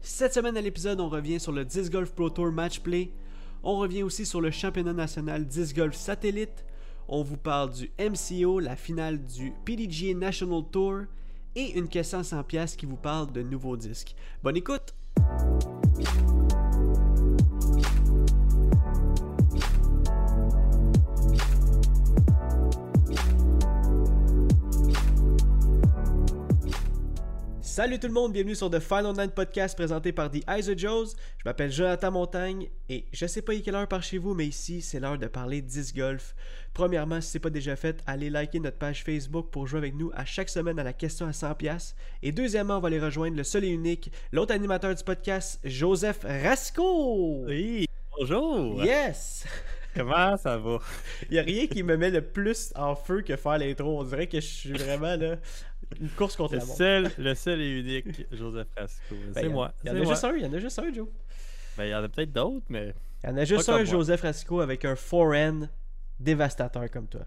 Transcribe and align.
Cette 0.00 0.34
semaine 0.34 0.56
à 0.56 0.60
l'épisode, 0.60 1.00
on 1.00 1.08
revient 1.08 1.40
sur 1.40 1.52
le 1.52 1.64
Disc 1.64 1.92
Golf 1.92 2.12
Pro 2.12 2.30
Tour 2.30 2.52
Match 2.52 2.80
Play. 2.80 3.10
On 3.62 3.78
revient 3.78 4.02
aussi 4.02 4.24
sur 4.24 4.40
le 4.40 4.50
championnat 4.50 4.92
national 4.92 5.46
Disc 5.46 5.76
Golf 5.76 5.94
Satellite. 5.96 6.64
On 7.08 7.22
vous 7.22 7.36
parle 7.36 7.70
du 7.72 7.90
MCO, 7.98 8.60
la 8.60 8.76
finale 8.76 9.24
du 9.24 9.52
PDGA 9.64 10.14
National 10.14 10.62
Tour 10.70 11.00
et 11.56 11.78
une 11.78 11.88
question 11.88 12.20
à 12.20 12.24
100 12.24 12.44
pièces 12.44 12.76
qui 12.76 12.86
vous 12.86 12.96
parle 12.96 13.32
de 13.32 13.42
nouveaux 13.42 13.76
disques. 13.76 14.14
Bonne 14.42 14.56
écoute! 14.56 14.94
Salut 27.78 28.00
tout 28.00 28.08
le 28.08 28.12
monde, 28.12 28.32
bienvenue 28.32 28.56
sur 28.56 28.68
The 28.70 28.80
Final 28.80 29.12
Nine 29.16 29.30
Podcast 29.30 29.76
présenté 29.76 30.10
par 30.10 30.32
The 30.32 30.42
Eyes 30.48 30.68
of 30.68 30.76
Joes. 30.76 31.14
Je 31.36 31.44
m'appelle 31.44 31.70
Jonathan 31.70 32.10
Montagne 32.10 32.70
et 32.88 33.04
je 33.12 33.24
sais 33.24 33.40
pas 33.40 33.54
il 33.54 33.60
est 33.60 33.62
quelle 33.62 33.76
heure 33.76 33.86
par 33.86 34.02
chez 34.02 34.18
vous, 34.18 34.34
mais 34.34 34.48
ici 34.48 34.82
c'est 34.82 34.98
l'heure 34.98 35.16
de 35.16 35.28
parler 35.28 35.62
disc 35.62 35.94
golf. 35.94 36.34
Premièrement, 36.74 37.20
si 37.20 37.30
c'est 37.30 37.38
pas 37.38 37.50
déjà 37.50 37.76
fait, 37.76 38.02
allez 38.04 38.30
liker 38.30 38.58
notre 38.58 38.78
page 38.78 39.04
Facebook 39.04 39.50
pour 39.52 39.68
jouer 39.68 39.78
avec 39.78 39.94
nous 39.94 40.10
à 40.16 40.24
chaque 40.24 40.48
semaine 40.48 40.80
à 40.80 40.82
la 40.82 40.92
question 40.92 41.28
à 41.28 41.30
100$. 41.30 41.94
Et 42.24 42.32
deuxièmement, 42.32 42.78
on 42.78 42.80
va 42.80 42.88
aller 42.88 42.98
rejoindre 42.98 43.36
le 43.36 43.44
seul 43.44 43.62
et 43.62 43.68
unique, 43.68 44.10
l'autre 44.32 44.52
animateur 44.52 44.92
du 44.92 45.04
podcast, 45.04 45.60
Joseph 45.62 46.24
Rasco. 46.24 47.44
Oui, 47.46 47.86
bonjour. 48.18 48.82
Yes! 48.82 49.46
Comment 49.98 50.36
ça 50.36 50.56
va? 50.56 50.78
Il 51.28 51.32
n'y 51.32 51.38
a 51.38 51.42
rien 51.42 51.66
qui 51.66 51.82
me 51.82 51.96
met 51.96 52.10
le 52.10 52.22
plus 52.22 52.72
en 52.76 52.94
feu 52.94 53.22
que 53.22 53.36
faire 53.36 53.58
l'intro. 53.58 54.00
On 54.00 54.04
dirait 54.04 54.26
que 54.26 54.40
je 54.40 54.46
suis 54.46 54.72
vraiment 54.72 55.16
là, 55.16 55.36
une 56.00 56.08
course 56.10 56.36
contre 56.36 56.54
Le 56.54 56.60
la 56.60 56.64
montre. 56.64 56.76
seul, 56.78 57.10
le 57.18 57.34
seul 57.34 57.60
et 57.60 57.70
unique 57.80 58.26
Joseph 58.32 58.68
Rasco. 58.76 59.14
Ben, 59.14 59.32
c'est 59.34 59.48
moi. 59.48 59.72
Il 59.84 59.88
y 59.88 59.90
en 59.90 59.96
a 59.96 59.98
moi. 59.98 60.12
juste 60.12 60.24
un, 60.24 60.36
il 60.36 60.42
y 60.42 60.46
en 60.46 60.52
a 60.52 60.58
juste 60.58 60.78
un, 60.78 60.92
Joe. 60.92 61.08
Ben, 61.76 61.84
il 61.84 61.90
y 61.90 61.94
en 61.94 62.02
a 62.02 62.08
peut-être 62.08 62.32
d'autres, 62.32 62.66
mais. 62.68 62.94
Il 63.24 63.30
y 63.30 63.32
en 63.32 63.36
a 63.36 63.44
juste 63.44 63.68
un. 63.68 63.84
Joseph 63.84 64.22
Rasco, 64.22 64.60
avec 64.60 64.84
un 64.84 64.96
forehand 64.96 65.68
dévastateur 66.20 66.90
comme 66.90 67.08
toi. 67.08 67.26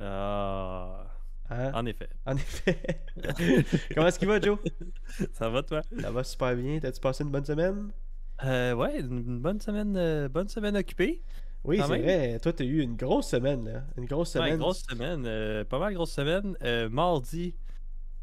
Ah. 0.00 1.06
Hein? 1.48 1.70
En 1.74 1.86
effet. 1.86 2.08
En 2.26 2.36
effet. 2.36 3.04
Comment 3.94 4.08
est-ce 4.08 4.18
qu'il 4.18 4.28
va, 4.28 4.40
Joe? 4.40 4.58
Ça 5.32 5.48
va, 5.48 5.62
toi? 5.62 5.80
Ça 6.00 6.10
va 6.10 6.24
super 6.24 6.56
bien. 6.56 6.80
T'as-tu 6.80 7.00
passé 7.00 7.22
une 7.22 7.30
bonne 7.30 7.44
semaine? 7.44 7.92
Euh, 8.44 8.74
ouais, 8.74 9.00
une 9.00 9.38
bonne 9.40 9.60
semaine, 9.60 9.96
euh, 9.96 10.28
bonne 10.28 10.48
semaine 10.48 10.76
occupée. 10.76 11.22
Oui, 11.66 11.78
c'est 11.78 11.86
vrai. 11.86 12.38
Toi, 12.40 12.52
t'as 12.52 12.64
eu 12.64 12.80
une 12.80 12.96
grosse 12.96 13.28
semaine, 13.28 13.64
là. 13.64 13.84
Une 13.96 14.04
grosse 14.06 14.34
Ouais, 14.34 14.40
semaine. 14.42 14.58
grosse 14.58 14.82
semaine. 14.88 15.24
euh, 15.26 15.64
pas 15.64 15.78
mal 15.78 15.94
grosse 15.94 16.12
semaine. 16.12 16.56
Euh, 16.62 16.88
mardi, 16.88 17.54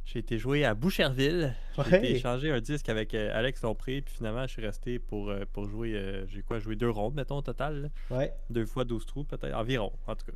j'ai 0.05 0.19
été 0.19 0.37
joué 0.37 0.65
à 0.65 0.73
Boucherville. 0.75 1.55
J'ai 1.75 1.81
Ouais. 1.81 1.97
été 1.99 2.11
échanger 2.15 2.51
un 2.51 2.59
disque 2.61 2.89
avec 2.89 3.13
euh, 3.13 3.31
Alex 3.33 3.61
Lompré. 3.61 4.01
Puis 4.01 4.15
finalement, 4.15 4.45
je 4.47 4.51
suis 4.53 4.61
resté 4.65 4.99
pour, 4.99 5.33
pour 5.51 5.65
jouer. 5.67 6.23
j'ai 6.27 6.41
quoi? 6.41 6.59
Joué 6.59 6.75
deux 6.75 6.89
rondes, 6.89 7.15
mettons, 7.15 7.37
au 7.37 7.41
total. 7.41 7.91
là. 8.09 8.17
Ouais. 8.17 8.33
Deux 8.49 8.65
fois 8.65 8.85
12 8.85 9.05
trous, 9.05 9.23
peut-être. 9.23 9.53
Environ, 9.55 9.91
en 10.07 10.15
tout 10.15 10.25
cas. 10.25 10.33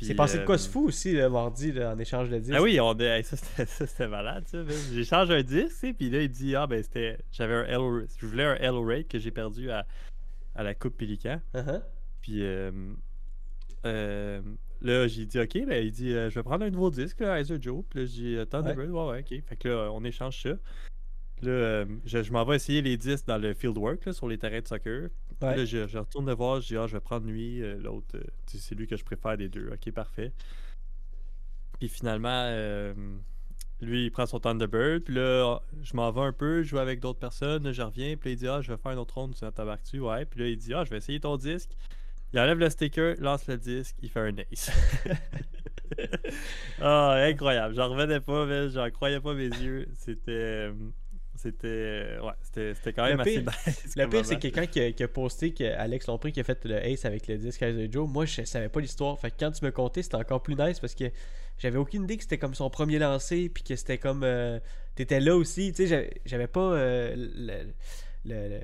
C'est 0.00 0.14
passé 0.14 0.38
de 0.38 0.44
quoi 0.44 0.58
ce 0.58 0.68
fou 0.70 0.86
aussi, 0.86 1.12
le 1.12 1.28
mardi, 1.28 1.72
là, 1.72 1.92
en 1.92 1.98
échange 1.98 2.28
de 2.30 2.38
disques. 2.38 2.54
Ah 2.56 2.62
oui, 2.62 2.78
on 2.78 2.96
hey, 3.00 3.24
ça 3.24 3.36
c'était 3.36 4.06
malade 4.06 4.44
changé 5.04 5.34
un 5.34 5.42
disque, 5.42 5.70
tu 5.70 5.74
sais, 5.88 5.92
puis 5.92 6.08
là 6.08 6.22
il 6.22 6.28
dit 6.28 6.54
ah 6.54 6.68
ben 6.68 6.80
c'était 6.80 7.18
j'avais 7.32 7.54
un 7.54 7.64
Hello 7.64 8.02
je 8.06 8.26
voulais 8.26 8.44
un 8.44 8.54
Hello 8.54 8.84
Rate 8.84 9.08
que 9.08 9.18
j'ai 9.18 9.32
perdu 9.32 9.72
à, 9.72 9.84
à 10.54 10.62
la 10.62 10.74
Coupe 10.76 10.96
Pélican. 10.98 11.40
Uh-huh. 11.52 11.82
Puis 12.28 12.42
euh, 12.42 12.70
euh, 13.86 14.42
là 14.82 15.08
j'ai 15.08 15.24
dit 15.24 15.40
ok 15.40 15.64
ben 15.66 15.82
il 15.82 15.90
dit 15.90 16.12
euh, 16.12 16.28
je 16.28 16.34
vais 16.34 16.42
prendre 16.42 16.62
un 16.62 16.68
nouveau 16.68 16.90
disque 16.90 17.20
là, 17.20 17.40
Heiser 17.40 17.56
Joe. 17.58 17.82
Puis 17.88 18.00
là 18.00 18.04
j'ai 18.04 18.44
dit 18.44 18.50
Thunderbird 18.50 18.90
ouais. 18.90 19.08
ouais 19.08 19.20
ok. 19.20 19.42
Fait 19.46 19.56
que 19.56 19.68
là 19.68 19.90
on 19.90 20.04
échange 20.04 20.42
ça. 20.42 20.50
Là 20.50 21.50
euh, 21.50 21.86
je, 22.04 22.22
je 22.22 22.30
m'en 22.30 22.44
vais 22.44 22.56
essayer 22.56 22.82
les 22.82 22.98
disques 22.98 23.26
dans 23.26 23.38
le 23.38 23.54
fieldwork 23.54 24.04
là, 24.04 24.12
sur 24.12 24.28
les 24.28 24.36
terrains 24.36 24.60
de 24.60 24.68
soccer. 24.68 25.08
Ouais. 25.40 25.56
Là, 25.56 25.64
je, 25.64 25.86
je 25.86 25.96
retourne 25.96 26.26
le 26.26 26.34
voir, 26.34 26.60
je 26.60 26.66
dis, 26.66 26.76
ah, 26.76 26.86
je 26.86 26.94
vais 26.94 27.00
prendre 27.00 27.24
lui, 27.26 27.60
l'autre, 27.78 28.18
c'est 28.46 28.74
lui 28.74 28.88
que 28.88 28.96
je 28.96 29.04
préfère 29.04 29.36
des 29.36 29.48
deux. 29.48 29.70
Ok, 29.72 29.92
parfait. 29.92 30.32
Puis 31.78 31.88
finalement, 31.88 32.52
lui, 33.80 34.06
il 34.06 34.10
prend 34.10 34.26
son 34.26 34.40
Thunderbird, 34.40 35.04
puis 35.04 35.14
là, 35.14 35.60
je 35.80 35.94
m'en 35.94 36.10
vais 36.10 36.22
un 36.22 36.32
peu, 36.32 36.64
je 36.64 36.70
joue 36.70 36.78
avec 36.78 36.98
d'autres 36.98 37.20
personnes, 37.20 37.62
là, 37.62 37.72
je 37.72 37.82
reviens, 37.82 38.16
puis 38.16 38.30
là, 38.30 38.32
il 38.32 38.36
dit, 38.36 38.48
ah, 38.48 38.60
je 38.60 38.72
vais 38.72 38.76
faire 38.76 38.90
une 38.90 38.98
autre 38.98 39.14
ronde, 39.14 39.36
tu 39.36 39.40
t'embarques-tu? 39.40 40.00
Ouais, 40.00 40.24
puis 40.24 40.40
là, 40.40 40.48
il 40.48 40.56
dit, 40.56 40.74
ah, 40.74 40.82
je 40.82 40.90
vais 40.90 40.96
essayer 40.96 41.20
ton 41.20 41.36
disque. 41.36 41.70
Il 42.32 42.38
enlève 42.40 42.58
le 42.58 42.68
sticker, 42.70 43.14
lance 43.20 43.46
le 43.46 43.56
disque, 43.56 43.96
il 44.02 44.10
fait 44.10 44.20
un 44.20 44.36
ace. 44.36 44.70
ah, 46.80 47.14
incroyable, 47.22 47.74
j'en 47.74 47.88
revenais 47.88 48.20
pas, 48.20 48.46
mais 48.46 48.68
j'en 48.70 48.90
croyais 48.90 49.20
pas 49.20 49.34
mes 49.34 49.46
yeux. 49.48 49.88
C'était. 49.94 50.30
euh, 50.32 50.72
C'était. 51.36 52.18
Ouais, 52.22 52.32
c'était 52.42 52.92
quand 52.92 53.04
Le 53.06 53.10
même 53.16 53.20
assez 53.20 53.42
nice. 53.42 53.92
Le 53.96 54.06
pire, 54.08 54.24
c'est 54.26 54.38
quelqu'un 54.38 54.66
qui, 54.66 54.80
a- 54.80 54.92
qui 54.92 55.02
a 55.02 55.08
posté 55.08 55.54
que 55.54 55.64
Alex 55.64 56.06
Lompré 56.06 56.32
qui 56.32 56.40
a 56.40 56.44
fait 56.44 56.64
le 56.64 56.76
Ace 56.84 57.04
avec 57.04 57.26
le 57.28 57.38
disque 57.38 57.60
Kaiser 57.60 57.88
Joe. 57.90 58.08
Moi, 58.08 58.26
je 58.26 58.42
savais 58.44 58.68
pas 58.68 58.80
l'histoire. 58.80 59.18
Fait 59.18 59.30
que 59.30 59.36
quand 59.38 59.52
tu 59.52 59.64
me 59.64 59.70
contais, 59.70 60.02
c'était 60.02 60.16
encore 60.16 60.42
plus 60.42 60.54
nice 60.56 60.80
parce 60.80 60.94
que 60.94 61.04
j'avais 61.58 61.78
aucune 61.78 62.04
idée 62.04 62.16
que 62.16 62.22
c'était 62.24 62.38
comme 62.38 62.54
son 62.54 62.68
premier 62.70 62.98
lancé. 62.98 63.48
Puis 63.48 63.62
que 63.62 63.76
c'était 63.76 63.98
comme. 63.98 64.22
euh, 64.24 64.58
T'étais 64.96 65.20
là 65.20 65.36
aussi. 65.36 65.70
Tu 65.72 65.84
sais, 65.84 65.86
j'avais- 65.88 66.20
j'avais 66.26 66.48
pas 66.48 66.72
euh, 66.72 67.14
le. 67.16 67.72
le- 68.24 68.48
le- 68.48 68.60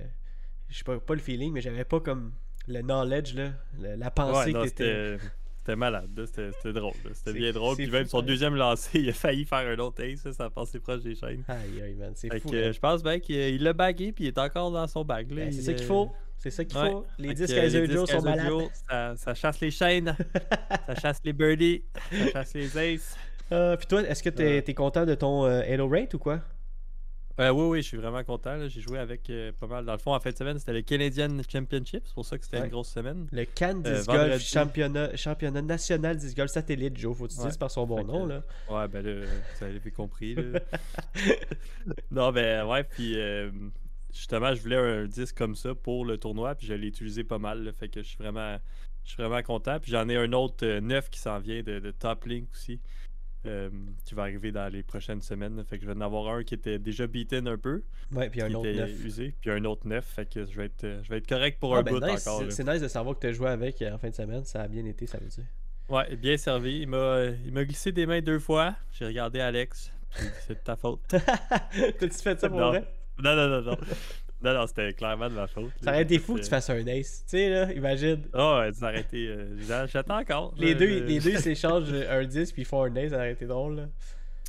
je 0.69 0.79
sais 0.79 0.85
pas, 0.85 0.99
pas 0.99 1.15
le 1.15 1.21
feeling, 1.21 1.53
mais 1.53 1.61
j'avais 1.61 1.85
pas 1.85 2.01
comme 2.01 2.33
le 2.69 2.81
knowledge, 2.83 3.35
là, 3.35 3.51
le- 3.81 3.97
la 3.97 4.11
pensée 4.11 4.47
Ouais, 4.51 4.53
non, 4.53 4.63
que 4.65 4.69
t'étais. 4.69 5.19
c'était 5.59 5.77
malade, 5.77 6.09
c'était 6.27 6.73
drôle, 6.73 6.93
c'était 7.13 7.33
bien 7.33 7.53
drôle. 7.53 7.77
Puis 7.77 7.91
même 7.91 8.05
fou, 8.05 8.11
son 8.11 8.17
pareil. 8.19 8.29
deuxième 8.29 8.55
lancé, 8.57 8.99
il 9.01 9.09
a 9.11 9.13
failli 9.13 9.45
faire 9.45 9.59
un 9.67 9.79
autre 9.79 10.03
ace, 10.03 10.31
ça, 10.33 10.45
a 10.45 10.51
passé 10.51 10.79
proche 10.81 11.03
des 11.03 11.15
chaînes. 11.15 11.43
Aïe, 11.49 11.83
aïe, 11.83 11.95
man, 11.95 12.13
c'est 12.15 12.39
fou. 12.41 12.49
que, 12.51 12.69
hein. 12.69 12.73
je 12.73 12.79
pense 12.79 13.03
bien 13.03 13.19
qu'il 13.21 13.37
il 13.37 13.63
l'a 13.63 13.73
bagué, 13.73 14.13
puis 14.13 14.25
il 14.25 14.29
est 14.29 14.39
encore 14.39 14.71
dans 14.71 14.87
son 14.87 15.05
bag. 15.05 15.31
là, 15.31 15.45
Ben, 15.45 15.53
c'est 15.53 15.63
ça 15.63 15.73
qu'il 15.75 15.87
faut. 15.87 16.11
C'est 16.37 16.51
ça 16.51 16.65
qu'il 16.65 16.77
ouais. 16.79 16.91
faut. 16.91 17.07
Les 17.19 17.35
que, 17.35 17.43
euh, 17.43 17.47
Kaiser 17.47 18.07
sont 18.07 18.23
malades. 18.23 18.53
Ça, 18.89 19.15
ça 19.17 19.35
chasse 19.35 19.61
les 19.61 19.71
chaînes, 19.71 20.15
ça 20.87 20.95
chasse 20.97 21.21
les 21.25 21.33
birdies, 21.33 21.83
ça 22.11 22.31
chasse 22.33 22.55
les 22.55 22.77
aces. 22.79 23.17
Euh, 23.53 23.77
puis 23.77 23.87
toi, 23.87 24.03
est-ce 24.03 24.23
que 24.23 24.31
t'es 24.31 24.59
es 24.59 24.75
content 24.75 25.07
de 25.07 25.15
ton 25.15 25.45
euh, 25.47 25.61
Halo 25.67 25.89
Rate 25.89 26.13
ou 26.15 26.19
quoi? 26.19 26.41
Euh, 27.41 27.51
oui, 27.51 27.67
oui, 27.69 27.83
je 27.83 27.89
suis 27.89 27.97
vraiment 27.97 28.23
content. 28.23 28.69
J'ai 28.69 28.81
joué 28.81 28.99
avec 28.99 29.29
euh, 29.29 29.51
pas 29.59 29.67
mal. 29.67 29.85
Dans 29.85 29.93
le 29.93 29.99
fond, 29.99 30.15
en 30.15 30.21
fin 30.21 30.31
de 30.31 30.37
semaine, 30.37 30.59
c'était 30.61 30.73
le 30.73 30.83
Canadian 30.83 31.37
Championship, 31.49 32.03
c'est 32.07 32.15
pour 32.15 32.25
ça 32.25 32.39
que 32.39 32.45
c'était 32.45 32.59
Ouais. 32.59 32.65
une 32.67 32.71
grosse 32.71 32.91
semaine. 32.91 33.27
Le 33.33 33.45
Cannes 33.45 33.83
Euh, 33.87 33.97
Disc 33.97 34.07
Golf 34.07 34.41
championnat, 34.41 35.17
championnat 35.17 35.63
national 35.63 36.17
Disc 36.17 36.37
Golf 36.37 36.51
satellite, 36.53 36.97
Joe. 36.97 37.17
Faut 37.17 37.27
que 37.27 37.33
tu 37.33 37.41
Ouais. 37.41 37.47
dises 37.47 37.57
par 37.57 37.73
son 37.73 37.87
bon 37.87 37.97
Fait 37.99 38.05
nom, 38.05 38.25
que- 38.27 38.33
là. 38.35 38.43
Ouais, 38.71 38.87
ben 38.89 39.05
là, 39.05 39.27
vous 39.59 39.65
avez 39.65 39.91
compris. 39.91 40.37
là. 40.37 40.61
non, 42.13 42.31
ben 42.33 42.65
ouais, 42.67 42.85
puis 42.85 43.17
justement, 44.13 44.55
je 44.55 44.63
voulais 44.63 44.77
un 44.77 45.07
disque 45.07 45.37
comme 45.37 45.57
ça 45.57 45.75
pour 45.75 46.05
le 46.05 46.19
tournoi, 46.19 46.55
puis 46.55 46.69
je 46.69 46.75
l'ai 46.75 46.87
utilisé 46.87 47.25
pas 47.25 47.39
mal, 47.39 47.65
là, 47.65 47.73
fait 47.73 47.89
que 47.89 48.01
je 48.03 48.07
suis 48.09 48.19
vraiment, 48.19 48.59
je 49.05 49.11
suis 49.11 49.23
vraiment 49.23 49.43
content. 49.43 49.81
Puis 49.81 49.91
j'en 49.91 50.09
ai 50.09 50.17
un 50.17 50.33
autre 50.35 50.65
neuf 50.79 51.11
qui 51.11 51.19
s'en 51.19 51.41
vient 51.41 51.63
de, 51.65 51.81
de 51.81 51.91
Top 51.91 52.25
Link 52.27 52.49
aussi, 52.53 52.79
euh, 53.47 53.71
qui 54.05 54.15
va 54.15 54.23
arriver 54.23 54.53
dans 54.53 54.73
les 54.73 54.83
prochaines 54.83 55.23
semaines. 55.23 55.63
fait 55.65 55.79
que 55.79 55.85
je 55.85 55.91
vais 55.91 55.97
en 55.97 56.01
avoir 56.01 56.35
un 56.35 56.43
qui 56.45 56.55
était 56.55 56.79
déjà 56.79 57.07
beaten 57.07 57.47
un 57.49 57.59
peu, 57.59 57.83
Ouais, 58.13 58.29
puis 58.31 58.43
un 58.43 58.49
qui 58.49 58.55
autre 58.57 58.67
était 58.69 58.81
neuf. 58.81 59.05
usé, 59.05 59.35
puis 59.41 59.51
un 59.51 59.65
autre 59.65 59.87
neuf, 59.87 60.05
fait 60.07 60.27
que 60.33 60.45
je 60.47 60.57
vais 60.57 60.67
être, 60.67 61.01
je 61.03 61.09
vais 61.09 61.19
être 61.19 61.27
correct 61.29 61.59
pour 61.61 61.75
Ah, 61.77 61.81
un 61.81 61.83
ben 61.83 61.93
bout 61.95 62.01
nice. 62.07 62.27
encore. 62.27 62.43
C'est- 62.51 62.65
nice 62.65 62.81
de 62.83 62.89
savoir 62.89 63.15
que 63.17 63.21
tu 63.21 63.27
as 63.29 63.33
joué 63.33 63.49
avec 63.49 63.81
euh, 63.83 63.93
en 63.95 63.99
fin 63.99 64.09
de 64.11 64.15
semaine. 64.15 64.45
Ça 64.45 64.63
a 64.63 64.69
bien 64.69 64.85
été, 64.85 65.07
ça 65.07 65.19
veut 65.19 65.29
dire. 65.29 65.45
Ouais, 65.89 66.17
bien 66.17 66.37
servi. 66.37 66.81
Il 66.81 66.89
m'a, 66.89 67.65
glissé 67.65 67.93
des 67.93 68.07
mains 68.07 68.21
deux 68.23 68.39
fois. 68.39 68.75
J'ai 68.93 69.05
regardé 69.07 69.41
Alex. 69.41 69.93
C'est 70.47 70.55
de 70.55 70.65
ta 70.65 70.77
faute. 70.77 71.01
T'as-tu 71.09 72.09
fait 72.09 72.41
ça 72.41 72.49
pour 72.49 72.59
Non. 72.61 72.69
vrai? 72.69 72.85
Non, 73.23 73.35
non, 73.37 73.49
non, 73.49 73.63
non. 73.63 73.77
Non, 74.45 74.55
non, 74.55 74.67
c'était 74.67 74.93
clairement 74.93 75.29
de 75.29 75.35
ma 75.35 75.47
faute. 75.47 75.71
Ça 75.83 75.91
aurait 75.93 76.03
été 76.03 76.19
fou 76.19 76.35
que 76.35 76.41
tu 76.43 76.51
fasses 76.51 76.69
un 76.71 76.87
ace. 76.87 77.25
Tu 77.29 77.39
sais, 77.39 77.49
là, 77.49 77.73
imagine. 77.73 78.23
Oh, 78.35 78.59
ouais, 78.61 78.73
ça 78.73 78.89
aurait 78.91 79.01
été. 79.01 79.27
euh, 79.27 79.57
j'a- 79.67 79.87
J'attends 79.87 80.19
encore. 80.21 80.55
Les 80.59 80.75
là, 80.75 80.79
deux, 80.81 81.05
les 81.05 81.19
deux 81.21 81.37
s'échangent 81.39 81.93
un 81.93 82.25
disque 82.25 82.53
puis 82.53 82.63
ils 82.63 82.67
font 82.67 82.83
un 82.83 82.95
ace, 82.97 83.11
ça 83.11 83.17
aurait 83.17 83.33
été 83.33 83.47
drôle. 83.47 83.77
Là. 83.77 83.83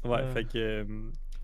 Ouais, 0.04 0.20
Ah. 0.22 0.34
fait 0.34 0.44
que. 0.44 0.86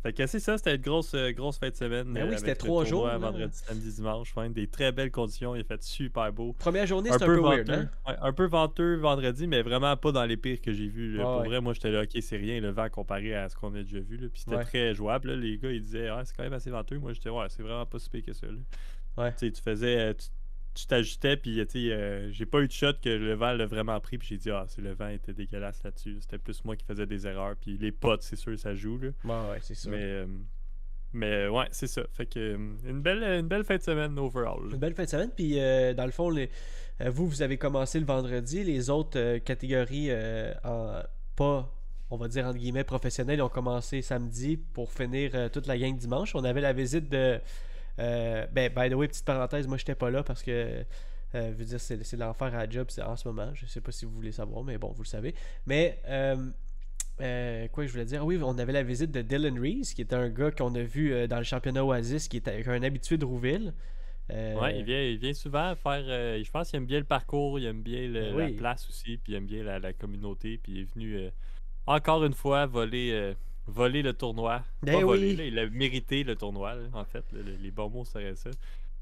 Fait 0.04 0.14
que 0.14 0.26
c'est 0.26 0.40
ça, 0.40 0.58
c'était 0.58 0.76
une 0.76 0.82
grosse, 0.82 1.14
euh, 1.14 1.32
grosse 1.32 1.60
fin 1.60 1.70
de 1.70 1.76
semaine. 1.76 2.12
Ben 2.12 2.28
oui, 2.28 2.34
euh, 2.34 2.38
c'était 2.38 2.56
trois 2.56 2.86
jours, 2.86 3.06
là. 3.06 3.18
Vendredi, 3.20 3.56
samedi, 3.56 3.94
dimanche. 3.94 4.36
ouais, 4.36 4.50
des 4.50 4.66
très 4.68 4.92
belles 4.92 5.12
conditions. 5.12 5.56
Il 5.56 5.62
a 5.62 5.64
fait 5.64 5.84
super 5.84 6.34
beau. 6.34 6.54
Première 6.58 6.88
journée, 6.88 7.12
c'était 7.12 7.24
un 7.24 7.28
peu, 7.28 7.36
peu 7.36 7.42
weird, 7.44 7.68
venteux. 7.70 7.82
hein? 7.82 7.90
Ouais, 8.08 8.16
un 8.20 8.34
peu 8.34 8.46
venteux 8.48 8.96
vendredi, 8.96 9.46
mais 9.46 9.62
vraiment 9.62 9.96
pas 9.98 10.12
dans 10.12 10.26
les 10.26 10.38
pires 10.38 10.60
que 10.60 10.74
j'ai 10.74 10.88
vus. 10.88 11.18
Pour 11.22 11.42
ouais. 11.42 11.48
vrai, 11.48 11.62
moi 11.62 11.74
j'étais 11.74 11.92
là, 11.92 12.02
ok, 12.02 12.18
c'est 12.20 12.38
rien 12.38 12.60
le 12.60 12.70
vent 12.72 12.90
comparé 12.90 13.36
à 13.36 13.48
ce 13.50 13.56
qu'on 13.56 13.76
a 13.76 13.84
déjà 13.84 14.00
vu. 14.00 14.18
là. 14.18 14.28
Puis 14.34 14.42
c'était 14.44 14.56
Ouais. 14.56 14.64
très 14.64 14.96
jouable. 14.96 15.30
là. 15.30 15.36
Les 15.36 15.58
gars, 15.60 15.70
ils 15.72 15.82
disaient, 15.84 16.08
ah, 16.08 16.22
c'est 16.26 16.36
quand 16.36 16.44
même 16.44 16.54
assez 16.54 16.72
venteux. 16.72 16.98
Moi 16.98 17.14
j'étais, 17.14 17.30
ouais, 17.30 17.46
c'est 17.50 17.62
vraiment 17.62 17.86
pas 17.86 18.00
si 18.00 18.10
pire 18.10 18.24
que 18.26 18.34
ça. 18.34 18.48
là. 18.48 18.54
Ouais. 19.18 19.32
Tu 19.34 19.46
sais, 19.48 19.52
tu 19.52 19.62
faisais. 19.62 20.00
euh, 20.00 20.14
Tu 20.14 20.26
tu 20.74 20.86
t'ajustais, 20.88 21.36
puis 21.38 21.56
tu 21.68 21.88
sais, 21.88 21.92
euh, 21.94 22.32
j'ai 22.32 22.46
pas 22.46 22.62
eu 22.62 22.68
de 22.68 22.72
shot 22.72 22.94
que 23.04 23.10
le 23.10 23.34
vent 23.34 23.52
l'a 23.54 23.66
vraiment 23.66 24.00
pris, 24.00 24.18
puis 24.18 24.28
j'ai 24.30 24.38
dit, 24.38 24.50
ah, 24.52 24.66
c'est 24.68 24.82
le 24.82 24.94
vent 24.94 25.10
était 25.10 25.34
dégueulasse 25.34 25.84
là-dessus. 25.84 26.18
C'était 26.22 26.38
plus 26.38 26.64
moi 26.64 26.76
qui 26.76 26.86
faisais 26.86 27.06
des 27.06 27.28
erreurs, 27.28 27.56
puis 27.60 27.78
les 27.78 27.92
potes, 27.92 28.22
c'est 28.24 28.36
sûr, 28.38 28.58
ça 28.58 28.74
joue. 28.74 28.98
Là. 28.98 29.10
Ouais, 29.26 29.52
ouais, 29.52 29.58
c'est 29.62 29.76
sûr. 29.76 29.92
Mais, 29.92 29.98
euh, 30.02 30.26
mais 31.14 31.32
euh, 31.32 31.50
ouais, 31.50 31.66
c'est 31.72 31.88
ça. 31.88 32.04
Fait 32.14 32.26
que 32.26 32.56
une 32.56 33.02
belle, 33.02 33.22
une 33.24 33.48
belle 33.48 33.66
fin 33.66 33.76
de 33.76 33.82
semaine 33.82 34.18
overall. 34.18 34.70
Une 34.72 34.78
belle 34.78 34.94
fin 34.96 35.04
de 35.04 35.10
semaine. 35.10 35.32
Puis, 35.36 35.60
euh, 35.60 35.94
dans 35.94 36.06
le 36.06 36.12
fond, 36.12 36.30
les- 36.30 36.50
vous, 37.08 37.28
vous 37.28 37.42
avez 37.42 37.58
commencé 37.58 38.00
le 38.00 38.06
vendredi. 38.06 38.64
Les 38.64 38.90
autres 38.90 39.40
catégories, 39.40 40.10
en- 40.64 41.02
pas, 41.36 41.70
on 42.12 42.16
va 42.18 42.28
dire, 42.28 42.46
entre 42.46 42.58
guillemets, 42.60 42.84
professionnelles, 42.84 43.42
ont 43.42 43.50
commencé 43.50 44.02
samedi 44.02 44.56
pour 44.58 44.92
finir 44.92 45.50
toute 45.52 45.68
la 45.68 45.78
gang 45.78 45.98
dimanche. 45.98 46.36
On 46.36 46.44
avait 46.44 46.62
la 46.62 46.74
visite 46.74 47.10
de 47.10 47.40
ben, 47.98 48.70
by 48.76 48.90
the 48.90 48.94
way, 48.94 49.08
petite 49.08 49.26
parenthèse, 49.26 49.68
moi, 49.68 49.78
j'étais 49.78 49.96
pas 49.96 50.10
là 50.10 50.24
parce 50.24 50.44
que. 50.44 50.84
veux 51.34 51.66
dire, 51.66 51.80
c'est 51.80 52.18
l'enfer 52.18 52.48
à 52.48 52.66
la 52.66 52.70
job 52.70 52.88
en 53.06 53.16
ce 53.16 53.28
moment. 53.28 53.52
Je 53.54 53.66
sais 53.66 53.82
pas 53.82 53.92
si 53.92 54.06
vous 54.06 54.12
voulez 54.12 54.32
savoir, 54.32 54.64
mais 54.64 54.78
bon, 54.78 54.92
vous 54.92 55.04
le 55.04 55.08
savez. 55.08 55.36
Mais 55.66 56.02
euh, 57.22 57.68
quoi 57.68 57.86
je 57.86 57.92
voulais 57.92 58.06
dire? 58.06 58.26
Oui, 58.26 58.40
on 58.42 58.58
avait 58.58 58.74
la 58.74 58.84
visite 58.84 59.12
de 59.12 59.22
Dylan 59.22 59.60
Reese, 59.60 59.94
qui 59.94 60.02
était 60.02 60.16
un 60.16 60.30
gars 60.30 60.52
qu'on 60.52 60.74
a 60.76 60.82
vu 60.82 61.14
euh, 61.14 61.28
dans 61.28 61.38
le 61.38 61.44
championnat 61.44 61.86
Oasis, 61.86 62.28
qui 62.28 62.38
était 62.38 62.64
un 62.68 62.84
habitué 62.84 63.18
de 63.18 63.26
Rouville. 63.26 63.74
Euh, 64.32 64.60
ouais, 64.60 64.80
il 64.80 64.86
vient, 64.86 65.02
il 65.02 65.18
vient 65.18 65.34
souvent 65.34 65.76
faire. 65.76 66.04
je 66.04 66.52
pense 66.52 66.70
qu'il 66.70 66.78
aime 66.78 66.86
bien 66.86 67.00
le 67.00 67.06
parcours, 67.06 67.60
il 67.60 67.66
aime 67.66 67.82
bien 67.82 68.08
la 68.08 68.50
place 68.52 68.88
aussi, 68.90 69.18
puis 69.18 69.34
il 69.34 69.36
aime 69.36 69.46
bien 69.46 69.64
la, 69.64 69.94
communauté. 69.94 70.60
Puis 70.62 70.74
il 70.74 70.80
est 70.82 70.94
venu 70.94 71.30
encore 71.86 72.24
une 72.24 72.34
fois 72.34 72.66
voler, 72.66 73.34
voler 73.68 74.02
le 74.02 74.14
tournoi. 74.14 74.64
Ben 74.82 75.04
voler, 75.04 75.34
il 75.48 75.60
a 75.60 75.70
mérité 75.70 76.24
le 76.24 76.36
tournoi, 76.36 76.76
en 76.94 77.06
fait. 77.06 77.26
les 77.32 77.72
bons 77.72 77.90
mots 77.90 78.06
seraient 78.06 78.36
ça. 78.36 78.50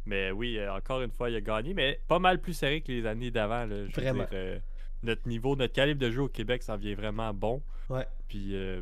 Mais 0.06 0.31
oui, 0.31 0.59
encore 0.69 1.01
une 1.01 1.11
fois, 1.11 1.29
il 1.29 1.35
a 1.35 1.41
gagné, 1.41 1.73
mais 1.73 2.00
pas 2.07 2.19
mal 2.19 2.39
plus 2.39 2.53
serré 2.53 2.81
que 2.81 2.91
les 2.91 3.06
années 3.06 3.31
d'avant. 3.31 3.67
Vraiment 3.94 4.25
notre 5.03 5.27
niveau, 5.27 5.56
notre 5.56 5.73
calibre 5.73 6.00
de 6.00 6.11
jeu 6.11 6.23
au 6.23 6.27
Québec 6.27 6.63
ça 6.63 6.77
vient 6.77 6.95
vraiment 6.95 7.33
bon. 7.33 7.61
Ouais. 7.89 8.06
Puis 8.27 8.56
euh, 8.56 8.81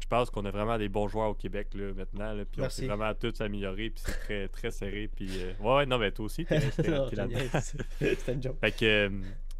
je 0.00 0.06
pense 0.06 0.30
qu'on 0.30 0.44
a 0.44 0.50
vraiment 0.50 0.78
des 0.78 0.88
bons 0.88 1.08
joueurs 1.08 1.30
au 1.30 1.34
Québec 1.34 1.68
là, 1.74 1.92
maintenant. 1.94 2.32
Là, 2.32 2.44
puis 2.44 2.62
on 2.62 2.70
s'est 2.70 2.86
vraiment 2.86 3.12
tous 3.14 3.40
améliorés. 3.40 3.90
Puis 3.90 4.02
c'est 4.04 4.20
très, 4.20 4.48
très 4.48 4.70
serré. 4.70 5.10
Puis 5.14 5.28
euh, 5.30 5.52
ouais, 5.60 5.86
non, 5.86 5.98
mais 5.98 6.10
toi 6.12 6.26
aussi, 6.26 6.44
t'es 6.44 6.58
là-dedans. 6.88 7.60
C'était 7.60 8.32
une 8.32 8.42
joke. 8.42 8.58
Fait 8.60 8.72
que. 8.72 9.10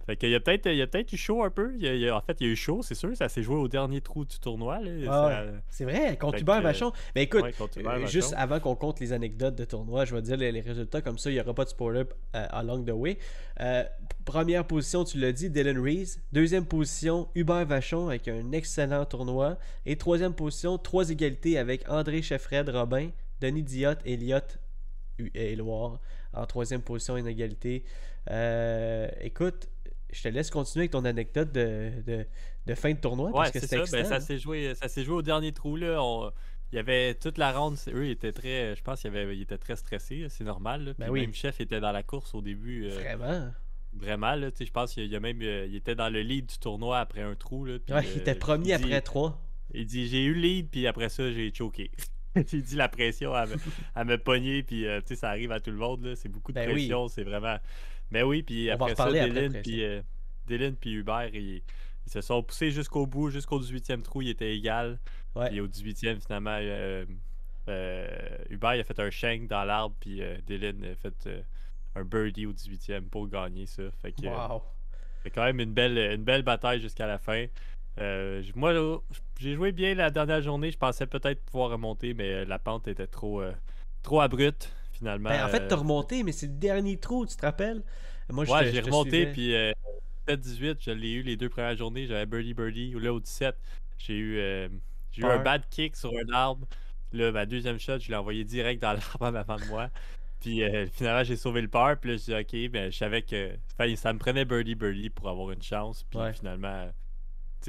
Euh, 0.08 0.12
fait 0.12 0.16
qu'il 0.16 0.30
y 0.30 0.34
a 0.34 0.40
peut-être 0.40 0.90
peut 1.08 1.12
eu 1.12 1.16
chaud 1.16 1.42
un 1.42 1.50
peu. 1.50 1.74
Il 1.78 2.10
en 2.10 2.20
fait, 2.20 2.36
il 2.40 2.46
y 2.46 2.50
a 2.50 2.52
eu 2.52 2.56
chaud, 2.56 2.80
c'est 2.82 2.94
sûr. 2.94 3.16
Ça 3.16 3.28
s'est 3.28 3.42
joué 3.42 3.56
au 3.56 3.68
dernier 3.68 4.00
trou 4.00 4.24
du 4.24 4.38
tournoi. 4.38 4.80
Ah 5.08 5.44
c'est 5.68 5.84
vrai, 5.84 6.16
contre 6.16 6.40
Hubert 6.40 6.62
Vachon. 6.62 6.92
Mais 7.14 7.24
écoute, 7.24 7.44
juste 8.06 8.34
avant 8.36 8.60
qu'on 8.60 8.74
compte 8.74 9.00
les 9.00 9.12
anecdotes 9.12 9.54
de 9.54 9.64
tournoi, 9.64 10.04
je 10.04 10.14
vais 10.14 10.22
dire 10.22 10.36
les, 10.36 10.60
résultats 10.60 11.00
comme 11.00 11.18
ça, 11.18 11.30
il 11.30 11.34
n'y 11.34 11.40
aura 11.40 11.54
pas 11.54 11.64
de 11.64 11.70
spoiler 11.70 12.04
along 12.32 12.84
the 12.84 12.90
way. 12.90 13.18
première 14.24 14.66
position, 14.66 15.04
tu 15.04 15.18
l'as 15.18 15.32
dit, 15.32 15.50
Dylan 15.50 15.78
Reese. 15.78 16.20
Deuxième 16.32 16.64
position, 16.64 17.28
Hubert 17.34 17.66
Vachon 17.66 18.08
avec 18.08 18.28
un 18.28 18.52
excellent 18.52 19.04
tournoi. 19.04 19.58
Et 19.86 19.96
troisième 19.96 20.34
position, 20.34 20.78
trois 20.78 21.10
égalités 21.10 21.58
avec 21.58 21.88
André 21.88 22.22
Cheffred, 22.22 22.68
Robin, 22.68 23.10
Denis 23.40 23.62
Diot, 23.62 23.94
Elliot 24.04 24.40
et 25.34 25.56
Loire 25.56 26.00
en 26.32 26.46
troisième 26.46 26.82
position 26.82 27.14
en 27.14 27.26
égalité. 27.26 27.84
Euh, 28.30 29.08
écoute, 29.20 29.68
je 30.10 30.22
te 30.22 30.28
laisse 30.28 30.50
continuer 30.50 30.84
avec 30.84 30.92
ton 30.92 31.04
anecdote 31.04 31.52
de, 31.52 31.92
de, 32.66 32.74
fin 32.74 32.92
de 32.92 32.98
tournoi. 32.98 33.30
Ouais, 33.30 33.50
c'est 33.52 33.66
ça. 33.66 33.84
Ben, 33.90 34.04
ça 34.04 34.20
s'est 34.20 34.38
joué, 34.38 34.74
ça 34.74 34.88
s'est 34.88 35.04
joué 35.04 35.16
au 35.16 35.22
dernier 35.22 35.52
trou. 35.52 35.76
Là. 35.76 36.00
il 36.72 36.76
y 36.76 36.78
avait 36.78 37.14
toute 37.14 37.38
la 37.38 37.52
ronde. 37.52 37.76
Eux, 37.88 38.06
ils 38.06 38.12
étaient 38.12 38.32
très. 38.32 38.74
Je 38.74 38.82
pense 38.82 39.02
qu'ils 39.02 39.14
il 39.14 39.46
très 39.46 39.76
stressés. 39.76 40.26
C'est 40.30 40.44
normal. 40.44 40.94
Ben 40.98 41.10
Puis 41.10 41.20
Même 41.20 41.34
chef 41.34 41.60
était 41.60 41.80
dans 41.80 41.92
la 41.92 42.02
course 42.02 42.34
au 42.34 42.40
début. 42.40 42.86
Euh, 42.86 42.94
Vraiment. 42.94 43.50
Vraiment, 43.94 44.34
là, 44.34 44.50
je 44.58 44.70
pense 44.70 44.94
qu'il 44.94 45.06
y 45.06 45.16
a 45.16 45.20
même. 45.20 45.40
Euh, 45.42 45.66
il 45.66 45.74
était 45.74 45.94
dans 45.94 46.08
le 46.08 46.20
lead 46.20 46.46
du 46.46 46.58
tournoi 46.58 46.98
après 46.98 47.22
un 47.22 47.34
trou. 47.34 47.64
Là, 47.64 47.78
ouais, 47.88 48.06
il 48.14 48.18
était 48.18 48.34
premier 48.34 48.74
après 48.74 49.00
trois. 49.00 49.42
Il 49.74 49.86
dit 49.86 50.08
J'ai 50.08 50.24
eu 50.24 50.34
le 50.34 50.40
lead, 50.40 50.68
puis 50.70 50.86
après 50.86 51.08
ça, 51.08 51.30
j'ai 51.30 51.52
choqué. 51.52 51.90
il 52.52 52.62
dit 52.62 52.76
la 52.76 52.88
pression 52.88 53.34
à 53.34 53.46
me, 53.46 53.56
à 53.94 54.04
me 54.04 54.18
pogner, 54.18 54.62
puis 54.62 54.86
euh, 54.86 55.00
ça 55.14 55.30
arrive 55.30 55.52
à 55.52 55.60
tout 55.60 55.70
le 55.70 55.76
monde. 55.76 56.14
C'est 56.14 56.28
beaucoup 56.28 56.52
de 56.52 56.56
ben 56.56 56.70
pression. 56.70 57.08
C'est 57.08 57.24
vraiment. 57.24 57.58
Mais 58.10 58.22
oui, 58.22 58.42
puis 58.42 58.70
après 58.70 58.94
ça, 58.94 59.10
Dylan, 59.10 59.60
puis, 59.62 59.84
euh, 59.84 60.00
Dylan 60.46 60.76
puis 60.76 60.92
Hubert, 60.94 61.34
ils, 61.34 61.62
se 62.06 62.22
sont 62.22 62.42
poussés 62.42 62.70
jusqu'au 62.70 63.06
bout, 63.06 63.28
jusqu'au 63.28 63.60
18e 63.60 64.00
trou, 64.00 64.22
ils 64.22 64.30
étaient 64.30 64.56
égal. 64.56 64.98
Et 65.52 65.60
au 65.60 65.68
18e, 65.68 66.20
finalement, 66.20 66.56
euh, 66.58 67.04
euh, 67.68 68.08
Hubert 68.50 68.74
il 68.74 68.80
a 68.80 68.84
fait 68.84 68.98
un 68.98 69.10
shank 69.10 69.46
dans 69.46 69.62
l'arbre, 69.64 69.94
puis 70.00 70.22
Dylan 70.46 70.84
a 70.84 70.94
fait 70.96 71.28
un 71.94 72.04
birdie 72.04 72.46
au 72.46 72.52
18e 72.52 73.02
pour 73.02 73.28
gagner 73.28 73.66
ça. 73.66 73.84
Fait 74.02 74.12
que, 74.12 74.26
wow. 74.26 74.62
fait 75.22 75.30
quand 75.30 75.44
même 75.44 75.60
une 75.60 75.72
belle, 75.72 75.98
une 75.98 76.24
belle 76.24 76.42
bataille 76.42 76.80
jusqu'à 76.80 77.06
la 77.06 77.18
fin. 77.18 77.46
Moi, 78.54 79.02
j'ai 79.38 79.54
joué 79.54 79.72
bien 79.72 79.94
la 79.94 80.10
dernière 80.10 80.42
journée. 80.42 80.70
Je 80.70 80.78
pensais 80.78 81.06
peut-être 81.06 81.44
pouvoir 81.44 81.70
remonter, 81.70 82.14
mais 82.14 82.44
la 82.44 82.58
pente 82.58 82.88
était 82.88 83.06
trop, 83.06 83.42
trop 84.02 84.20
abrupte 84.20 84.72
finalement. 84.98 85.30
Ben, 85.30 85.44
en 85.44 85.48
fait, 85.48 85.68
t'as 85.68 85.76
euh, 85.76 85.80
remonté, 85.80 86.22
mais 86.22 86.32
c'est 86.32 86.46
le 86.46 86.54
dernier 86.54 86.98
trou, 86.98 87.26
tu 87.26 87.36
te 87.36 87.44
rappelles? 87.44 87.82
Moi, 88.30 88.44
je 88.44 88.50
ouais, 88.50 88.72
j'ai 88.72 88.80
remonté, 88.80 89.26
puis 89.26 89.54
euh, 89.54 89.72
7-18, 90.28 90.76
je 90.80 90.90
l'ai 90.90 91.12
eu 91.12 91.22
les 91.22 91.36
deux 91.36 91.48
premières 91.48 91.76
journées. 91.76 92.06
J'avais 92.06 92.26
birdie 92.26 92.54
birdie. 92.54 92.92
Là, 92.92 93.12
au 93.12 93.20
17, 93.20 93.56
j'ai 93.98 94.14
eu, 94.14 94.38
euh, 94.38 94.68
j'ai 95.12 95.22
eu 95.22 95.26
un 95.26 95.38
bad 95.38 95.62
kick 95.70 95.96
sur 95.96 96.12
un 96.12 96.32
arbre. 96.32 96.66
Là, 97.12 97.32
ma 97.32 97.46
deuxième 97.46 97.78
shot, 97.78 97.98
je 98.00 98.08
l'ai 98.10 98.16
envoyé 98.16 98.44
direct 98.44 98.82
dans 98.82 98.92
l'arbre 99.20 99.38
avant 99.38 99.56
de 99.56 99.64
moi. 99.66 99.88
Puis 100.40 100.62
euh, 100.62 100.86
finalement, 100.92 101.24
j'ai 101.24 101.36
sauvé 101.36 101.62
le 101.62 101.68
par. 101.68 101.96
Puis 101.98 102.10
là, 102.10 102.16
je 102.16 102.24
dit, 102.24 102.34
OK, 102.34 102.70
ben, 102.70 102.92
je 102.92 102.98
savais 102.98 103.22
que 103.22 103.52
ça 103.96 104.12
me 104.12 104.18
prenait 104.18 104.44
birdie 104.44 104.74
birdie 104.74 105.10
pour 105.10 105.28
avoir 105.28 105.50
une 105.52 105.62
chance. 105.62 106.04
Puis 106.10 106.20
finalement, 106.34 106.90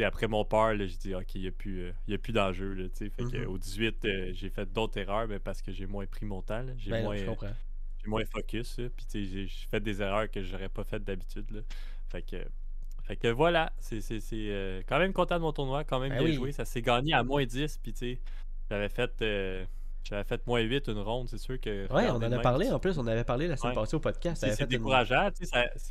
après 0.03 0.27
mon 0.27 0.45
peur, 0.45 0.77
j'ai 0.77 0.87
dit, 0.87 1.15
OK, 1.15 1.35
il 1.35 1.41
n'y 1.41 1.47
a 1.47 1.51
plus, 1.51 1.91
euh, 2.09 2.17
plus 2.17 2.33
d'enjeu. 2.33 2.89
Fait 2.93 3.09
mm-hmm. 3.09 3.45
au 3.45 3.57
18, 3.57 4.05
euh, 4.05 4.31
j'ai 4.33 4.49
fait 4.49 4.71
d'autres 4.71 4.97
erreurs, 4.97 5.27
mais 5.27 5.39
parce 5.39 5.61
que 5.61 5.71
j'ai 5.71 5.85
moins 5.85 6.05
pris 6.05 6.25
mon 6.25 6.41
temps. 6.41 6.65
J'ai 6.77 6.91
ben 6.91 7.03
moins, 7.03 7.17
moins 8.05 8.25
focus. 8.25 8.79
Puis 8.95 9.25
j'ai 9.25 9.47
fait 9.69 9.79
des 9.79 10.01
erreurs 10.01 10.29
que 10.29 10.41
j'aurais 10.43 10.69
pas 10.69 10.83
faites 10.83 11.03
d'habitude. 11.03 11.63
Fait 12.07 12.21
que, 12.21 12.37
fait 13.03 13.15
que 13.15 13.27
voilà, 13.27 13.73
c'est 13.79 14.01
euh, 14.33 14.81
quand 14.87 14.99
même 14.99 15.13
content 15.13 15.35
de 15.35 15.41
mon 15.41 15.51
tournoi, 15.51 15.83
quand 15.83 15.99
même 15.99 16.11
ben 16.11 16.23
bien 16.23 16.33
joué. 16.33 16.51
Ça 16.51 16.65
s'est 16.65 16.81
gagné 16.81 17.13
à 17.13 17.23
moins 17.23 17.45
10. 17.45 17.79
Puis 17.83 18.19
j'avais 18.69 18.89
fait 18.89 19.23
j'avais 20.03 20.23
fait 20.23 20.45
moins 20.47 20.61
8 20.61 20.87
une 20.87 20.99
ronde, 20.99 21.29
c'est 21.29 21.37
sûr 21.37 21.59
que. 21.59 21.91
Ouais, 21.93 22.09
on 22.09 22.15
en 22.15 22.31
a 22.31 22.39
parlé 22.39 22.69
en 22.71 22.79
plus, 22.79 22.97
on 22.97 23.07
avait 23.07 23.23
parlé 23.23 23.47
la 23.47 23.57
semaine 23.57 23.75
passée 23.75 23.95
au 23.95 23.99
podcast. 23.99 24.45
C'est 24.49 24.67
décourageant, 24.67 25.29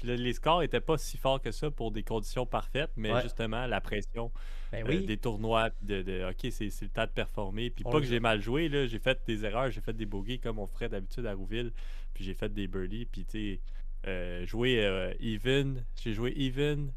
les 0.03 0.33
scores 0.33 0.61
n'étaient 0.61 0.81
pas 0.81 0.99
si 0.99 1.17
forts 1.17 1.41
que 1.41 1.51
ça 1.51 1.71
pour 1.71 1.91
des 1.91 2.03
conditions 2.03 2.47
parfaites, 2.47 2.91
mais 2.97 3.21
justement, 3.23 3.67
la 3.67 3.81
pression 3.81 4.31
ben 4.71 4.87
euh, 4.87 5.01
des 5.01 5.17
tournois, 5.17 5.71
de, 5.81 6.29
OK, 6.29 6.53
c'est 6.53 6.83
le 6.83 6.89
temps 6.89 7.05
de 7.05 7.11
performer. 7.11 7.71
Puis 7.71 7.85
pas 7.85 8.01
que 8.01 8.07
j'ai 8.07 8.21
mal 8.21 8.41
joué, 8.43 8.69
j'ai 8.89 8.99
fait 8.99 9.19
des 9.27 9.45
erreurs, 9.45 9.71
j'ai 9.71 9.81
fait 9.81 9.95
des 9.95 10.07
bogeys 10.07 10.39
comme 10.39 10.59
on 10.59 10.67
ferait 10.67 10.89
d'habitude 10.89 11.25
à 11.27 11.35
Rouville, 11.35 11.73
puis 12.13 12.25
j'ai 12.25 12.35
fait 12.35 12.53
des 12.53 12.67
birdies, 12.67 13.07
puis 13.07 13.25
tu 13.25 13.55
sais. 13.55 13.61
Euh, 14.07 14.47
jouer 14.47 14.85
euh, 14.85 15.13
even, 15.19 15.85
j'ai 16.01 16.15
joué 16.15 16.33
even, 16.37 16.93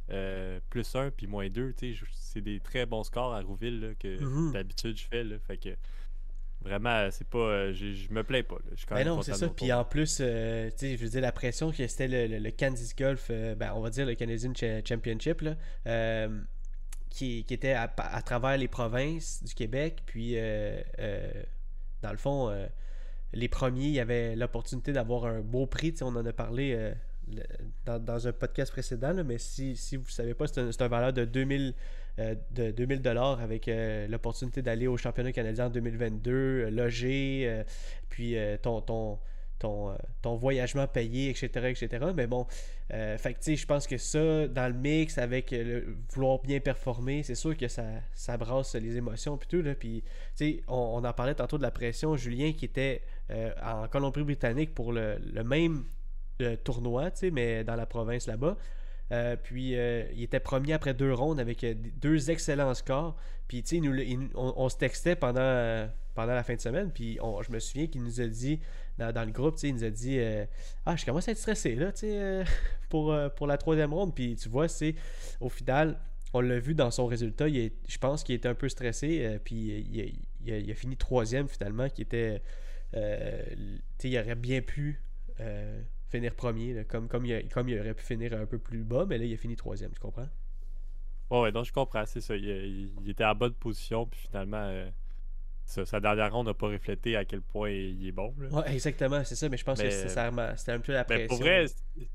plus 0.69 0.95
1 0.95 1.09
puis 1.09 1.25
moins 1.25 1.49
2, 1.49 1.73
c'est 2.13 2.41
des 2.41 2.59
très 2.59 2.85
bons 2.85 3.03
scores 3.03 3.33
à 3.33 3.41
Rouville 3.41 3.95
que 3.99 4.19
mm-hmm. 4.19 4.51
d'habitude 4.51 4.97
je 4.97 5.07
fais. 5.07 5.23
Là, 5.23 5.37
fait 5.39 5.57
que 5.57 5.69
Vraiment, 6.63 7.09
c'est 7.09 7.27
pas. 7.27 7.39
Euh, 7.39 7.73
je 7.73 8.13
me 8.13 8.23
plains 8.23 8.43
pas. 8.43 8.57
Je 8.71 8.77
suis 8.77 8.85
quand 8.85 8.95
ben 8.95 9.07
non, 9.07 9.21
c'est 9.21 9.33
ça. 9.33 9.49
Puis 9.49 9.73
en 9.73 9.83
plus, 9.83 10.19
euh, 10.21 10.69
tu 10.69 10.77
sais, 10.77 10.97
je 10.97 11.03
veux 11.03 11.09
dire, 11.09 11.21
la 11.21 11.31
pression 11.31 11.71
que 11.71 11.87
c'était 11.87 12.07
le, 12.07 12.37
le, 12.37 12.51
Kansas 12.51 12.95
Golf, 12.95 13.27
euh, 13.31 13.55
ben, 13.55 13.71
on 13.75 13.81
va 13.81 13.89
dire 13.89 14.05
le 14.05 14.13
Canadian 14.13 14.53
Championship, 14.85 15.41
là, 15.41 16.27
qui, 17.09 17.43
qui, 17.43 17.53
était 17.53 17.73
à, 17.73 17.87
travers 18.23 18.57
les 18.57 18.67
provinces 18.67 19.43
du 19.43 19.53
Québec. 19.55 20.03
Puis, 20.05 20.35
dans 22.01 22.11
le 22.11 22.17
fond, 22.17 22.55
les 23.33 23.47
premiers, 23.47 23.87
il 23.87 23.93
y 23.93 23.99
avait 23.99 24.35
l'opportunité 24.35 24.93
d'avoir 24.93 25.25
un 25.25 25.41
beau 25.41 25.65
prix. 25.65 25.95
On 26.01 26.15
en 26.15 26.25
a 26.25 26.33
parlé 26.33 26.93
dans, 27.85 27.99
dans, 27.99 28.27
un 28.27 28.33
podcast 28.33 28.71
précédent, 28.71 29.13
mais 29.23 29.37
si, 29.37 29.75
si 29.75 29.95
vous 29.95 30.05
ne 30.05 30.11
savez 30.11 30.33
pas, 30.33 30.47
c'est 30.47 30.59
un, 30.59 30.69
un, 30.69 30.87
valeur 30.87 31.13
de 31.13 31.25
2000 31.25 31.69
euh, 31.69 31.71
de 32.17 32.71
2000 32.71 33.01
dollars 33.01 33.39
avec 33.41 33.67
euh, 33.67 34.07
l'opportunité 34.07 34.61
d'aller 34.61 34.87
au 34.87 34.97
championnat 34.97 35.31
canadien 35.31 35.67
en 35.67 35.69
2022, 35.69 36.31
euh, 36.31 36.69
loger, 36.69 37.63
puis 38.09 38.35
ton, 38.61 38.81
ton, 38.81 39.19
ton, 39.59 39.95
ton, 40.21 40.35
voyagement 40.35 40.87
payé, 40.87 41.29
etc., 41.29 41.49
etc. 41.69 42.07
Mais 42.15 42.27
bon, 42.27 42.45
je 42.89 43.65
pense 43.65 43.87
que 43.87 43.97
ça, 43.97 44.47
dans 44.47 44.67
le 44.67 44.77
mix, 44.77 45.17
avec 45.17 45.51
le 45.51 45.95
vouloir 46.13 46.39
bien 46.39 46.59
performer, 46.59 47.23
c'est 47.23 47.35
sûr 47.35 47.55
que 47.55 47.67
ça, 47.67 47.85
ça 48.13 48.37
brasse 48.37 48.75
les 48.75 48.97
émotions, 48.97 49.37
puis 49.37 49.47
tout, 49.47 49.61
là, 49.61 49.73
puis, 49.75 50.03
on, 50.67 50.75
on, 50.75 51.03
en 51.05 51.13
parlait 51.13 51.35
tantôt 51.35 51.57
de 51.57 51.63
la 51.63 51.71
pression, 51.71 52.17
Julien 52.17 52.51
qui 52.51 52.65
était 52.65 53.01
en 53.63 53.87
Colombie-Britannique 53.87 54.73
pour 54.73 54.91
le, 54.91 55.17
le 55.19 55.43
même 55.43 55.85
tournoi, 56.63 57.11
mais 57.31 57.63
dans 57.63 57.75
la 57.75 57.85
province 57.85 58.27
là-bas. 58.27 58.57
Euh, 59.11 59.35
puis 59.41 59.75
euh, 59.75 60.05
il 60.15 60.23
était 60.23 60.39
premier 60.39 60.73
après 60.73 60.93
deux 60.93 61.13
rondes 61.13 61.39
avec 61.39 61.63
euh, 61.63 61.73
deux 62.01 62.31
excellents 62.31 62.73
scores. 62.73 63.15
Puis 63.47 63.61
tu 63.63 63.81
sais, 63.81 64.29
on, 64.35 64.69
se 64.69 64.77
textait 64.77 65.15
pendant, 65.15 65.89
pendant 66.15 66.33
la 66.33 66.43
fin 66.43 66.55
de 66.55 66.61
semaine. 66.61 66.89
Puis 66.91 67.19
je 67.41 67.51
me 67.51 67.59
souviens 67.59 67.87
qu'il 67.87 68.01
nous 68.01 68.21
a 68.21 68.27
dit 68.27 68.61
dans, 68.97 69.25
le 69.25 69.31
groupe, 69.31 69.57
il 69.63 69.73
nous 69.73 69.83
a 69.83 69.89
dit 69.89 70.19
Ah, 70.85 70.95
je 70.95 71.03
commence 71.03 71.27
à 71.27 71.31
être 71.31 71.37
stressé 71.37 71.75
là, 71.75 71.91
pour, 72.89 73.13
pour 73.35 73.47
la 73.47 73.57
troisième 73.57 73.93
ronde. 73.93 74.15
Puis 74.15 74.37
tu 74.37 74.47
vois, 74.47 74.69
c'est 74.69 74.95
au 75.41 75.49
final, 75.49 75.99
on 76.33 76.39
l'a 76.39 76.59
vu 76.59 76.75
dans 76.75 76.91
son 76.91 77.07
résultat. 77.07 77.49
je 77.49 77.97
pense 77.97 78.23
qu'il 78.23 78.35
était 78.35 78.47
un 78.47 78.55
peu 78.55 78.69
stressé. 78.69 79.37
puis 79.43 79.85
il 80.45 80.71
a, 80.71 80.75
fini 80.75 80.95
troisième 80.95 81.49
finalement, 81.49 81.89
qui 81.89 82.03
était. 82.03 82.41
il 82.93 84.17
aurait 84.17 84.35
bien 84.35 84.61
pu 84.61 85.01
finir 86.11 86.35
premier, 86.35 86.85
comme, 86.85 87.07
comme, 87.07 87.25
il 87.25 87.47
comme 87.49 87.69
il 87.69 87.79
aurait 87.79 87.93
pu 87.93 88.03
finir 88.03 88.33
un 88.33 88.45
peu 88.45 88.59
plus 88.59 88.83
bas, 88.83 89.05
mais 89.07 89.17
là, 89.17 89.25
il 89.25 89.33
a 89.33 89.37
fini 89.37 89.55
troisième, 89.55 89.91
tu 89.91 89.99
comprends? 89.99 90.27
Ouais, 91.29 91.41
ouais, 91.41 91.51
donc 91.51 91.65
je 91.65 91.71
comprends, 91.71 92.05
c'est 92.05 92.21
ça. 92.21 92.35
Il, 92.35 92.91
était 93.07 93.23
en 93.23 93.33
bonne 93.33 93.53
position, 93.53 94.05
puis 94.05 94.19
finalement, 94.19 94.57
euh, 94.57 94.89
sa 95.65 95.99
dernière 96.01 96.33
ronde 96.33 96.47
n'a 96.47 96.53
pas 96.53 96.67
reflété 96.67 97.15
à 97.15 97.23
quel 97.23 97.41
point 97.41 97.69
il 97.69 98.05
est 98.05 98.11
bon. 98.11 98.35
Ouais, 98.51 98.73
exactement, 98.73 99.23
c'est 99.23 99.35
ça, 99.35 99.47
mais 99.47 99.55
je 99.55 99.63
pense 99.63 99.81
que 99.81 99.89
c'était 99.89 100.71
un 100.71 100.79
peu 100.79 100.91
la 100.91 101.05
pression. 101.05 101.27
pour 101.29 101.37
vrai, 101.37 101.65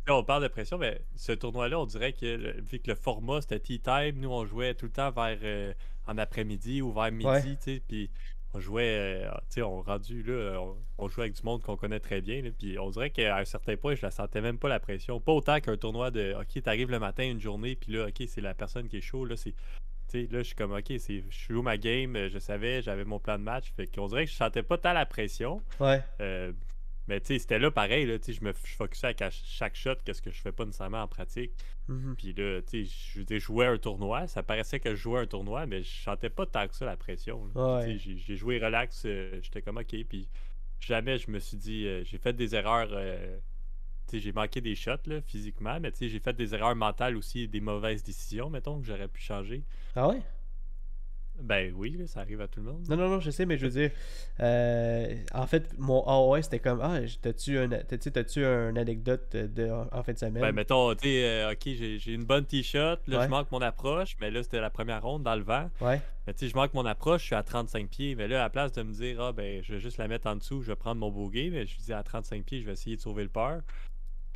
on 0.08 0.22
parle 0.22 0.42
de 0.42 0.48
pression, 0.48 0.76
mais 0.76 1.00
ce 1.14 1.32
tournoi-là, 1.32 1.80
on 1.80 1.86
dirait 1.86 2.12
que 2.12 2.60
vu 2.60 2.78
que 2.78 2.90
le 2.90 2.94
format 2.94 3.40
c'était 3.40 3.60
tea 3.60 3.80
time, 3.80 4.20
nous 4.20 4.30
on 4.30 4.44
jouait 4.44 4.74
tout 4.74 4.86
le 4.86 4.92
temps 4.92 5.10
vers 5.10 5.38
euh, 5.42 5.72
en 6.06 6.18
après-midi 6.18 6.82
ou 6.82 6.92
vers 6.92 7.10
midi, 7.10 7.56
tu 7.56 7.76
sais, 7.76 7.82
puis 7.88 8.10
on 8.56 8.60
jouait, 8.60 9.26
euh, 9.26 9.30
tu 9.50 9.56
sais, 9.56 9.62
on 9.62 9.82
rendu 9.82 10.22
là, 10.22 10.58
on, 10.98 11.08
jouait 11.08 11.24
avec 11.24 11.34
du 11.34 11.42
monde 11.42 11.62
qu'on 11.62 11.76
connaît 11.76 12.00
très 12.00 12.22
bien, 12.22 12.42
puis 12.58 12.78
on 12.78 12.90
dirait 12.90 13.10
qu'à 13.10 13.36
un 13.36 13.44
certain 13.44 13.76
point, 13.76 13.94
je 13.94 14.02
la 14.02 14.10
sentais 14.10 14.40
même 14.40 14.58
pas 14.58 14.68
la 14.68 14.80
pression. 14.80 15.20
Pas 15.20 15.32
autant 15.32 15.60
qu'un 15.60 15.76
tournoi 15.76 16.10
de, 16.10 16.34
ok, 16.40 16.62
t'arrives 16.62 16.90
le 16.90 16.98
matin 16.98 17.24
une 17.24 17.40
journée, 17.40 17.76
puis 17.76 17.92
là, 17.92 18.06
ok, 18.06 18.26
c'est 18.26 18.40
la 18.40 18.54
personne 18.54 18.88
qui 18.88 18.96
est 18.96 19.02
chaud, 19.02 19.26
là, 19.26 19.36
c'est 19.36 19.54
là, 20.14 20.38
je 20.38 20.42
suis 20.42 20.54
comme, 20.54 20.72
ok, 20.72 20.86
je 20.88 21.20
joue 21.28 21.62
ma 21.62 21.76
game, 21.76 22.16
euh, 22.16 22.28
je 22.30 22.38
savais, 22.38 22.80
j'avais 22.80 23.04
mon 23.04 23.18
plan 23.18 23.38
de 23.38 23.42
match. 23.42 23.72
Fait 23.76 23.86
qu'on 23.86 24.06
dirait 24.06 24.24
que 24.24 24.30
je 24.30 24.36
sentais 24.36 24.62
pas 24.62 24.78
tant 24.78 24.92
la 24.92 25.04
pression. 25.04 25.60
Ouais. 25.80 26.02
Euh, 26.20 26.52
mais 27.08 27.20
tu 27.20 27.26
sais, 27.26 27.38
c'était 27.38 27.58
là 27.58 27.70
pareil, 27.70 28.06
là, 28.06 28.16
je 28.26 28.44
me 28.44 28.52
je 28.64 28.74
focusais 28.74 29.22
à 29.22 29.30
chaque 29.30 29.76
shot, 29.76 29.94
qu'est-ce 30.04 30.22
que 30.22 30.30
je 30.30 30.40
fais 30.40 30.52
pas 30.52 30.64
nécessairement 30.64 31.02
en 31.02 31.08
pratique. 31.08 31.52
Mm-hmm. 31.88 32.14
Puis 32.16 32.32
là, 32.32 32.60
tu 32.62 32.86
sais, 32.86 33.24
je 33.28 33.38
jouais 33.38 33.66
un 33.66 33.78
tournoi, 33.78 34.26
ça 34.26 34.42
paraissait 34.42 34.80
que 34.80 34.90
je 34.90 35.00
jouais 35.00 35.20
un 35.20 35.26
tournoi, 35.26 35.66
mais 35.66 35.82
je 35.82 36.02
sentais 36.02 36.30
pas 36.30 36.46
tant 36.46 36.66
que 36.66 36.74
ça 36.74 36.84
la 36.84 36.96
pression. 36.96 37.48
Ouais. 37.54 37.98
J'ai 37.98 38.36
joué 38.36 38.58
relax, 38.58 39.04
euh, 39.06 39.38
j'étais 39.42 39.62
comme 39.62 39.76
ok, 39.78 39.94
puis 40.08 40.28
jamais 40.80 41.18
je 41.18 41.30
me 41.30 41.38
suis 41.38 41.56
dit, 41.56 41.86
j'ai 42.04 42.18
fait 42.18 42.32
des 42.32 42.54
erreurs 42.54 42.90
j'ai 44.12 44.32
manqué 44.32 44.60
des 44.60 44.74
shots 44.74 45.06
là, 45.06 45.20
physiquement, 45.20 45.78
mais 45.80 45.92
j'ai 45.98 46.18
fait 46.20 46.34
des 46.34 46.54
erreurs 46.54 46.76
mentales 46.76 47.16
aussi, 47.16 47.48
des 47.48 47.60
mauvaises 47.60 48.02
décisions, 48.02 48.50
mettons, 48.50 48.80
que 48.80 48.86
j'aurais 48.86 49.08
pu 49.08 49.20
changer. 49.20 49.64
Ah 49.94 50.08
ouais? 50.08 50.22
Ben 51.42 51.72
oui, 51.76 52.00
ça 52.06 52.20
arrive 52.20 52.40
à 52.40 52.48
tout 52.48 52.60
le 52.60 52.66
monde. 52.66 52.84
Non, 52.88 52.96
non, 52.96 53.08
non, 53.08 53.20
je 53.20 53.30
sais, 53.30 53.46
mais 53.46 53.56
je 53.58 53.66
veux 53.66 53.72
dire, 53.72 53.90
euh, 54.40 55.14
en 55.34 55.46
fait, 55.46 55.74
mon 55.78 56.02
AOS, 56.06 56.42
c'était 56.42 56.58
comme, 56.58 56.80
ah, 56.82 56.98
t'as-tu 57.20 57.58
un, 57.58 57.68
t'as-tu 57.68 58.44
un 58.44 58.76
anecdote 58.76 59.36
de, 59.36 59.70
en 59.70 60.02
fin 60.02 60.12
de 60.12 60.18
semaine? 60.18 60.42
Ben, 60.42 60.52
mettons, 60.52 60.94
tu 60.94 61.08
sais, 61.08 61.24
euh, 61.24 61.52
ok, 61.52 61.62
j'ai 61.66 62.12
une 62.12 62.24
bonne 62.24 62.44
t-shirt, 62.44 63.00
là, 63.06 63.24
je 63.24 63.28
manque 63.28 63.50
mon 63.52 63.60
approche, 63.60 64.16
mais 64.20 64.30
là, 64.30 64.42
c'était 64.42 64.60
la 64.60 64.70
première 64.70 65.02
ronde 65.02 65.22
dans 65.22 65.36
le 65.36 65.42
vent. 65.42 65.70
Ouais. 65.80 66.00
Mais 66.26 66.34
tu 66.34 66.40
sais, 66.40 66.48
je 66.48 66.56
manque 66.56 66.74
mon 66.74 66.86
approche, 66.86 67.20
je 67.20 67.26
suis 67.26 67.34
à 67.36 67.42
35 67.42 67.88
pieds, 67.88 68.14
mais 68.16 68.26
là, 68.26 68.40
à 68.40 68.44
la 68.44 68.50
place 68.50 68.72
de 68.72 68.82
me 68.82 68.92
dire, 68.92 69.20
ah, 69.20 69.32
ben, 69.32 69.62
je 69.62 69.74
vais 69.74 69.80
juste 69.80 69.98
la 69.98 70.08
mettre 70.08 70.26
en 70.26 70.36
dessous, 70.36 70.62
je 70.62 70.68
vais 70.68 70.76
prendre 70.76 71.00
mon 71.00 71.10
bogey, 71.10 71.50
mais 71.50 71.66
je 71.66 71.76
dis 71.78 71.92
à 71.92 72.02
35 72.02 72.44
pieds, 72.44 72.60
je 72.60 72.66
vais 72.66 72.72
essayer 72.72 72.96
de 72.96 73.00
sauver 73.00 73.22
le 73.22 73.28
peur. 73.28 73.60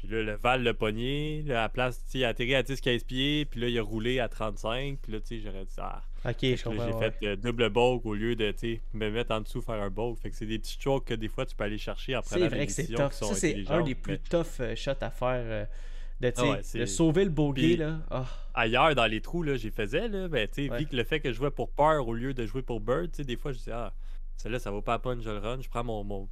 Puis 0.00 0.08
là, 0.08 0.22
le 0.22 0.34
Val 0.36 0.62
le 0.62 0.72
pogné. 0.72 1.42
Là, 1.42 1.60
à 1.60 1.62
la 1.64 1.68
place, 1.68 2.02
il 2.14 2.24
a 2.24 2.28
atterri 2.28 2.54
à 2.54 2.62
10-15 2.62 3.04
pieds. 3.04 3.44
Puis 3.44 3.60
là, 3.60 3.68
il 3.68 3.78
a 3.78 3.82
roulé 3.82 4.18
à 4.18 4.28
35. 4.28 4.98
Puis 5.02 5.12
là, 5.12 5.20
tu 5.20 5.26
sais, 5.26 5.40
j'aurais 5.40 5.66
dit 5.66 5.72
ça. 5.72 6.02
Ah. 6.24 6.30
Ok, 6.30 6.38
je 6.42 6.62
comprends. 6.62 6.86
J'ai 6.86 6.98
fait 6.98 7.26
euh, 7.26 7.36
double 7.36 7.68
bulk 7.68 8.06
au 8.06 8.14
lieu 8.14 8.34
de 8.34 8.54
me 8.94 9.10
mettre 9.10 9.32
en 9.32 9.42
dessous 9.42 9.60
faire 9.60 9.82
un 9.82 9.90
bulk. 9.90 10.18
Fait 10.18 10.30
que 10.30 10.36
c'est 10.36 10.46
des 10.46 10.58
petits 10.58 10.72
strokes 10.72 11.06
que 11.06 11.14
des 11.14 11.28
fois 11.28 11.44
tu 11.44 11.54
peux 11.54 11.64
aller 11.64 11.78
chercher 11.78 12.14
après 12.14 12.38
la 12.38 12.48
vrai 12.48 12.66
que 12.66 12.72
c'est 12.72 12.86
tough. 12.86 13.12
Ça, 13.12 13.34
c'est 13.34 13.64
un 13.68 13.82
des 13.82 13.94
plus 13.94 14.18
tough 14.18 14.60
euh, 14.60 14.74
shots 14.74 14.92
à 15.02 15.10
faire. 15.10 15.42
Euh, 15.44 15.64
de, 16.20 16.32
ah 16.36 16.58
de, 16.74 16.84
sauver 16.84 17.24
le 17.24 17.30
bogey. 17.30 17.76
Là. 17.76 18.00
Ah. 18.10 18.26
Ailleurs, 18.52 18.94
dans 18.94 19.06
les 19.06 19.22
trous, 19.22 19.42
là, 19.42 19.56
j'y 19.56 19.70
faisais. 19.70 20.06
Là, 20.06 20.28
ben, 20.28 20.46
sais 20.52 20.68
Vu 20.68 20.86
que 20.86 20.94
le 20.94 21.04
fait 21.04 21.20
que 21.20 21.30
je 21.32 21.36
jouais 21.36 21.50
pour 21.50 21.70
peur 21.70 22.06
au 22.06 22.12
lieu 22.12 22.34
de 22.34 22.44
jouer 22.44 22.60
pour 22.60 22.80
bird, 22.80 23.10
des 23.10 23.36
fois, 23.36 23.52
je 23.52 23.58
disais, 23.58 23.72
ah, 23.72 23.94
celle-là, 24.36 24.58
ça 24.58 24.70
vaut 24.70 24.82
pas 24.82 24.92
la 24.92 24.98
peine, 24.98 25.22
je 25.22 25.30
le 25.30 25.38
run. 25.38 25.60
Je 25.62 25.68
prends 25.70 25.84
mon. 25.84 26.04
mon 26.04 26.28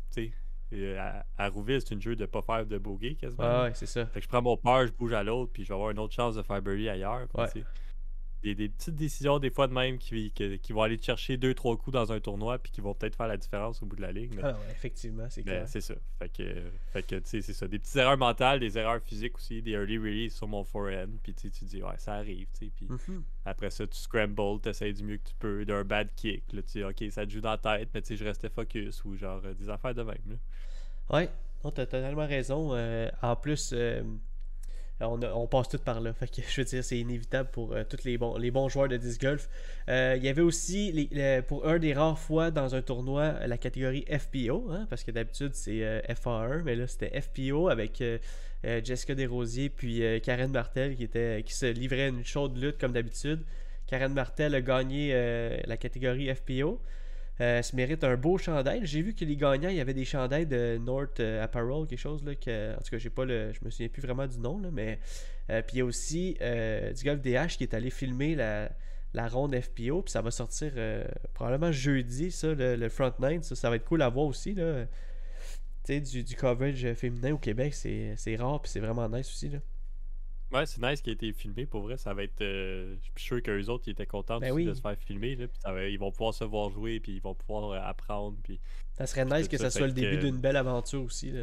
euh, 0.72 0.98
à, 0.98 1.44
à, 1.44 1.48
Rouville, 1.48 1.80
c'est 1.80 1.94
une 1.94 2.00
jeu 2.00 2.16
de 2.16 2.26
pas 2.26 2.42
faire 2.42 2.66
de 2.66 2.78
bogey 2.78 3.14
quasiment. 3.14 3.44
Ah 3.44 3.62
ouais, 3.64 3.72
c'est 3.75 3.87
ça. 3.87 4.06
Fait 4.06 4.20
que 4.20 4.25
je 4.25 4.28
prends 4.28 4.42
mon 4.42 4.56
peur, 4.56 4.87
je 4.87 4.92
bouge 4.92 5.12
à 5.12 5.22
l'autre, 5.22 5.50
puis 5.52 5.64
je 5.64 5.68
vais 5.68 5.75
avoir 5.75 5.90
une 5.90 5.98
autre 5.98 6.14
chance 6.14 6.34
de 6.34 6.42
faire 6.42 6.60
birdie 6.60 6.88
ailleurs. 6.88 7.26
Il 7.54 7.64
des 8.42 8.68
petites 8.68 8.95
décisions 8.95 9.38
des 9.38 9.50
fois 9.50 9.66
de 9.66 9.73
même 9.73 9.99
qui, 9.99 10.30
qui, 10.30 10.73
vont 10.73 10.83
aller 10.83 10.97
te 10.97 11.04
chercher 11.04 11.37
deux 11.37 11.54
trois 11.54 11.76
coups 11.76 11.95
dans 11.95 12.12
un 12.12 12.21
tournoi 12.21 12.59
puis 12.59 12.71
qui 12.71 12.80
vont 12.80 12.95
peut-être 12.95 13.16
faire 13.16 13.26
la 13.26 13.37
différence 13.37 13.83
au 13.83 13.87
bout 13.87 13.97
de 13.97 14.02
la 14.02 14.12
ligne. 14.12 14.38
Ah 14.42 14.52
ouais, 14.52 14.71
effectivement, 14.71 15.26
c'est 15.28 15.42
clair. 15.42 15.66
C'est 15.68 15.80
ça. 15.80 15.95
Fait 16.18 16.28
que, 16.28 16.45
fait 16.92 17.02
que 17.02 17.21
c'est 17.25 17.42
ça. 17.42 17.66
Des 17.66 17.78
petites 17.78 17.97
erreurs 17.97 18.16
mentales, 18.16 18.61
des 18.61 18.78
erreurs 18.78 19.02
physiques 19.02 19.37
aussi, 19.37 19.61
des 19.61 19.73
early 19.73 19.99
release 19.99 20.37
sur 20.37 20.47
mon 20.47 20.62
forehand. 20.64 21.09
Puis 21.23 21.35
tu 21.35 21.49
dis, 21.64 21.83
ouais, 21.83 21.99
ça 21.99 22.14
arrive. 22.14 22.47
Puis 22.59 22.73
mm-hmm. 22.80 23.23
après 23.45 23.71
ça, 23.71 23.87
tu 23.87 23.99
scrambles, 23.99 24.61
tu 24.62 24.68
essaies 24.68 24.92
du 24.92 25.02
mieux 25.02 25.16
que 25.16 25.28
tu 25.28 25.35
peux, 25.38 25.64
d'un 25.64 25.85
bad 25.85 26.09
kick. 26.14 26.45
Là, 26.52 26.62
tu 26.62 26.78
dis, 26.78 26.85
ok, 26.85 27.04
ça 27.11 27.26
te 27.26 27.30
joue 27.30 27.40
dans 27.40 27.50
la 27.50 27.59
tête, 27.59 27.88
mais 27.92 28.02
tu 28.02 28.09
sais, 28.09 28.16
je 28.16 28.25
restais 28.25 28.49
focus 28.49 29.04
ou 29.04 29.16
genre 29.16 29.40
euh, 29.45 29.54
des 29.54 29.68
affaires 29.68 29.95
de 29.95 30.02
même. 30.02 30.16
Là. 30.28 30.37
Ouais, 31.11 31.28
non, 31.64 31.71
t'as 31.71 31.87
totalement 31.87 32.26
raison. 32.26 32.71
Euh, 32.75 33.09
en 33.23 33.35
plus, 33.35 33.75
euh, 35.00 35.33
on, 35.35 35.47
passe 35.47 35.69
tout 35.69 35.78
par 35.78 36.00
là. 36.00 36.12
Je 36.21 36.61
veux 36.61 36.64
dire, 36.64 36.85
c'est 36.85 36.99
inévitable 36.99 37.50
pour 37.50 37.73
euh, 37.73 37.85
tous 37.88 38.05
les 38.05 38.19
bons, 38.19 38.69
joueurs 38.69 38.88
de 38.88 38.97
disc 38.97 39.21
golf. 39.21 39.49
il 39.88 40.23
y 40.23 40.28
avait 40.28 40.43
aussi, 40.43 41.11
pour 41.47 41.67
un 41.67 41.78
des 41.78 41.93
rares 41.93 42.19
fois 42.19 42.50
dans 42.50 42.75
un 42.75 42.83
tournoi, 42.83 43.47
la 43.47 43.59
catégorie 43.59 44.05
FPO, 44.09 44.71
hein, 44.71 44.87
parce 44.90 45.05
que 45.05 45.11
d'habitude 45.11 45.55
c'est 45.55 46.02
FA1, 46.09 46.62
mais 46.62 46.75
là 46.75 46.87
c'était 46.87 47.21
FPO 47.21 47.69
avec 47.69 48.02
Jessica 48.64 49.14
Desrosiers 49.14 49.71
puis 49.71 50.02
Karen 50.23 50.50
Martel 50.50 50.97
qui 50.97 51.55
se 51.55 51.67
livrait 51.67 52.09
une 52.09 52.25
chaude 52.25 52.57
lutte 52.57 52.78
comme 52.78 52.93
d'habitude. 52.93 53.43
Karen 53.87 54.12
Martel 54.12 54.55
a 54.55 54.61
gagné 54.61 55.12
la 55.64 55.76
catégorie 55.76 56.35
FPO. 56.35 56.81
Euh, 57.40 57.62
se 57.62 57.76
mérite 57.76 58.02
un 58.02 58.16
beau 58.16 58.37
chandail. 58.37 58.80
J'ai 58.85 59.00
vu 59.00 59.14
que 59.14 59.25
les 59.25 59.37
gagnants, 59.37 59.68
il 59.68 59.76
y 59.76 59.80
avait 59.80 59.95
des 59.95 60.04
chandails 60.04 60.47
de 60.47 60.76
North 60.78 61.21
euh, 61.21 61.42
Apparel, 61.42 61.87
quelque 61.87 61.99
chose 61.99 62.25
là, 62.25 62.35
que, 62.35 62.75
en 62.75 62.78
tout 62.78 62.90
cas, 62.90 62.99
j'ai 62.99 63.11
pas 63.11 63.25
le, 63.25 63.52
je 63.52 63.61
me 63.64 63.71
souviens 63.71 63.88
plus 63.88 64.02
vraiment 64.02 64.26
du 64.26 64.38
nom, 64.38 64.59
là, 64.59 64.71
mais 64.73 64.99
euh, 65.50 65.62
puis 65.62 65.76
il 65.76 65.78
y 65.78 65.83
a 65.83 65.85
aussi 65.85 66.37
du 66.97 67.04
golf 67.04 67.23
DH 67.23 67.57
qui 67.57 67.62
est 67.62 67.75
allé 67.75 67.90
filmer 67.90 68.35
la, 68.35 68.73
la 69.14 69.28
ronde 69.28 69.54
FPO, 69.54 70.02
puis 70.02 70.11
ça 70.11 70.21
va 70.21 70.33
sortir 70.33 70.73
probablement 71.33 71.71
jeudi, 71.71 72.33
ça, 72.33 72.54
le, 72.54 72.88
front 72.88 73.12
nine, 73.21 73.42
ça, 73.42 73.54
ça 73.54 73.71
va 73.71 73.76
être 73.76 73.85
cool 73.85 74.02
à 74.02 74.09
voir 74.09 74.26
aussi 74.26 74.54
là. 74.54 74.87
Du, 75.88 76.23
du 76.23 76.37
coverage 76.37 76.92
féminin 76.95 77.33
au 77.33 77.38
Québec, 77.38 77.73
c'est 77.73 78.37
rare, 78.37 78.61
puis 78.61 78.71
c'est 78.71 78.80
vraiment 78.80 79.09
nice 79.09 79.28
aussi 79.30 79.49
là. 79.49 79.59
Ouais, 80.50 80.64
c'est 80.64 80.81
nice 80.81 81.02
qui 81.02 81.11
a 81.11 81.12
été 81.12 81.33
filmé. 81.33 81.67
Pour 81.67 81.83
vrai, 81.83 81.99
ça 81.99 82.14
va 82.14 82.23
être. 82.23 82.40
Euh, 82.40 82.97
je 83.02 83.21
suis 83.21 83.28
sûr 83.28 83.43
qu'eux 83.43 83.67
autres, 83.67 83.85
ils 83.87 83.90
étaient 83.90 84.07
contents 84.07 84.38
ben 84.38 84.55
de 84.55 84.73
se 84.73 84.81
faire 84.81 84.97
filmer. 84.97 85.37
Là, 85.37 85.47
puis 85.47 85.93
ils 85.93 85.99
vont 85.99 86.11
pouvoir 86.11 86.33
se 86.33 86.45
voir 86.45 86.71
jouer, 86.71 87.00
puis 87.00 87.17
ils 87.17 87.21
vont 87.21 87.35
pouvoir 87.35 87.71
euh, 87.71 87.81
apprendre. 87.83 88.37
Puis, 88.43 88.59
ça 88.95 89.07
serait 89.07 89.26
nice 89.26 89.47
que 89.47 89.59
ça, 89.59 89.71
soit 89.71 89.87
le 89.87 89.93
début 89.93 90.19
d'une 90.19 90.40
belle 90.40 90.57
aventure 90.57 91.02
aussi. 91.02 91.31
Là, 91.31 91.43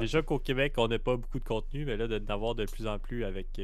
déjà 0.00 0.22
qu'au 0.22 0.38
Québec, 0.38 0.74
on 0.78 0.88
n'a 0.88 0.98
pas 0.98 1.16
beaucoup 1.16 1.38
de 1.38 1.44
contenu, 1.44 1.84
mais 1.84 1.96
là, 1.96 2.08
d'avoir 2.18 2.54
de, 2.54 2.64
plus 2.64 2.86
en 2.86 2.98
plus 2.98 3.24
avec. 3.24 3.60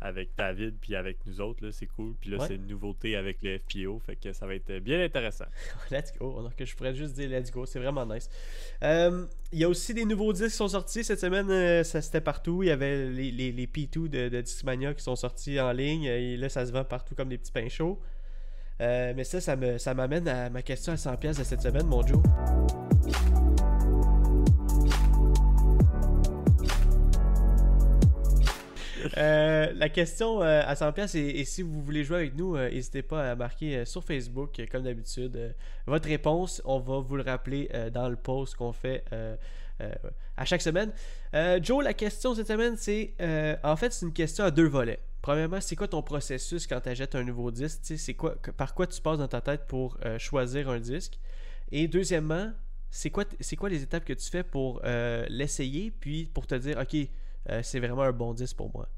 Avec 0.00 0.30
David 0.36 0.76
puis 0.80 0.94
avec 0.94 1.18
nous 1.26 1.40
autres, 1.40 1.64
là, 1.64 1.72
c'est 1.72 1.86
cool. 1.86 2.14
Puis 2.20 2.30
là, 2.30 2.38
c'est 2.46 2.54
une 2.54 2.66
nouveauté 2.66 3.16
avec 3.16 3.42
le 3.42 3.58
FPO, 3.58 3.98
fait 3.98 4.16
que 4.16 4.32
ça 4.32 4.46
va 4.46 4.54
être 4.54 4.78
bien 4.78 5.02
intéressant. 5.02 5.46
let's 5.90 6.12
go. 6.18 6.38
Alors 6.38 6.54
que 6.54 6.64
je 6.64 6.76
pourrais 6.76 6.94
juste 6.94 7.14
dire 7.14 7.28
let's 7.28 7.50
go, 7.50 7.66
c'est 7.66 7.80
vraiment 7.80 8.06
nice. 8.06 8.30
Euh, 8.84 9.26
il 9.52 9.58
y 9.58 9.64
a 9.64 9.68
aussi 9.68 9.94
des 9.94 10.04
nouveaux 10.04 10.32
disques 10.32 10.50
qui 10.50 10.56
sont 10.56 10.68
sortis 10.68 11.02
cette 11.02 11.18
semaine, 11.18 11.50
euh, 11.50 11.82
ça 11.82 12.00
c'était 12.00 12.20
partout. 12.20 12.62
Il 12.62 12.66
y 12.66 12.70
avait 12.70 13.08
les, 13.10 13.32
les, 13.32 13.50
les 13.50 13.66
P2 13.66 14.08
de, 14.08 14.28
de 14.28 14.40
Discmania 14.40 14.94
qui 14.94 15.02
sont 15.02 15.16
sortis 15.16 15.58
en 15.58 15.72
ligne, 15.72 16.04
et 16.04 16.36
là 16.36 16.48
ça 16.48 16.64
se 16.64 16.70
vend 16.70 16.84
partout 16.84 17.14
comme 17.16 17.28
des 17.28 17.38
petits 17.38 17.52
pains 17.52 17.68
chauds. 17.68 18.00
Euh, 18.80 19.12
mais 19.16 19.24
ça, 19.24 19.40
ça 19.40 19.94
m'amène 19.94 20.26
ça 20.26 20.44
à 20.44 20.50
ma 20.50 20.62
question 20.62 20.92
à 20.92 20.96
100$ 20.96 21.38
de 21.38 21.44
cette 21.44 21.62
semaine, 21.62 21.86
mon 21.86 22.06
Joe. 22.06 22.22
Euh, 29.16 29.72
la 29.74 29.88
question 29.88 30.42
euh, 30.42 30.62
à 30.64 30.74
100$ 30.74 31.16
et, 31.16 31.44
si 31.44 31.62
vous 31.62 31.82
voulez 31.82 32.04
jouer 32.04 32.16
avec 32.18 32.36
nous, 32.36 32.56
euh, 32.56 32.70
n'hésitez 32.70 33.02
pas 33.02 33.30
à 33.30 33.34
marquer 33.34 33.84
sur 33.84 34.04
Facebook, 34.04 34.60
comme 34.70 34.82
d'habitude, 34.82 35.54
votre 35.86 36.08
réponse. 36.08 36.62
On 36.64 36.78
va 36.78 37.00
vous 37.00 37.16
le 37.16 37.22
rappeler 37.22 37.68
dans 37.92 38.08
le 38.08 38.16
post 38.16 38.54
qu'on 38.54 38.72
fait 38.72 39.04
à 40.36 40.44
chaque 40.44 40.62
semaine. 40.62 40.92
Joe, 41.62 41.84
la 41.84 41.94
question 41.94 42.34
cette 42.34 42.48
semaine, 42.48 42.76
c'est 42.76 43.14
en 43.62 43.76
fait, 43.76 43.92
c'est 43.92 44.06
une 44.06 44.12
question 44.12 44.44
à 44.44 44.50
deux 44.50 44.68
volets. 44.68 45.00
Premièrement, 45.20 45.60
c'est 45.60 45.76
quoi 45.76 45.88
ton 45.88 46.02
processus 46.02 46.66
quand 46.66 46.80
tu 46.80 46.88
achètes 46.88 47.14
un 47.14 47.24
nouveau 47.24 47.50
disque? 47.50 47.80
C'est 47.82 48.14
quoi, 48.14 48.36
Par 48.56 48.74
quoi 48.74 48.86
tu 48.86 49.00
passes 49.00 49.18
dans 49.18 49.28
ta 49.28 49.40
tête 49.40 49.66
pour 49.66 49.98
choisir 50.18 50.68
un 50.68 50.80
disque? 50.80 51.18
Et 51.70 51.88
deuxièmement, 51.88 52.52
c'est 52.90 53.10
quoi, 53.10 53.24
quoi 53.58 53.68
les 53.68 53.82
étapes 53.82 54.04
que 54.04 54.14
tu 54.14 54.30
fais 54.30 54.42
pour 54.42 54.80
l'essayer, 55.28 55.90
puis 55.90 56.30
pour 56.32 56.46
te 56.46 56.54
dire, 56.54 56.78
OK, 56.78 56.96
c'est 57.62 57.80
vraiment 57.80 58.02
un 58.02 58.12
bon 58.12 58.34
disque 58.34 58.56
pour 58.56 58.70
moi. 58.72 58.88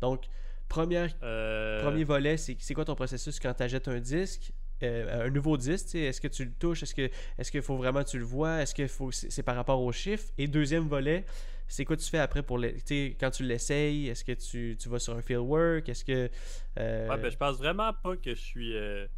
Donc, 0.00 0.28
première, 0.68 1.10
euh. 1.22 1.82
premier 1.82 2.04
volet, 2.04 2.36
c'est 2.36 2.74
quoi 2.74 2.84
ton 2.84 2.94
processus 2.94 3.40
quand 3.40 3.54
tu 3.54 3.62
achètes 3.62 3.88
un 3.88 4.00
disque? 4.00 4.52
Euh, 4.84 5.26
un 5.26 5.30
nouveau 5.30 5.56
disque, 5.56 5.96
est-ce 5.96 6.20
que 6.20 6.28
tu 6.28 6.44
le 6.44 6.52
touches, 6.52 6.84
est-ce 6.84 6.94
que 6.94 7.10
est-ce 7.36 7.50
qu'il 7.50 7.62
faut 7.62 7.76
vraiment 7.76 8.04
que 8.04 8.10
tu 8.10 8.18
le 8.18 8.24
vois, 8.24 8.62
est-ce 8.62 8.76
que 8.76 8.86
faut 8.86 9.10
c'est 9.10 9.42
par 9.42 9.56
rapport 9.56 9.82
aux 9.82 9.90
chiffres? 9.90 10.28
Et 10.38 10.46
deuxième 10.46 10.86
volet, 10.86 11.24
c'est 11.66 11.84
quoi 11.84 11.96
tu 11.96 12.08
fais 12.08 12.18
après 12.18 12.44
pour 12.44 12.58
le 12.58 12.74
quand 13.18 13.30
tu 13.32 13.42
l'essayes, 13.42 14.06
est-ce 14.06 14.22
que 14.22 14.32
tu, 14.32 14.76
tu, 14.78 14.88
vas 14.88 15.00
sur 15.00 15.16
un 15.16 15.20
field 15.20 15.40
work, 15.40 15.88
est-ce 15.88 16.04
que 16.04 16.30
euh... 16.78 17.08
ouais, 17.08 17.18
ben, 17.18 17.28
je 17.28 17.36
pense 17.36 17.56
vraiment 17.56 17.92
pas 17.92 18.16
que 18.16 18.36
je 18.36 18.40
suis 18.40 18.76
euh, 18.76 19.08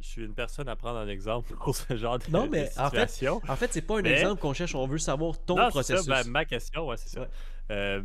je 0.00 0.06
suis 0.08 0.22
une 0.24 0.34
personne 0.34 0.68
à 0.68 0.76
prendre 0.76 0.98
un 0.98 1.08
exemple 1.08 1.54
pour 1.56 1.74
ce 1.76 1.96
genre 1.96 2.18
de, 2.18 2.24
non, 2.30 2.48
mais 2.50 2.70
En 2.78 2.90
fait, 2.90 3.06
en 3.48 3.56
fait 3.56 3.72
c'est 3.72 3.82
pas 3.82 3.98
un 3.98 4.02
exemple 4.04 4.40
qu'on 4.40 4.52
cherche, 4.54 4.74
on 4.74 4.86
veut 4.86 4.98
savoir 4.98 5.38
ton 5.44 5.56
processus. 5.70 6.06
Ça, 6.06 6.22
ben, 6.24 6.30
ma 6.30 6.44
question, 6.44 6.86
ouais, 6.86 6.96
c'est 6.96 7.08
ça. 7.10 7.28
Euh, 7.70 8.02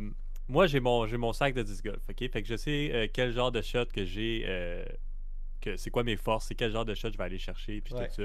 moi, 0.48 0.66
j'ai 0.66 0.78
mon, 0.80 1.06
mon 1.18 1.32
sac 1.32 1.54
de 1.54 1.62
disc 1.62 1.84
golf, 1.84 2.02
ok? 2.08 2.30
Fait 2.30 2.42
que 2.42 2.48
je 2.48 2.56
sais 2.56 2.90
euh, 2.94 3.06
quel 3.12 3.32
genre 3.32 3.50
de 3.50 3.62
shot 3.62 3.86
que 3.86 4.04
j'ai, 4.04 4.44
euh, 4.46 4.84
que 5.60 5.76
c'est 5.76 5.90
quoi 5.90 6.04
mes 6.04 6.16
forces, 6.16 6.46
c'est 6.46 6.54
quel 6.54 6.70
genre 6.70 6.84
de 6.84 6.94
shot 6.94 7.10
je 7.12 7.18
vais 7.18 7.24
aller 7.24 7.38
chercher, 7.38 7.80
puis 7.80 7.92
tout 7.94 8.00
ça. 8.00 8.22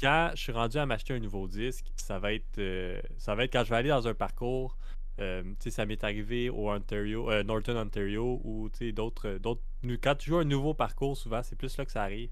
quand 0.00 0.30
je 0.34 0.40
suis 0.42 0.52
rendu 0.52 0.76
à 0.76 0.84
m'acheter 0.84 1.14
un 1.14 1.18
nouveau 1.20 1.48
disque, 1.48 1.86
ça 1.96 2.18
va 2.18 2.32
être, 2.34 2.60
ça 3.16 3.34
va 3.34 3.44
être 3.44 3.52
quand 3.52 3.64
je 3.64 3.70
vais 3.70 3.76
aller 3.76 3.88
dans 3.88 4.06
un 4.06 4.14
parcours. 4.14 4.76
euh, 5.18 5.42
tu 5.42 5.56
sais, 5.60 5.70
ça 5.70 5.86
m'est 5.86 6.04
arrivé 6.04 6.50
au 6.50 6.70
Ontario, 6.70 7.30
euh, 7.30 7.42
Northern 7.42 7.78
Ontario 7.78 8.38
ou 8.44 8.68
tu 8.70 8.88
sais, 8.88 8.92
d'autres, 8.92 9.38
d'autres. 9.38 9.62
Quand 10.02 10.14
tu 10.14 10.28
joues 10.28 10.36
un 10.36 10.44
nouveau 10.44 10.74
parcours, 10.74 11.16
souvent, 11.16 11.42
c'est 11.42 11.56
plus 11.56 11.74
là 11.78 11.86
que 11.86 11.92
ça 11.92 12.02
arrive. 12.02 12.28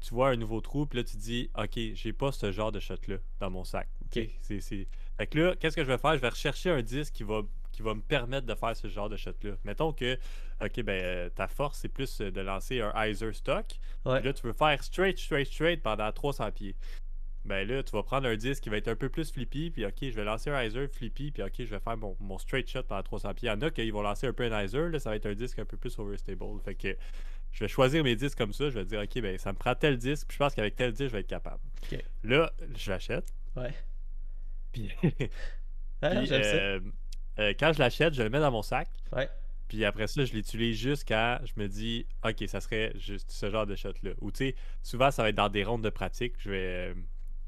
Tu 0.00 0.14
vois 0.14 0.30
un 0.30 0.36
nouveau 0.36 0.60
trou, 0.60 0.86
puis 0.86 0.98
là, 0.98 1.04
tu 1.04 1.16
te 1.16 1.20
dis, 1.20 1.50
OK, 1.56 1.78
j'ai 1.94 2.12
pas 2.12 2.32
ce 2.32 2.52
genre 2.52 2.72
de 2.72 2.80
shot-là 2.80 3.16
dans 3.40 3.50
mon 3.50 3.64
sac. 3.64 3.88
Ok. 4.06 4.28
C'est, 4.40 4.60
c'est... 4.60 4.86
Fait 5.16 5.26
que 5.26 5.38
là, 5.38 5.56
qu'est-ce 5.56 5.76
que 5.76 5.82
je 5.82 5.88
vais 5.88 5.98
faire? 5.98 6.14
Je 6.14 6.20
vais 6.20 6.28
rechercher 6.28 6.70
un 6.70 6.82
disque 6.82 7.14
qui 7.14 7.24
va, 7.24 7.42
qui 7.72 7.82
va 7.82 7.94
me 7.94 8.00
permettre 8.00 8.46
de 8.46 8.54
faire 8.54 8.76
ce 8.76 8.88
genre 8.88 9.08
de 9.08 9.16
shot-là. 9.16 9.52
Mettons 9.64 9.92
que, 9.92 10.16
OK, 10.62 10.82
ben, 10.82 11.02
euh, 11.02 11.28
ta 11.30 11.48
force, 11.48 11.78
c'est 11.78 11.88
plus 11.88 12.20
euh, 12.20 12.30
de 12.30 12.40
lancer 12.40 12.80
un 12.80 12.92
Heiser 12.94 13.32
stock. 13.32 13.66
Ouais. 14.04 14.20
Puis 14.20 14.26
là, 14.26 14.32
tu 14.32 14.46
veux 14.46 14.52
faire 14.52 14.82
straight, 14.82 15.18
straight, 15.18 15.48
straight 15.48 15.82
pendant 15.82 16.10
300 16.12 16.52
pieds. 16.52 16.76
Ben 17.44 17.66
là, 17.66 17.82
tu 17.82 17.92
vas 17.92 18.02
prendre 18.02 18.28
un 18.28 18.36
disque 18.36 18.64
qui 18.64 18.68
va 18.68 18.76
être 18.76 18.88
un 18.88 18.96
peu 18.96 19.08
plus 19.08 19.32
flippy, 19.32 19.70
puis 19.70 19.86
OK, 19.86 19.94
je 20.02 20.10
vais 20.10 20.24
lancer 20.24 20.50
un 20.50 20.60
Heiser 20.60 20.86
flippy, 20.88 21.30
puis 21.30 21.42
OK, 21.42 21.54
je 21.58 21.64
vais 21.64 21.80
faire 21.80 21.96
mon, 21.96 22.14
mon 22.20 22.36
straight 22.36 22.68
shot 22.68 22.82
pendant 22.82 23.02
300 23.02 23.32
pieds. 23.34 23.48
Il 23.48 23.52
y 23.52 23.54
en 23.54 23.62
a 23.62 23.70
qui 23.70 23.90
vont 23.90 24.02
lancer 24.02 24.26
un 24.26 24.32
peu 24.34 24.44
un 24.44 24.60
Heiser, 24.60 24.90
là, 24.90 24.98
ça 24.98 25.10
va 25.10 25.16
être 25.16 25.26
un 25.26 25.34
disque 25.34 25.58
un 25.58 25.64
peu 25.64 25.76
plus 25.76 25.98
overstable. 25.98 26.44
Fait 26.62 26.74
que 26.74 26.96
je 27.58 27.64
vais 27.64 27.68
choisir 27.68 28.04
mes 28.04 28.14
disques 28.14 28.38
comme 28.38 28.52
ça, 28.52 28.70
je 28.70 28.74
vais 28.78 28.84
dire 28.84 29.00
OK, 29.00 29.20
ben 29.20 29.36
ça 29.36 29.52
me 29.52 29.58
prend 29.58 29.74
tel 29.74 29.96
disque, 29.98 30.28
puis 30.28 30.36
je 30.36 30.38
pense 30.38 30.54
qu'avec 30.54 30.76
tel 30.76 30.92
disque, 30.92 31.08
je 31.08 31.12
vais 31.12 31.20
être 31.20 31.26
capable. 31.26 31.58
Là, 32.22 32.52
je 32.76 32.90
l'achète, 32.90 33.34
Ouais. 33.56 33.74
puis, 34.72 34.90
Ah, 36.00 36.10
puis, 36.10 36.28
euh, 36.32 36.80
euh, 37.40 37.54
quand 37.58 37.72
je 37.72 37.80
l'achète, 37.80 38.14
je 38.14 38.22
le 38.22 38.30
mets 38.30 38.38
dans 38.38 38.52
mon 38.52 38.62
sac, 38.62 38.88
Ouais. 39.10 39.28
puis 39.66 39.84
après 39.84 40.06
ça, 40.06 40.24
je 40.24 40.32
l'utilise 40.32 40.78
juste 40.78 41.04
quand 41.08 41.40
je 41.44 41.60
me 41.60 41.66
dis, 41.66 42.06
OK, 42.24 42.44
ça 42.46 42.60
serait 42.60 42.92
juste 42.96 43.32
ce 43.32 43.50
genre 43.50 43.66
de 43.66 43.74
shot-là. 43.74 44.12
Ou 44.20 44.30
tu 44.30 44.38
sais, 44.50 44.54
souvent, 44.84 45.10
ça 45.10 45.22
va 45.24 45.30
être 45.30 45.34
dans 45.34 45.48
des 45.48 45.64
rondes 45.64 45.82
de 45.82 45.90
pratique. 45.90 46.34
Je 46.38 46.50
vais, 46.50 46.90
euh, 46.90 46.94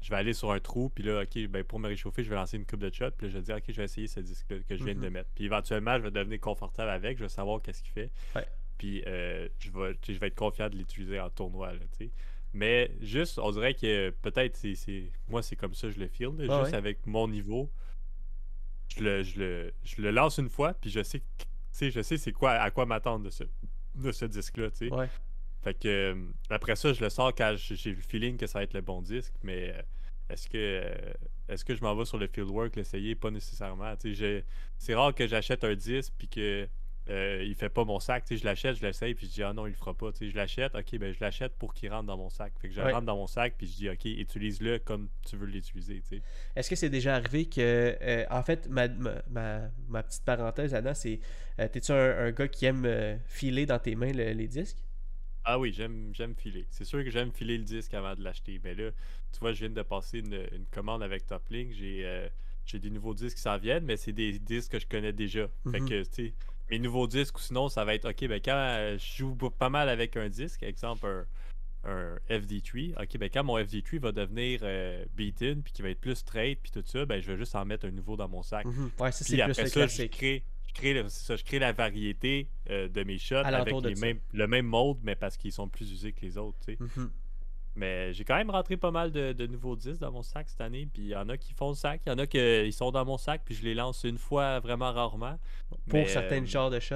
je 0.01 0.09
vais 0.09 0.15
aller 0.17 0.33
sur 0.33 0.51
un 0.51 0.59
trou, 0.59 0.89
puis 0.89 1.05
là, 1.05 1.21
OK, 1.21 1.47
ben, 1.47 1.63
pour 1.63 1.79
me 1.79 1.87
réchauffer, 1.87 2.23
je 2.25 2.29
vais 2.29 2.35
lancer 2.35 2.57
une 2.57 2.65
coupe 2.65 2.81
de 2.81 2.93
shot, 2.93 3.11
puis 3.11 3.27
là, 3.27 3.31
je 3.33 3.37
vais 3.37 3.43
dire, 3.43 3.55
OK, 3.55 3.63
je 3.69 3.75
vais 3.77 3.85
essayer 3.85 4.07
ce 4.07 4.19
disque-là 4.19 4.57
que 4.67 4.75
je 4.75 4.83
viens 4.83 4.95
Mhm. 4.95 5.01
de 5.03 5.09
mettre. 5.09 5.29
Puis 5.33 5.45
éventuellement, 5.45 5.95
je 5.97 6.03
vais 6.03 6.11
devenir 6.11 6.41
confortable 6.41 6.89
avec, 6.89 7.17
je 7.17 7.23
vais 7.23 7.29
savoir 7.29 7.61
qu'est-ce 7.61 7.81
qu'il 7.83 7.93
fait. 7.93 8.11
Ouais. 8.35 8.45
Puis 8.81 9.03
euh, 9.05 9.47
je, 9.59 9.69
vais, 9.69 9.95
je 10.07 10.25
être 10.25 10.33
confiant 10.33 10.67
de 10.67 10.75
l'utiliser 10.75 11.19
en 11.19 11.29
tournoi, 11.29 11.71
là, 11.71 11.79
tu 11.95 12.05
sais. 12.05 12.11
Mais 12.51 12.89
juste, 12.99 13.37
on 13.37 13.51
dirait 13.51 13.75
que 13.75 14.09
peut-être, 14.23 14.57
c'est, 14.57 15.11
moi, 15.29 15.43
c'est 15.43 15.55
comme 15.55 15.75
ça 15.75 15.85
que 15.87 15.93
je 15.93 15.99
le 15.99 16.07
feel, 16.07 16.29
là, 16.35 16.45
Ah 16.49 16.61
juste 16.61 16.71
ouais? 16.71 16.77
avec 16.79 17.05
mon 17.05 17.27
niveau. 17.27 17.69
Je 18.87 19.03
le, 19.03 19.21
je, 19.21 19.39
le, 19.39 19.73
je 19.83 20.01
le 20.01 20.09
lance 20.09 20.39
une 20.39 20.49
fois, 20.49 20.73
puis 20.73 20.89
je 20.89 21.03
sais, 21.03 21.21
je 21.79 22.01
sais 22.01 22.17
c'est 22.17 22.31
quoi, 22.31 22.53
à 22.53 22.71
quoi 22.71 22.87
m'attendre 22.87 23.25
de 23.25 23.29
ce, 23.29 23.43
de 23.93 24.11
ce 24.11 24.25
disque-là, 24.25 24.71
tu 24.71 24.87
sais. 24.89 24.91
Ouais. 24.91 25.07
Fait 25.61 25.75
que 25.75 25.87
euh, 25.87 26.15
après 26.49 26.75
ça, 26.75 26.91
je 26.91 27.03
le 27.03 27.11
sors 27.11 27.35
quand 27.35 27.53
j'ai 27.55 27.91
le 27.91 28.01
feeling 28.01 28.35
que 28.35 28.47
ça 28.47 28.57
va 28.57 28.63
être 28.63 28.73
le 28.73 28.81
bon 28.81 29.03
disque, 29.03 29.35
mais 29.43 29.75
euh, 29.75 29.81
est-ce 30.31 30.49
que 30.49 30.57
euh, 30.57 31.13
est-ce 31.49 31.63
que 31.63 31.75
je 31.75 31.83
m'en 31.83 31.95
vais 31.95 32.05
sur 32.05 32.17
le 32.17 32.25
fieldwork 32.25 32.75
l'essayer? 32.77 33.13
Pas 33.13 33.29
nécessairement. 33.29 33.93
C'est 34.79 34.95
rare 34.95 35.13
que 35.13 35.27
j'achète 35.27 35.63
un 35.65 35.75
disque 35.75 36.13
puis 36.17 36.27
que 36.27 36.67
euh, 37.09 37.43
il 37.43 37.55
fait 37.55 37.69
pas 37.69 37.83
mon 37.85 37.99
sac. 37.99 38.25
Tu 38.25 38.35
sais, 38.35 38.41
je 38.41 38.45
l'achète, 38.45 38.75
je 38.77 38.85
l'essaye 38.85 39.15
puis 39.15 39.27
je 39.27 39.31
dis 39.33 39.43
ah 39.43 39.53
non 39.53 39.65
il 39.67 39.71
le 39.71 39.75
fera 39.75 39.93
pas. 39.93 40.11
Tu 40.11 40.19
sais, 40.19 40.29
je 40.29 40.35
l'achète, 40.35 40.75
ok 40.75 40.97
ben 40.99 41.13
je 41.13 41.19
l'achète 41.19 41.53
pour 41.57 41.73
qu'il 41.73 41.89
rentre 41.91 42.05
dans 42.07 42.17
mon 42.17 42.29
sac. 42.29 42.53
Fait 42.59 42.69
que 42.69 42.73
je 42.75 42.81
Ouais. 42.81 42.91
rentre 42.91 43.05
dans 43.05 43.15
mon 43.17 43.27
sac 43.27 43.55
puis 43.57 43.67
je 43.67 43.75
dis 43.75 43.89
ok 43.89 44.05
utilise-le 44.05 44.79
comme 44.79 45.09
tu 45.27 45.35
veux 45.37 45.47
l'utiliser. 45.47 46.01
Tu 46.01 46.17
sais. 46.17 46.23
Est-ce 46.55 46.69
que 46.69 46.75
c'est 46.75 46.89
déjà 46.89 47.15
arrivé 47.15 47.45
que. 47.47 47.59
euh, 48.01 48.25
en 48.29 48.43
fait, 48.43 48.67
ma, 48.69 48.87
ma, 48.87 50.03
petite 50.03 50.23
parenthèse 50.25 50.73
là-dedans, 50.73 50.93
c'est. 50.93 51.19
euh, 51.59 51.67
T'es-tu 51.67 51.91
un, 51.91 52.17
un 52.27 52.31
gars 52.31 52.47
qui 52.47 52.65
aime 52.65 52.85
euh, 52.85 53.17
filer 53.27 53.65
dans 53.65 53.79
tes 53.79 53.95
mains 53.95 54.11
le- 54.13 54.31
les 54.33 54.47
disques? 54.47 54.77
Ah 55.43 55.57
oui, 55.59 55.73
j'aime 55.73 56.11
j'aime 56.13 56.35
filer. 56.35 56.67
C'est 56.69 56.85
sûr 56.85 57.03
que 57.03 57.09
j'aime 57.09 57.31
filer 57.31 57.57
le 57.57 57.63
disque 57.63 57.93
avant 57.95 58.15
de 58.15 58.23
l'acheter. 58.23 58.59
Mais 58.63 58.75
là, 58.75 58.91
tu 59.31 59.39
vois, 59.39 59.53
je 59.53 59.59
viens 59.65 59.69
de 59.69 59.81
passer 59.81 60.19
une, 60.19 60.47
une 60.51 60.65
commande 60.67 61.01
avec 61.03 61.25
Toplink. 61.25 61.71
J'ai 61.73 62.29
j'ai 62.65 62.79
des 62.79 62.91
nouveaux 62.91 63.15
disques 63.15 63.37
qui 63.37 63.41
s'en 63.41 63.57
viennent, 63.57 63.85
mais 63.85 63.97
c'est 63.97 64.13
des 64.13 64.37
disques 64.39 64.73
que 64.73 64.79
je 64.79 64.85
connais 64.87 65.13
déjà. 65.13 65.49
Fait 65.71 65.81
Mhm. 65.81 65.85
que, 65.89 66.03
tu 66.03 66.09
sais, 66.27 66.33
mes 66.71 66.79
nouveaux 66.79 67.07
disques, 67.07 67.37
ou 67.37 67.41
sinon, 67.41 67.67
ça 67.69 67.83
va 67.85 67.93
être, 67.93 68.09
OK, 68.09 68.27
ben 68.27 68.41
quand 68.43 68.55
euh, 68.55 68.97
je 68.97 69.17
joue 69.17 69.35
pas 69.35 69.69
mal 69.69 69.89
avec 69.89 70.15
un 70.17 70.29
disque, 70.29 70.63
exemple 70.63 71.05
un, 71.05 71.25
un 71.91 72.15
FD3, 72.29 72.93
OK, 73.03 73.17
ben 73.17 73.29
quand 73.29 73.43
mon 73.43 73.57
FD3 73.59 73.99
va 73.99 74.11
devenir 74.11 74.61
euh, 74.63 75.03
beaten, 75.15 75.61
puis 75.61 75.73
qu'il 75.73 75.83
va 75.83 75.89
être 75.91 75.99
plus 75.99 76.15
straight, 76.15 76.59
puis 76.61 76.71
tout 76.71 76.83
ça, 76.85 77.05
ben 77.05 77.21
je 77.21 77.29
vais 77.31 77.37
juste 77.37 77.55
en 77.55 77.65
mettre 77.65 77.85
un 77.85 77.91
nouveau 77.91 78.15
dans 78.15 78.29
mon 78.29 78.41
sac. 78.41 78.65
Mhm. 78.65 78.89
Ouais, 78.99 79.11
ça, 79.11 79.25
c'est 79.25 79.37
plus 79.45 79.57
le 79.63 79.67
ça, 79.69 79.81
je 79.87 79.95
crée, 80.07 80.43
je 80.67 80.73
crée, 80.73 80.93
le- 80.93 81.09
ça, 81.09 81.35
je 81.35 81.43
crée 81.43 81.59
la 81.59 81.73
variété 81.73 82.47
euh, 82.69 82.87
de 82.87 83.03
mes 83.03 83.17
shots 83.17 83.35
avec 83.61 83.73
les 83.89 83.95
mêmes, 84.01 84.19
le 84.33 84.47
même 84.47 84.65
mode, 84.65 84.97
mais 85.03 85.15
parce 85.15 85.35
qu'ils 85.35 85.51
sont 85.51 85.67
plus 85.67 85.91
usés 85.91 86.13
que 86.13 86.21
les 86.21 86.37
autres. 86.37 86.57
tu 86.65 86.73
sais. 86.73 86.77
Mhm. 86.79 87.11
Mais 87.75 88.11
j'ai 88.13 88.25
quand 88.25 88.35
même 88.35 88.49
rentré 88.49 88.75
pas 88.75 88.91
mal 88.91 89.11
de, 89.11 89.31
de 89.31 89.47
nouveaux 89.47 89.75
disques 89.75 90.01
dans 90.01 90.11
mon 90.11 90.23
sac 90.23 90.49
cette 90.49 90.61
année. 90.61 90.87
Puis 90.91 91.03
il 91.03 91.07
y 91.09 91.15
en 91.15 91.29
a 91.29 91.37
qui 91.37 91.53
font 91.53 91.69
le 91.69 91.75
sac, 91.75 92.01
il 92.05 92.09
y 92.09 92.11
en 92.13 92.17
a 92.17 92.27
qui 92.27 92.37
ils 92.37 92.73
sont 92.73 92.91
dans 92.91 93.05
mon 93.05 93.17
sac, 93.17 93.41
puis 93.45 93.55
je 93.55 93.63
les 93.63 93.73
lance 93.73 94.03
une 94.03 94.17
fois 94.17 94.59
vraiment 94.59 94.91
rarement. 94.91 95.39
Pour 95.69 95.99
Mais, 95.99 96.05
certains 96.07 96.41
euh, 96.43 96.45
genres 96.45 96.69
de 96.69 96.79
shots? 96.79 96.95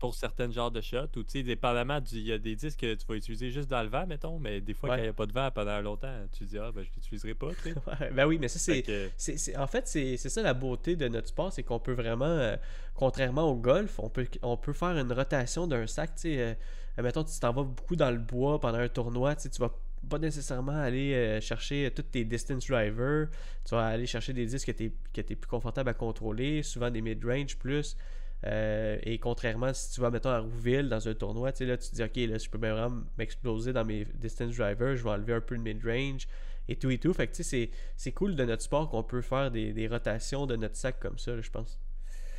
Pour 0.00 0.16
certains 0.16 0.50
genres 0.50 0.72
de 0.72 0.80
shots, 0.80 1.06
ou 1.16 1.22
tu 1.22 1.30
sais, 1.30 1.42
dépendamment 1.44 2.00
du. 2.00 2.16
Il 2.16 2.26
y 2.26 2.32
a 2.32 2.38
des 2.38 2.56
disques 2.56 2.80
que 2.80 2.94
tu 2.94 3.06
vas 3.06 3.14
utiliser 3.14 3.52
juste 3.52 3.70
dans 3.70 3.84
le 3.84 3.88
vent, 3.88 4.04
mettons, 4.04 4.40
mais 4.40 4.60
des 4.60 4.74
fois, 4.74 4.88
Ouais. 4.90 4.96
quand 4.96 5.00
il 5.02 5.04
n'y 5.04 5.08
a 5.10 5.12
pas 5.12 5.26
de 5.26 5.32
vent 5.32 5.48
pendant 5.54 5.80
longtemps, 5.80 6.12
tu 6.36 6.44
dis, 6.44 6.58
ah, 6.58 6.72
ben 6.74 6.82
je 6.82 6.90
l'utiliserai 6.96 7.34
pas, 7.34 7.50
ben 8.12 8.26
oui, 8.26 8.38
mais 8.40 8.48
ça, 8.48 8.58
c'est. 8.58 8.82
Que- 8.82 9.56
en 9.56 9.66
fait, 9.68 9.86
c'est, 9.86 10.16
ça 10.16 10.42
la 10.42 10.54
beauté 10.54 10.96
de 10.96 11.06
notre 11.06 11.28
sport, 11.28 11.52
c'est 11.52 11.62
qu'on 11.62 11.78
peut 11.78 11.92
vraiment, 11.92 12.24
euh, 12.24 12.56
contrairement 12.96 13.44
au 13.48 13.54
golf, 13.54 14.00
on 14.00 14.08
peut, 14.08 14.26
on 14.42 14.56
peut 14.56 14.72
faire 14.72 14.98
une 14.98 15.12
rotation 15.12 15.68
d'un 15.68 15.86
sac. 15.86 16.16
Tu 16.16 16.22
sais, 16.22 16.56
euh, 16.98 17.02
mettons, 17.04 17.22
tu 17.22 17.38
t'en 17.38 17.52
vas 17.52 17.62
beaucoup 17.62 17.94
dans 17.94 18.10
le 18.10 18.18
bois 18.18 18.58
pendant 18.58 18.78
un 18.78 18.88
tournoi, 18.88 19.36
tu 19.36 19.48
vas 19.60 19.70
pas 20.08 20.18
nécessairement 20.18 20.76
aller 20.80 21.14
euh, 21.14 21.40
chercher 21.40 21.90
tous 21.94 22.02
tes 22.02 22.24
distance 22.24 22.66
drivers, 22.66 23.28
tu 23.64 23.74
vas 23.74 23.86
aller 23.86 24.06
chercher 24.06 24.32
des 24.32 24.46
disques 24.46 24.72
que 24.72 25.20
tu 25.22 25.32
es, 25.32 25.36
plus 25.36 25.48
confortable 25.48 25.90
à 25.90 25.94
contrôler, 25.94 26.62
souvent 26.62 26.90
des 26.90 27.00
mid-range 27.00 27.56
plus. 27.56 27.96
Euh, 28.44 28.98
et 29.04 29.18
contrairement, 29.18 29.72
si 29.72 29.92
tu 29.92 30.00
vas, 30.00 30.10
mettons, 30.10 30.30
à 30.30 30.40
Rouville 30.40 30.88
dans 30.88 31.08
un 31.08 31.14
tournoi, 31.14 31.52
là, 31.60 31.76
tu 31.76 31.90
te 31.90 31.94
dis, 31.94 32.02
OK, 32.02 32.16
là, 32.30 32.38
je 32.38 32.48
peux 32.50 32.58
bien 32.58 32.74
vraiment 32.74 33.02
m'exploser 33.16 33.72
dans 33.72 33.84
mes 33.84 34.04
distance 34.14 34.56
drivers, 34.56 34.96
je 34.96 35.04
vais 35.04 35.10
enlever 35.10 35.34
un 35.34 35.40
peu 35.40 35.56
de 35.56 35.62
mid-range 35.62 36.26
et 36.68 36.76
tout 36.76 36.90
et 36.90 36.98
tout. 36.98 37.12
Fait 37.12 37.28
que, 37.28 37.36
tu 37.36 37.44
sais, 37.44 37.70
c'est, 37.96 38.12
cool 38.12 38.34
de 38.34 38.44
notre 38.44 38.62
sport 38.62 38.88
qu'on 38.90 39.04
peut 39.04 39.22
faire 39.22 39.50
des, 39.50 39.72
des 39.72 39.86
rotations 39.86 40.46
de 40.46 40.56
notre 40.56 40.76
sac 40.76 40.98
comme 40.98 41.18
ça, 41.18 41.40
je 41.40 41.50
pense. 41.50 41.80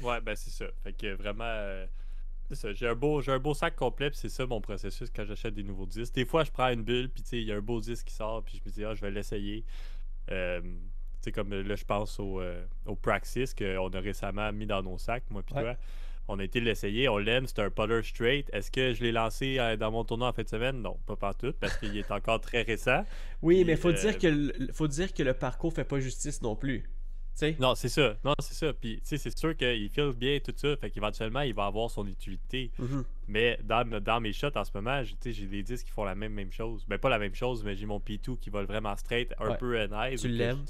Ouais, 0.02 0.20
ben 0.20 0.36
c'est 0.36 0.50
ça. 0.50 0.66
Fait 0.84 0.94
que 0.94 1.14
vraiment, 1.14 1.46
euh, 1.46 1.86
c'est 2.50 2.56
ça. 2.56 2.74
J'ai 2.74 2.88
un, 2.88 2.96
beau, 2.96 3.22
j'ai 3.22 3.32
un 3.32 3.40
beau 3.40 3.54
sac 3.54 3.76
complet, 3.76 4.10
puis 4.10 4.20
c'est 4.20 4.30
ça 4.30 4.46
mon 4.46 4.62
processus 4.62 5.10
quand 5.10 5.26
j'achète 5.26 5.54
des 5.54 5.64
nouveaux 5.64 5.86
disques. 5.86 6.14
Des 6.16 6.26
fois, 6.26 6.44
je 6.44 6.52
prends 6.52 6.70
une 6.70 6.84
bulle, 6.84 7.10
puis 7.10 7.24
il 7.34 7.44
y 7.44 7.52
a 7.52 7.56
un 7.56 7.62
beau 7.62 7.80
disque 7.82 8.08
qui 8.08 8.14
sort, 8.14 8.44
puis 8.44 8.62
je 8.64 8.70
me 8.70 8.74
dis, 8.74 8.84
ah, 8.86 8.94
je 8.94 9.02
vais 9.02 9.12
l'essayer. 9.12 9.64
Euh, 10.32 10.62
comme 11.34 11.54
là, 11.54 11.76
je 11.76 11.86
pense 11.86 12.20
au, 12.20 12.42
euh, 12.42 12.66
au 12.86 12.96
Praxis 12.96 13.54
qu'on 13.54 13.90
a 13.90 14.00
récemment 14.00 14.52
mis 14.52 14.66
dans 14.66 14.84
nos 14.84 14.98
sacs, 14.98 15.24
moi 15.30 15.42
puis 15.44 15.56
Ouais. 15.56 15.62
toi. 15.62 15.76
On 16.30 16.40
a 16.40 16.44
été 16.46 16.62
l'essayer, 16.62 17.10
on 17.10 17.18
l'aime, 17.18 17.48
c'est 17.48 17.60
un 17.60 17.70
putter 17.70 18.02
straight. 18.02 18.50
Est-ce 18.54 18.72
que 18.72 18.94
je 18.94 19.04
l'ai 19.04 19.12
lancé 19.12 19.60
euh, 19.60 19.76
dans 19.76 19.92
mon 19.92 20.06
tournoi 20.06 20.30
en 20.30 20.34
fin 20.34 20.44
de 20.44 20.48
semaine? 20.48 20.82
Non, 20.82 20.98
pas 21.06 21.18
partout, 21.18 21.52
parce 21.60 21.76
qu'il 21.78 21.98
est 21.98 22.12
encore 22.12 22.40
très 22.40 22.62
récent. 22.62 23.06
Oui, 23.42 23.56
Puis, 23.58 23.66
mais 23.66 23.76
faut 23.76 23.92
dire 23.92 24.18
que 24.18 24.28
le, 24.28 24.54
faut 24.72 24.88
dire 24.88 25.14
que 25.14 25.22
le 25.22 25.34
parcours 25.34 25.74
fait 25.74 25.84
pas 25.84 26.00
justice 26.00 26.42
non 26.42 26.56
plus. 26.56 26.90
Non, 27.60 27.76
c'est 27.76 27.90
ça. 27.90 28.16
Non, 28.24 28.34
c'est 28.40 28.54
ça. 28.54 28.74
Puis, 28.74 28.98
tu 28.98 29.02
sais, 29.04 29.18
c'est 29.18 29.38
sûr 29.38 29.56
qu'il 29.58 29.90
file 29.90 30.12
bien 30.16 30.40
tout 30.40 30.54
ça. 30.56 30.76
Fait 30.78 30.90
qu'éventuellement, 30.92 31.42
il 31.42 31.54
va 31.54 31.66
avoir 31.66 31.90
son 31.90 32.06
utilité. 32.08 32.72
Mhm. 32.80 33.04
Mais 33.28 33.60
dans, 33.64 33.88
dans 34.02 34.20
mes 34.22 34.34
shots 34.34 34.56
en 34.56 34.64
ce 34.64 34.72
moment, 34.76 35.04
j'ai 35.04 35.14
tu 35.16 35.18
sais, 35.22 35.34
j'ai 35.34 35.48
des 35.48 35.64
disques 35.64 35.86
qui 35.88 35.92
font 35.92 36.04
la 36.04 36.16
même, 36.16 36.34
même 36.34 36.52
chose. 36.52 36.86
Ben, 36.88 36.98
pas 36.98 37.10
la 37.10 37.20
même 37.20 37.36
chose, 37.36 37.64
mais 37.64 37.76
j'ai 37.76 37.86
mon 37.86 38.00
P2 38.00 38.38
qui 38.38 38.50
vole 38.50 38.66
vraiment 38.66 38.96
straight, 38.96 39.34
un 39.40 39.52
Ouais. 39.52 39.58
peu 39.58 39.84
nice. 39.86 40.22
Tu 40.22 40.28
l'aimes? 40.28 40.64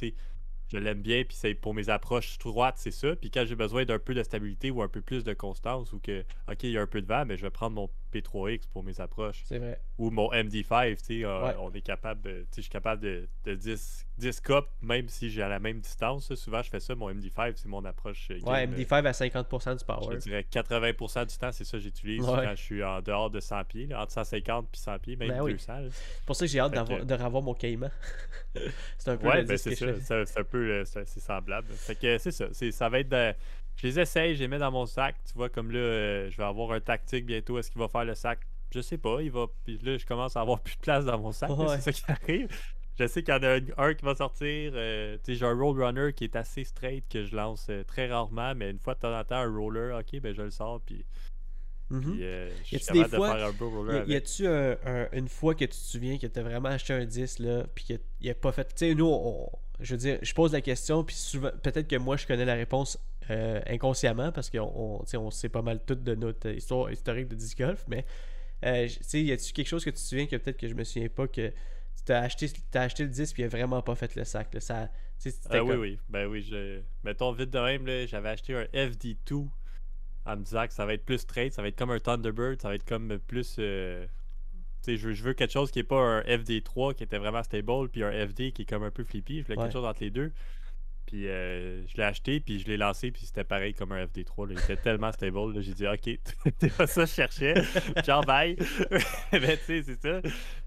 je- 0.71 0.77
l'aime 0.77 1.01
bien, 1.03 1.23
puis 1.23 1.35
c'est 1.37 1.53
pour 1.53 1.73
mes 1.75 1.89
approches 1.89 2.37
droites, 2.39 2.75
c'est 2.77 2.89
ça. 2.91 3.15
Puis 3.15 3.29
quand 3.29 3.45
j'ai 3.45 3.55
besoin 3.55 3.85
d'un 3.85 3.99
peu 3.99 4.15
de 4.15 4.23
stabilité 4.23 4.71
ou 4.71 4.81
un 4.81 4.87
peu 4.87 5.01
plus 5.01 5.23
de 5.23 5.33
constance, 5.33 5.93
ou 5.93 5.99
que, 5.99 6.21
ok, 6.49 6.63
il 6.63 6.71
y 6.71 6.77
a 6.79 6.81
un 6.81 6.87
peu 6.87 6.99
de 7.01 7.05
vent, 7.07 7.25
mais 7.27 7.37
je 7.37 7.43
vais 7.43 7.51
prendre 7.51 7.75
mon 7.75 7.89
P3X 8.13 8.67
pour 8.71 8.83
mes 8.83 8.99
approches. 9.01 9.41
C'est 9.45 9.57
vrai. 9.57 9.79
Ou 9.97 10.09
mon 10.11 10.31
MD5, 10.31 10.97
tu 10.97 11.03
sais, 11.19 11.25
euh, 11.25 11.43
Ouais. 11.45 11.55
on 11.59 11.71
est 11.73 11.81
capable, 11.81 12.21
de- 12.21 12.39
tu 12.41 12.45
sais, 12.45 12.45
je 12.57 12.61
suis 12.61 12.69
capable 12.71 13.01
de, 13.01 13.27
de 13.45 13.55
10, 13.55 14.05
10 14.17 14.39
cups, 14.41 14.67
même 14.81 15.07
si 15.09 15.29
j'ai 15.29 15.41
à 15.41 15.49
la 15.49 15.59
même 15.59 15.79
distance. 15.79 16.33
Souvent, 16.35 16.61
je 16.61 16.69
fais 16.69 16.79
ça, 16.79 16.93
mon 16.95 17.09
MD5, 17.11 17.53
c'est 17.55 17.67
mon 17.67 17.83
approche 17.85 18.27
euh, 18.31 18.35
Ouais, 18.41 18.65
game, 18.67 18.73
euh, 18.73 18.77
MD5 18.77 19.05
à 19.07 19.11
50% 19.11 19.73
du 19.73 19.79
je 19.79 19.85
power. 19.85 20.15
te 20.17 20.21
dirais 20.21 20.45
80% 20.49 21.25
du 21.25 21.37
temps, 21.37 21.51
c'est 21.51 21.63
ça 21.63 21.77
que 21.77 21.83
j'utilise 21.83 22.21
Ouais. 22.21 22.43
quand 22.45 22.55
je 22.55 22.61
suis 22.61 22.83
en 22.83 23.01
dehors 23.01 23.29
de 23.29 23.39
100 23.39 23.63
pieds, 23.65 23.87
là, 23.87 24.01
entre 24.01 24.11
150 24.11 24.67
puis 24.71 24.79
100 24.81 24.99
pieds, 24.99 25.15
même 25.15 25.29
Ben 25.29 25.41
oui. 25.41 25.53
200. 25.53 25.73
là. 25.79 25.87
C'est 25.91 26.25
pour 26.25 26.35
ça 26.35 26.45
que 26.45 26.51
j'ai 26.51 26.59
hâte 26.59 26.73
que- 26.73 27.03
de 27.03 27.13
revoir 27.15 27.41
mon 27.43 27.53
caïman. 27.53 27.89
c'est 28.97 29.11
un 29.11 29.17
peu 29.17 29.27
Ouais, 29.27 29.43
ben 29.43 29.57
c'est 29.57 29.75
je 29.75 29.85
un 29.85 30.43
peu 30.43 30.83
c'est 30.85 31.19
semblable. 31.19 31.67
Fait 31.73 31.95
que 31.95 32.17
c'est 32.17 32.31
ça, 32.31 32.45
ça 32.71 32.89
va 32.89 32.99
être 32.99 33.09
de- 33.09 33.33
Je 33.75 33.87
les 33.87 33.99
essaye, 33.99 34.35
je 34.35 34.39
les 34.41 34.47
mets 34.47 34.59
dans 34.59 34.71
mon 34.71 34.85
sac. 34.85 35.15
Tu 35.25 35.33
vois, 35.33 35.49
comme 35.49 35.71
là, 35.71 35.79
euh, 35.79 36.29
je 36.29 36.37
vais 36.37 36.43
avoir 36.43 36.71
un 36.71 36.79
tactique 36.79 37.25
bientôt. 37.25 37.57
Est-ce 37.57 37.69
qu'il 37.71 37.79
va 37.79 37.87
faire 37.87 38.05
le 38.05 38.15
sac? 38.15 38.39
Je 38.73 38.81
sais 38.81 38.97
pas. 38.97 39.21
Il 39.21 39.31
va. 39.31 39.47
Puis 39.65 39.77
là, 39.83 39.97
je 39.97 40.05
commence 40.05 40.35
à 40.37 40.41
avoir 40.41 40.59
plus 40.61 40.75
de 40.75 40.81
place 40.81 41.05
dans 41.05 41.19
mon 41.19 41.31
sac. 41.31 41.49
Ouais. 41.49 41.79
C'est 41.79 41.91
ça 41.91 42.15
qui 42.15 42.31
arrive. 42.31 42.47
Je 42.99 43.07
sais 43.07 43.23
qu'il 43.23 43.33
y 43.33 43.37
en 43.37 43.41
a 43.43 43.57
un, 43.83 43.93
qui 43.95 44.05
va 44.05 44.13
sortir. 44.15 44.71
euh, 44.75 45.17
tu 45.23 45.33
sais, 45.33 45.35
j'ai 45.39 45.45
un 45.45 45.53
Roadrunner 45.59 46.13
qui 46.13 46.25
est 46.25 46.35
assez 46.35 46.63
straight 46.63 47.03
que 47.09 47.25
je 47.25 47.35
lance 47.35 47.65
euh, 47.71 47.83
très 47.83 48.07
rarement, 48.07 48.53
mais 48.55 48.69
une 48.69 48.77
fois 48.77 48.93
de 48.93 48.99
temps 48.99 49.17
en 49.19 49.23
temps, 49.23 49.37
un 49.37 49.51
roller, 49.51 49.97
ok, 49.99 50.21
ben 50.21 50.33
je 50.35 50.43
le 50.43 50.51
sors. 50.51 50.79
Puis 50.85 51.03
Puis, 51.89 52.23
euh, 52.23 52.49
je 52.49 52.63
suis 52.63 52.75
Y 52.75 52.77
a-tu 52.77 52.85
capable 52.85 53.05
des 53.05 53.11
de 53.11 53.15
fois- 53.17 53.35
faire 53.35 53.47
un 53.47 53.51
beau 53.51 53.69
roller 53.69 54.03
Y, 54.07 54.15
a-tu 54.15 54.47
un- 54.47 54.77
un- 54.85 55.07
une 55.11 55.27
fois 55.27 55.53
que 55.55 55.65
tu 55.65 55.71
te 55.71 55.75
souviens 55.75 56.17
que 56.19 56.27
tu 56.27 56.39
as 56.39 56.43
vraiment 56.43 56.69
acheté 56.69 56.93
un 56.93 57.05
disque, 57.05 57.39
là, 57.39 57.65
puis 57.75 57.83
qu'il 57.83 57.99
n'y 58.21 58.29
a 58.29 58.35
pas 58.35 58.51
fait. 58.51 58.65
Tu 58.65 58.71
sais, 58.77 58.95
nous, 58.95 59.07
on- 59.07 59.49
je 59.79 59.93
veux 59.93 59.97
dire, 59.99 60.19
je 60.21 60.33
pose 60.33 60.53
la 60.53 60.61
question, 60.61 61.03
puis 61.03 61.15
souvent, 61.15 61.49
peut-être 61.61 61.87
que 61.87 61.95
moi, 61.97 62.15
je 62.17 62.25
connais 62.27 62.45
la 62.45 62.53
réponse 62.55 62.97
euh, 63.29 63.61
inconsciemment, 63.67 64.31
parce 64.31 64.49
qu'on 64.49 65.03
on, 65.13 65.31
sait 65.31 65.49
pas 65.49 65.61
mal 65.61 65.79
tout 65.85 65.95
de 65.95 66.15
notre 66.15 66.49
histoire 66.49 66.91
historique 66.91 67.27
de 67.27 67.35
disc 67.35 67.57
golf, 67.57 67.85
mais, 67.87 68.05
euh, 68.65 68.87
tu 68.87 68.97
sais, 69.01 69.21
y 69.23 69.31
a-tu 69.31 69.51
quelque 69.53 69.67
chose 69.67 69.83
que 69.83 69.89
tu 69.89 69.95
te 69.95 69.99
souviens 70.01 70.25
que 70.27 70.35
peut-être 70.37 70.57
que 70.57 70.67
je 70.67 70.73
me 70.73 70.83
souviens 70.83 71.09
pas 71.09 71.27
que 71.27 71.49
tu 71.49 72.03
t'as 72.05 72.21
acheté, 72.21 72.49
t'as 72.71 72.81
acheté 72.83 73.03
le 73.03 73.09
disque, 73.09 73.33
puis 73.33 73.43
il 73.43 73.45
a 73.45 73.49
vraiment 73.49 73.81
pas 73.81 73.95
fait 73.95 74.15
le 74.15 74.23
sac, 74.23 74.53
là, 74.53 74.59
ça. 74.59 74.89
Ah 75.49 75.63
oui, 75.63 75.69
comme- 75.69 75.79
oui. 75.79 75.99
Ben 76.09 76.27
oui, 76.27 76.41
je... 76.41 76.81
mettons 77.03 77.31
vite 77.31 77.49
de 77.49 77.59
même, 77.59 77.87
j'avais 78.07 78.29
acheté 78.29 78.55
un 78.55 78.65
FD2 78.73 79.47
en 80.25 80.35
me 80.37 80.43
disant 80.43 80.67
que 80.67 80.73
ça 80.73 80.85
va 80.85 80.93
être 80.93 81.05
plus 81.05 81.19
straight, 81.19 81.53
ça 81.53 81.61
va 81.61 81.67
être 81.69 81.77
comme 81.77 81.91
un 81.91 81.99
Thunderbird, 81.99 82.61
ça 82.61 82.67
va 82.69 82.75
être 82.75 82.85
comme 82.85 83.17
plus. 83.19 83.55
euh, 83.59 84.05
je 84.85 84.95
veux, 84.97 85.13
je 85.13 85.23
veux 85.23 85.33
quelque 85.33 85.51
chose 85.51 85.71
qui 85.71 85.79
est 85.79 85.83
pas 85.83 85.99
un 86.01 86.21
FD3 86.21 86.93
qui 86.95 87.03
était 87.03 87.17
vraiment 87.17 87.41
stable, 87.43 87.87
puis 87.89 88.03
un 88.03 88.11
FD 88.27 88.51
qui 88.51 88.63
est 88.63 88.65
comme 88.65 88.83
un 88.83 88.91
peu 88.91 89.03
flippy. 89.05 89.39
Je 89.39 89.43
voulais 89.45 89.57
Ouais. 89.57 89.63
quelque 89.63 89.73
chose 89.73 89.85
entre 89.85 90.01
les 90.03 90.09
deux. 90.11 90.33
Puis 91.13 91.27
euh, 91.27 91.85
je 91.85 91.95
l'ai 91.97 92.03
acheté, 92.05 92.39
puis 92.39 92.57
je 92.59 92.65
l'ai 92.65 92.75
lancé, 92.75 93.11
puis 93.11 93.21
c'était 93.23 93.43
pareil 93.43 93.75
comme 93.75 93.91
un 93.91 94.03
FD3. 94.03 94.47
là. 94.47 94.55
Il 94.57 94.59
était 94.63 94.81
tellement 94.81 95.11
stable. 95.11 95.53
là. 95.53 95.61
J'ai 95.61 95.75
dit, 95.75 95.85
OK, 95.85 96.09
c'est 96.59 96.75
pas 96.75 96.87
ça 96.87 97.05
je 97.05 97.11
cherchais. 97.13 97.53
Genre, 98.03 98.25
bye. 98.25 98.55
Mais 99.31 99.57
tu 99.57 99.63
sais, 99.65 99.83
c'est 99.83 100.01
ça. 100.01 100.21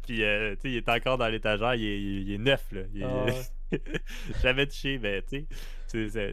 Puis 0.06 0.22
euh, 0.22 0.54
tu 0.54 0.60
sais, 0.60 0.70
il 0.70 0.76
est 0.76 0.88
encore 0.88 1.18
dans 1.18 1.26
l'étagère, 1.26 1.74
il 1.74 1.84
est, 1.84 2.00
il 2.00 2.18
est- 2.18 2.22
il 2.22 2.32
est 2.34 2.38
neuf. 2.38 2.64
Là. 2.70 2.82
Il 2.94 3.04
ouais. 3.04 3.80
J'avais 4.40 4.66
touché, 4.68 4.98
mais 4.98 5.20
tu 5.22 5.40
sais, 5.40 5.46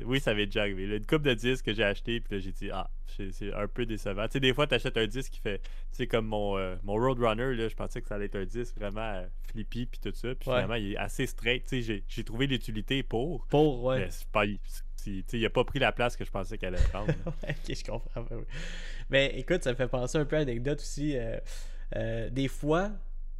oui, 0.05 0.19
ça 0.19 0.33
m'est 0.33 0.45
déjà 0.45 0.61
arrivé. 0.61 0.85
là. 0.87 0.95
Une 0.97 1.05
coupe 1.05 1.23
de 1.23 1.33
disques 1.33 1.65
que 1.65 1.73
j'ai 1.73 1.83
acheté, 1.83 2.19
puis 2.19 2.35
là, 2.35 2.39
j'ai 2.41 2.51
dit, 2.51 2.69
ah, 2.71 2.89
c'est 3.07 3.53
un 3.53 3.67
peu 3.67 3.85
décevant. 3.85 4.25
Tu 4.27 4.33
sais, 4.33 4.39
des 4.39 4.53
fois, 4.53 4.65
tu 4.67 4.73
achètes 4.75 4.97
un 4.97 5.05
disque 5.07 5.33
qui 5.33 5.39
fait, 5.39 5.59
tu 5.59 5.67
sais, 5.91 6.07
comme 6.07 6.25
mon, 6.27 6.57
euh, 6.57 6.75
mon 6.83 6.93
Roadrunner, 6.93 7.55
là, 7.55 7.67
je 7.67 7.75
pensais 7.75 8.01
que 8.01 8.07
ça 8.07 8.15
allait 8.15 8.25
être 8.25 8.35
un 8.37 8.45
disque 8.45 8.75
vraiment 8.77 9.01
euh, 9.01 9.25
flippy, 9.51 9.85
puis 9.85 9.99
tout 10.01 10.11
ça. 10.15 10.33
Puis 10.35 10.49
Ouais. 10.49 10.55
finalement, 10.55 10.75
il 10.75 10.93
est 10.93 10.97
assez 10.97 11.25
straight. 11.27 11.63
Tu 11.63 11.69
sais, 11.69 11.81
j'ai- 11.81 12.03
j'ai 12.07 12.23
trouvé 12.23 12.47
l'utilité 12.47 13.03
pour, 13.03 13.45
Pour, 13.47 13.83
ouais. 13.83 13.99
mais 13.99 14.07
c'est 14.09 14.27
pas, 14.29 14.45
c'est- 14.45 14.83
tu 15.03 15.23
sais, 15.27 15.37
il 15.39 15.45
a 15.45 15.49
pas 15.49 15.63
pris 15.63 15.79
la 15.79 15.91
place 15.91 16.15
que 16.17 16.25
je 16.25 16.31
pensais 16.31 16.57
qu'elle 16.57 16.75
allait 16.75 16.83
prendre. 16.89 17.07
ok, 17.43 17.75
je 17.75 17.83
comprends. 17.83 18.21
ben 18.23 18.37
oui. 18.37 18.45
Mais 19.09 19.33
écoute, 19.37 19.63
ça 19.63 19.71
me 19.71 19.75
fait 19.75 19.87
penser 19.87 20.17
un 20.17 20.25
peu 20.25 20.37
à 20.37 20.41
une 20.41 20.49
anecdote 20.49 20.79
aussi. 20.79 21.15
euh, 21.17 21.37
euh, 21.95 22.29
des 22.29 22.47
fois, 22.47 22.89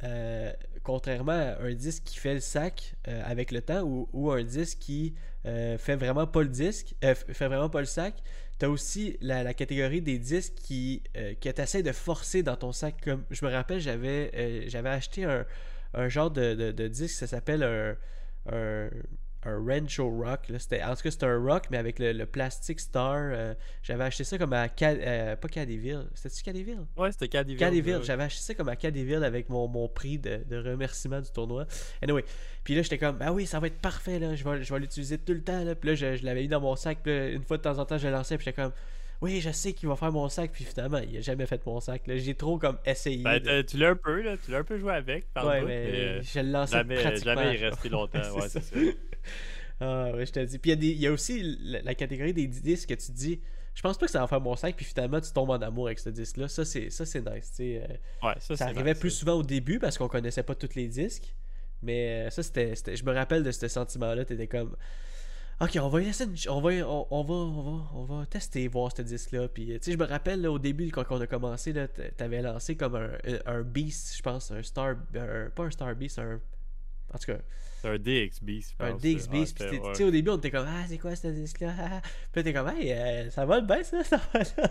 euh, 0.04 0.52
contrairement 0.82 1.32
à 1.32 1.62
un 1.62 1.72
disque 1.72 2.04
qui 2.04 2.18
fait 2.18 2.34
le 2.34 2.40
sac 2.40 2.94
euh, 3.08 3.22
avec 3.24 3.52
le 3.52 3.62
temps 3.62 3.82
ou, 3.82 4.30
un 4.30 4.42
disque 4.42 4.78
qui 4.78 5.14
euh, 5.46 5.78
fait 5.78 5.96
vraiment 5.96 6.26
pas 6.26 6.42
le 6.42 6.48
disque, 6.48 6.94
fait 7.00 7.46
vraiment 7.46 7.70
pas 7.70 7.80
le 7.80 7.86
sac, 7.86 8.14
t'as 8.58 8.68
aussi 8.68 9.16
la, 9.20 9.54
catégorie 9.54 10.02
des 10.02 10.18
disques 10.18 10.54
qui, 10.56 11.02
que 11.14 11.48
t'essaies 11.48 11.82
de 11.82 11.92
forcer 11.92 12.42
dans 12.42 12.56
ton 12.56 12.72
sac. 12.72 12.96
Comme 13.02 13.24
je 13.30 13.44
me 13.44 13.50
rappelle, 13.50 13.80
j'avais 13.80 14.30
acheté 14.88 15.24
un, 15.24 16.08
genre 16.08 16.30
de, 16.30 16.88
disque, 16.88 17.14
ça 17.14 17.26
s'appelle 17.26 17.62
un, 18.46 18.90
un 19.46 19.58
Rancho 19.58 20.08
Rock. 20.10 20.48
Là. 20.48 20.58
C'était, 20.58 20.82
en 20.82 20.94
tout 20.96 21.02
cas, 21.02 21.10
c'était 21.10 21.26
un 21.26 21.38
rock, 21.42 21.64
mais 21.70 21.76
avec 21.78 21.98
le, 21.98 22.12
le 22.12 22.26
plastic 22.26 22.80
star. 22.80 23.14
euh, 23.16 23.54
j'avais 23.82 24.04
acheté 24.04 24.24
ça 24.24 24.38
comme 24.38 24.52
à. 24.52 24.68
Ca- 24.74 24.90
euh, 24.92 25.36
pas 25.36 25.48
Cadéville. 25.48 26.06
C'était-tu 26.14 26.42
Cadéville? 26.42 26.80
Ouais, 26.96 27.12
c'était. 27.12 27.28
Cadéville. 27.28 27.96
ouais. 27.96 28.02
J'avais 28.02 28.24
acheté 28.24 28.40
ça 28.42 28.54
comme 28.54 28.68
à 28.68 28.76
Cadéville 28.76 29.24
avec 29.24 29.48
mon, 29.48 29.68
mon 29.68 29.88
prix 29.88 30.18
de, 30.18 30.40
de 30.48 30.56
remerciement 30.56 31.20
du 31.20 31.30
tournoi. 31.30 31.66
Anyway. 32.02 32.24
Puis 32.64 32.74
là, 32.74 32.82
j'étais 32.82 32.96
comme, 32.98 33.18
ah 33.20 33.32
oui, 33.32 33.44
ça 33.46 33.60
va 33.60 33.66
être 33.66 33.78
parfait. 33.80 34.18
Là. 34.18 34.34
Je 34.34 34.42
vais, 34.42 34.62
je 34.62 34.72
vais 34.72 34.80
l'utiliser 34.80 35.18
tout 35.18 35.34
le 35.34 35.42
temps. 35.42 35.62
Là. 35.64 35.74
Puis 35.74 35.90
là, 35.90 35.94
je, 35.94 36.16
je 36.16 36.24
l'avais 36.24 36.40
mis 36.42 36.48
dans 36.48 36.60
mon 36.60 36.76
sac. 36.76 36.98
Puis 37.02 37.12
là, 37.12 37.28
une 37.28 37.42
fois 37.42 37.58
de 37.58 37.62
temps 37.62 37.78
en 37.78 37.84
temps, 37.84 37.98
je 37.98 38.06
le 38.06 38.12
lançais. 38.14 38.36
Puis 38.38 38.46
j'étais 38.46 38.62
comme, 38.62 38.72
oui, 39.20 39.40
je 39.40 39.50
sais 39.50 39.72
qu'il 39.74 39.88
va 39.88 39.96
faire 39.96 40.12
mon 40.12 40.28
sac. 40.30 40.50
Puis 40.52 40.64
finalement, 40.64 40.98
il 40.98 41.16
a 41.18 41.20
jamais 41.20 41.44
fait 41.46 41.64
mon 41.66 41.80
sac. 41.80 42.06
là. 42.06 42.16
J'ai 42.16 42.34
trop 42.34 42.58
comme 42.58 42.78
essayé. 42.86 43.22
Ben, 43.22 43.38
de- 43.38 43.60
tu 43.62 43.76
l'as 43.76 43.90
un 43.90 43.96
peu, 43.96 44.22
là. 44.22 44.36
Tu 44.42 44.50
l'as 44.50 44.58
un 44.58 44.64
peu 44.64 44.78
joué 44.78 44.92
avec. 44.94 45.30
par 45.34 45.46
Ouais, 45.46 45.62
mais, 45.62 45.86
euh, 45.90 46.22
je 46.22 46.40
le 46.40 46.50
lançais 46.50 46.76
jamais, 46.78 46.94
pratiquement. 46.94 47.34
jamais 47.34 47.54
il 47.56 47.62
est 47.62 47.68
resté 47.68 47.88
longtemps. 47.90 48.18
Ouais, 48.34 48.48
c'est 48.48 48.62
ça. 48.62 48.76
Ah 49.80 50.10
ouais, 50.14 50.24
je 50.26 50.32
te 50.32 50.40
dis. 50.40 50.58
Puis 50.58 50.72
il 50.72 50.84
y, 51.00 51.06
a 51.06 51.08
y 51.10 51.12
aussi 51.12 51.42
la, 51.60 51.82
la 51.82 51.94
catégorie 51.94 52.32
des 52.32 52.46
disques 52.46 52.88
que 52.90 52.94
tu 52.94 53.12
dis, 53.12 53.40
je 53.74 53.82
pense 53.82 53.98
pas 53.98 54.06
que 54.06 54.12
ça 54.12 54.20
va 54.20 54.26
faire 54.28 54.40
mon 54.40 54.54
sac, 54.54 54.76
puis 54.76 54.84
finalement 54.84 55.20
tu 55.20 55.32
tombes 55.32 55.50
en 55.50 55.60
amour 55.60 55.86
avec 55.86 55.98
ce 55.98 56.10
disque-là. 56.10 56.46
Ça, 56.48 56.64
c'est 56.64 56.90
ça, 56.90 57.04
c'est 57.04 57.20
nice. 57.20 57.50
tu 57.50 57.56
sais, 57.56 57.82
euh, 57.82 58.26
Ouais, 58.28 58.34
ça, 58.38 58.56
ça 58.56 58.66
arrivait 58.66 58.92
nice, 58.92 59.00
plus 59.00 59.10
souvent 59.10 59.34
au 59.34 59.42
début 59.42 59.78
parce 59.80 59.98
qu'on 59.98 60.08
connaissait 60.08 60.44
pas 60.44 60.54
tous 60.54 60.74
les 60.76 60.86
disques. 60.88 61.34
Mais 61.82 62.26
euh, 62.26 62.30
ça, 62.30 62.42
c'était. 62.42 62.74
c'était- 62.76 62.96
Je 62.96 63.04
me 63.04 63.12
rappelle 63.12 63.42
de 63.42 63.50
ce 63.50 63.66
sentiment-là. 63.68 64.24
T'étais 64.24 64.46
comme. 64.46 64.76
Ok, 65.60 65.78
on 65.80 65.88
va 65.88 66.00
y 66.02 66.06
laisser 66.06 66.24
une 66.24 66.36
ch- 66.36 66.48
on 66.48 66.60
va, 66.60 66.70
on, 66.88 67.06
on 67.10 67.22
va, 67.22 67.34
on 67.34 67.62
va, 67.62 67.90
on 67.94 68.04
va 68.04 68.26
tester, 68.26 68.66
voir 68.68 68.90
ce 68.96 69.02
disque-là. 69.02 69.46
Puis, 69.48 69.70
euh, 69.72 69.78
tu 69.78 69.84
sais, 69.84 69.92
je 69.92 69.98
me 69.98 70.04
rappelle 70.04 70.40
là, 70.40 70.50
au 70.50 70.58
début, 70.58 70.90
quand 70.90 71.04
on 71.10 71.20
a 71.20 71.26
commencé, 71.28 71.72
là, 71.72 71.86
t'avais 71.88 72.42
lancé 72.42 72.76
comme 72.76 72.96
un, 72.96 73.10
un 73.46 73.62
Beast, 73.62 74.16
je 74.16 74.22
pense, 74.22 74.50
un 74.50 74.62
Star. 74.62 74.96
un- 75.14 75.50
pas 75.50 75.64
un 75.64 75.70
Star 75.70 75.94
Beast, 75.94 76.18
un. 76.18 76.40
En 77.14 77.18
tout 77.18 77.26
cas, 77.32 77.38
C'est 77.80 77.88
un 77.90 77.98
DXB, 77.98 78.48
je 78.48 78.82
un 78.84 78.92
pense. 78.92 79.02
DX 79.02 79.06
Ouais, 79.06 79.28
Beast. 79.30 79.58
c'était- 79.58 79.68
Puis, 79.68 79.78
ouais. 79.78 79.90
tu 79.92 79.94
sais, 79.98 80.04
au 80.04 80.10
début, 80.10 80.30
on 80.30 80.36
était 80.38 80.50
comme, 80.50 80.66
ah, 80.66 80.84
c'est 80.88 80.96
quoi 80.98 81.14
ce 81.14 81.28
disque-là? 81.28 81.72
Ah, 81.78 81.88
ah. 81.92 82.00
Puis, 82.32 82.42
t'es 82.42 82.52
comme, 82.54 82.68
hey, 82.70 82.92
euh, 82.92 83.30
ça 83.30 83.44
va 83.44 83.60
le 83.60 83.66
bien, 83.66 83.82
ça, 83.84 84.02
ça 84.04 84.16
va 84.32 84.38
là. 84.40 84.70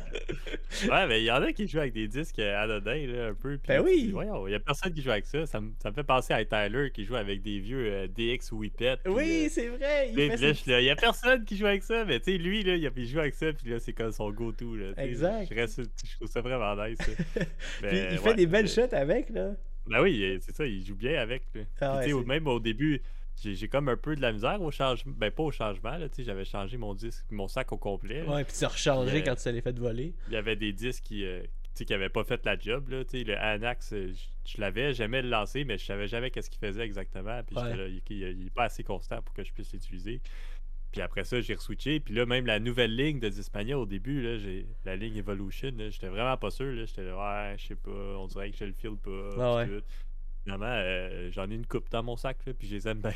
Ouais, 0.89 1.08
mais 1.08 1.21
il 1.21 1.25
y 1.25 1.32
en 1.32 1.41
a 1.43 1.53
qui 1.53 1.67
jouent 1.67 1.77
avec 1.79 1.93
des 1.93 2.08
disques 2.08 2.39
euh, 2.39 2.58
anodins, 2.63 3.06
là, 3.08 3.27
un 3.27 3.34
peu. 3.36 3.58
puis 3.58 3.67
Ben 3.67 3.82
oui. 3.82 4.12
il 4.47 4.51
y 4.51 4.56
a 4.56 4.60
personne 4.60 4.91
qui 4.93 5.03
joue 5.03 5.12
avec 5.12 5.27
ça. 5.27 5.45
Ça 5.45 5.62
me, 5.62 5.71
ça 5.82 5.91
me 5.91 5.95
fait 5.95 6.03
penser 6.03 6.34
à 6.34 6.43
Tyler 6.43 6.89
qui 6.91 7.06
joue 7.06 7.15
avec 7.15 7.43
des 7.43 7.60
vieux 7.60 7.86
euh, 7.91 8.08
DX 8.08 8.51
Whippet. 8.51 8.97
puis, 9.03 9.13
Oui, 9.13 9.45
euh, 9.45 9.49
c'est 9.51 9.67
vrai. 9.67 10.08
Il 10.10 10.15
puis 10.15 10.29
fait 10.29 10.29
là, 10.29 10.36
je 10.36 10.53
ses 10.53 10.62
suis 10.63 10.71
là, 10.71 10.82
il 10.82 10.86
y 10.86 10.89
a 10.89 10.95
personne 10.95 11.45
qui 11.45 11.56
joue 11.56 11.67
avec 11.67 11.84
ça, 11.84 12.03
mais 12.06 12.19
tu 12.19 12.32
sais, 12.32 12.38
lui, 12.39 12.63
là, 12.63 12.75
il, 12.75 13.08
joue 13.08 13.19
avec 13.19 13.36
ça, 13.36 13.53
puis 13.53 13.69
là, 13.69 13.79
c'est 13.79 13.93
comme 13.93 14.12
son 14.12 14.32
go-to. 14.32 14.75
là. 14.75 14.93
Exact. 14.97 15.47
Je, 15.51 15.56
reste, 15.56 15.82
je 16.03 16.15
trouve 16.15 16.27
ça 16.29 16.41
vraiment 16.41 16.75
nice. 16.84 16.97
ça. 16.97 17.06
Puis 17.43 17.45
Mais, 17.84 18.08
il 18.12 18.17
fait 18.17 18.29
ouais, 18.29 18.36
des 18.36 18.47
belles 18.47 18.67
shots 18.67 18.91
avec, 18.91 19.29
là. 19.29 19.51
Ben 19.88 20.02
oui, 20.02 20.38
c'est 20.41 20.56
ça, 20.56 20.65
il 20.65 20.86
joue 20.86 20.96
bien 20.96 21.19
avec. 21.22 21.43
Ah 21.82 21.98
ouais, 21.98 22.24
même 22.26 22.48
au 22.48 22.60
début, 22.60 23.02
j'ai 23.43 23.67
comme 23.67 23.89
un 23.89 23.98
peu 23.98 24.15
de 24.15 24.22
la 24.22 24.32
misère 24.32 24.62
au 24.62 24.72
changement. 24.72 25.13
Ben 25.17 25.32
pas 25.32 25.43
au 25.43 25.52
changement, 25.52 25.98
là, 25.98 26.08
tu 26.10 26.17
sais, 26.17 26.24
j'avais 26.24 26.46
changé 26.46 26.78
mon 26.78 26.93
disque, 26.93 27.26
mon 27.32 27.48
sac 27.48 27.72
au 27.74 27.78
complet. 27.78 28.24
là. 28.24 28.34
Ouais, 28.36 28.43
puis 28.43 28.54
tu 28.58 28.63
as 28.63 28.69
rechangé 28.69 29.12
Yeah. 29.17 29.22
quand 29.24 29.36
tu 29.36 29.43
t'es 29.43 29.62
fait 29.62 29.78
voler. 29.78 30.13
Il 30.28 30.34
y 30.34 30.38
avait 30.38 30.56
des 30.56 30.72
disques 30.72 31.04
qui, 31.04 31.26
euh, 31.26 31.41
qui 31.76 31.91
avaient 31.93 32.10
pas 32.10 32.24
fait 32.24 32.46
la 32.46 32.58
job. 32.58 32.89
Là, 32.89 33.04
tu 33.04 33.17
sais, 33.19 33.24
le 33.24 33.38
Anax, 33.38 33.93
euh, 33.93 34.12
je 34.13 34.24
je 34.56 34.60
l'avais, 34.60 34.93
j'aimais 34.93 35.22
le 35.22 35.30
lancer, 35.30 35.63
mais 35.63 35.78
je 35.78 35.86
savais 35.86 36.08
jamais 36.08 36.30
qu'est-ce 36.30 36.50
qu'il 36.50 36.60
faisait 36.60 36.84
exactement. 36.84 37.41
Puis 37.43 37.56
j'étais 37.56 37.69
Ouais. 37.72 37.78
là, 37.78 37.88
il, 37.88 38.02
il- 38.10 38.41
il 38.41 38.48
est 38.48 38.54
pas 38.54 38.65
assez 38.65 38.84
constant 38.84 39.22
pour 39.22 39.34
que 39.34 39.43
je 39.43 39.52
puisse 39.54 39.72
l'utiliser. 39.74 40.19
Puis 40.93 41.01
après 41.01 41.23
ça, 41.25 41.41
j'ai 41.41 41.56
re-switché. 41.56 41.99
Puis 41.99 42.13
là, 42.13 42.25
même 42.25 42.45
la 42.45 42.60
nouvelle 42.60 42.95
ligne 42.95 43.19
de 43.19 43.27
Discmania 43.27 43.77
au 43.77 43.86
début, 43.86 44.21
là, 44.21 44.38
j'ai 44.38 44.65
la 44.86 44.95
ligne 44.95 45.17
Evolution, 45.17 45.71
j'étais 45.89 46.08
vraiment 46.08 46.38
pas 46.38 46.51
sûr. 46.51 46.67
là. 46.71 46.86
J'étais 46.86 47.03
là, 47.03 47.17
ouais, 47.17 47.56
je 47.58 47.67
sais 47.67 47.75
pas, 47.75 47.89
on 47.91 48.27
dirait 48.27 48.51
que 48.51 48.58
je 48.58 48.65
le 48.65 48.73
file 48.73 48.95
pas. 48.97 49.29
Ah 49.60 49.65
tout. 49.65 49.82
Finalement, 50.43 50.65
euh, 50.67 51.32
j'en 51.32 51.49
ai 51.49 51.56
une 51.56 51.65
coupe 51.65 51.89
dans 51.89 52.03
mon 52.03 52.15
sac, 52.15 52.38
là, 52.45 52.53
puis 52.53 52.67
je 52.67 52.75
les 52.75 52.88
aime 52.88 53.01
bien. 53.01 53.12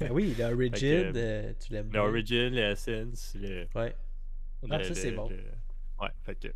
Ben 0.00 0.10
oui, 0.10 0.34
le 0.38 0.44
Origin, 0.46 1.12
que, 1.12 1.18
euh, 1.18 1.52
tu 1.60 1.72
l'aimes 1.72 1.86
Le 1.86 1.90
bien. 1.92 2.02
Origin, 2.02 2.48
le 2.54 2.60
Essence, 2.62 3.36
le. 3.38 3.66
Ouais. 3.74 3.94
Ah, 4.70 4.78
le- 4.78 4.84
ça, 4.84 4.94
c'est 4.94 5.10
le- 5.10 5.16
bon. 5.16 5.28
le- 5.28 5.36
Ouais, 6.00 6.10
fait 6.24 6.34
que. 6.36 6.48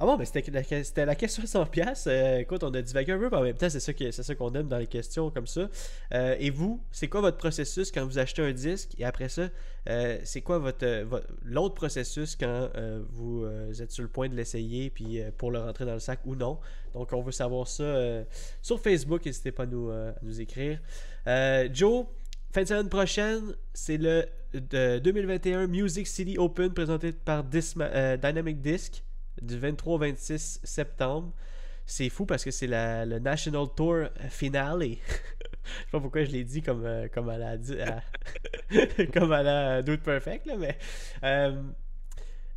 Ah 0.00 0.06
bon, 0.06 0.16
mais 0.16 0.24
c'était 0.26 0.48
la, 0.52 0.62
c'était 0.62 1.04
la 1.04 1.16
question 1.16 1.42
à 1.42 1.46
100 1.46 1.66
pièces. 1.66 2.06
écoute, 2.06 2.62
on 2.62 2.72
a 2.72 2.80
divagué 2.80 3.10
un 3.10 3.18
peu, 3.18 3.28
mais 3.30 3.36
en 3.36 3.42
même 3.42 3.56
temps, 3.56 3.68
c'est 3.68 3.80
ça, 3.80 3.92
qui- 3.92 4.12
c'est 4.12 4.22
ça 4.22 4.34
qu'on 4.36 4.52
aime 4.54 4.68
dans 4.68 4.78
les 4.78 4.86
questions 4.86 5.28
comme 5.30 5.48
ça. 5.48 5.68
Euh, 6.14 6.36
et 6.38 6.50
vous, 6.50 6.80
c'est 6.92 7.08
quoi 7.08 7.20
votre 7.20 7.36
processus 7.36 7.90
quand 7.90 8.04
vous 8.06 8.16
achetez 8.18 8.42
un 8.42 8.52
disque? 8.52 8.90
Et 8.98 9.04
après 9.04 9.28
ça, 9.28 9.48
euh, 9.88 10.18
c'est 10.22 10.40
quoi 10.40 10.58
votre, 10.58 10.86
euh, 10.86 11.04
vo- 11.04 11.18
l'autre 11.44 11.74
processus 11.74 12.36
quand 12.36 12.68
euh, 12.76 13.02
vous 13.10 13.42
euh, 13.44 13.72
êtes 13.72 13.90
sur 13.90 14.02
le 14.04 14.08
point 14.08 14.28
de 14.28 14.36
l'essayer 14.36 14.88
puis 14.90 15.20
euh, 15.20 15.30
pour 15.36 15.50
le 15.50 15.58
rentrer 15.58 15.84
dans 15.84 15.94
le 15.94 15.98
sac 16.00 16.20
ou 16.26 16.36
non? 16.36 16.60
Donc, 16.94 17.12
on 17.12 17.20
veut 17.20 17.32
savoir 17.32 17.66
ça 17.66 17.82
euh, 17.82 18.22
sur 18.62 18.80
Facebook. 18.80 19.26
N'hésitez 19.26 19.50
pas 19.50 19.64
à 19.64 19.66
nous, 19.66 19.90
euh, 19.90 20.12
écrire. 20.38 20.78
Euh, 21.26 21.68
Joe, 21.74 22.06
fin 22.52 22.62
de 22.62 22.68
semaine 22.68 22.88
prochaine, 22.88 23.56
c'est 23.74 23.96
le 23.98 24.26
de 24.54 24.98
2021 25.00 25.66
Music 25.66 26.06
City 26.06 26.38
Open 26.38 26.72
présenté 26.72 27.10
par 27.12 27.44
euh, 27.80 28.16
Dynamic 28.16 28.60
Disc 28.62 29.02
du 29.42 29.58
23 29.58 29.94
au 29.94 29.98
26 29.98 30.60
septembre. 30.62 31.32
C'est 31.86 32.10
fou 32.10 32.26
parce 32.26 32.44
que 32.44 32.50
c'est 32.50 32.66
le 32.68 33.18
National 33.18 33.66
Tour 33.74 34.08
finale. 34.28 34.82
je 35.68 35.84
sais 35.84 35.90
pas 35.90 36.00
pourquoi 36.00 36.24
je 36.24 36.30
l'ai 36.30 36.44
dit 36.44 36.62
comme, 36.62 36.84
euh, 36.84 37.08
comme 37.08 37.28
à 37.28 37.38
la 37.38 37.56
comme 39.12 39.32
à 39.32 39.42
la 39.42 39.82
Dude 39.82 40.00
Perfect 40.00 40.46
là, 40.46 40.56
mais 40.56 40.76
euh, 41.24 41.62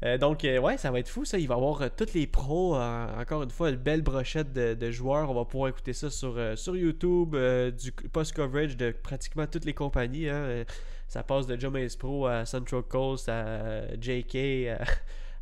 euh, 0.04 0.17
donc 0.17 0.44
ouais 0.44 0.78
ça 0.78 0.91
va 0.91 1.00
être 1.00 1.10
fou 1.10 1.26
ça 1.26 1.38
il 1.38 1.48
va 1.48 1.56
y 1.56 1.58
avoir 1.58 1.82
euh, 1.82 1.89
tous 1.96 2.13
les 2.13 2.28
pros 2.28 2.76
encore 2.76 3.44
une 3.44 3.50
fois 3.50 3.70
une 3.70 3.76
belle 3.76 4.02
brochette 4.02 4.52
de, 4.54 4.91
joueurs 4.91 5.30
on 5.30 5.34
va 5.34 5.46
pouvoir 5.46 5.70
écouter 5.70 5.94
ça 5.94 6.10
sur, 6.10 6.38
sur 6.58 6.76
YouTube 6.76 7.36
du 7.78 7.91
post 7.91 8.34
coverage 8.34 8.78
de 8.78 8.91
pratiquement 8.91 9.48
toutes 9.48 9.65
les 9.65 9.74
compagnies 9.74 10.30
hein. 10.30 10.63
Ça 11.08 11.24
passe 11.24 11.46
de 11.46 11.60
Joe 11.60 11.98
Pro 11.98 12.26
à 12.26 12.46
Central 12.46 12.84
Coast 12.84 13.28
à 13.28 13.84
JK 14.00 14.70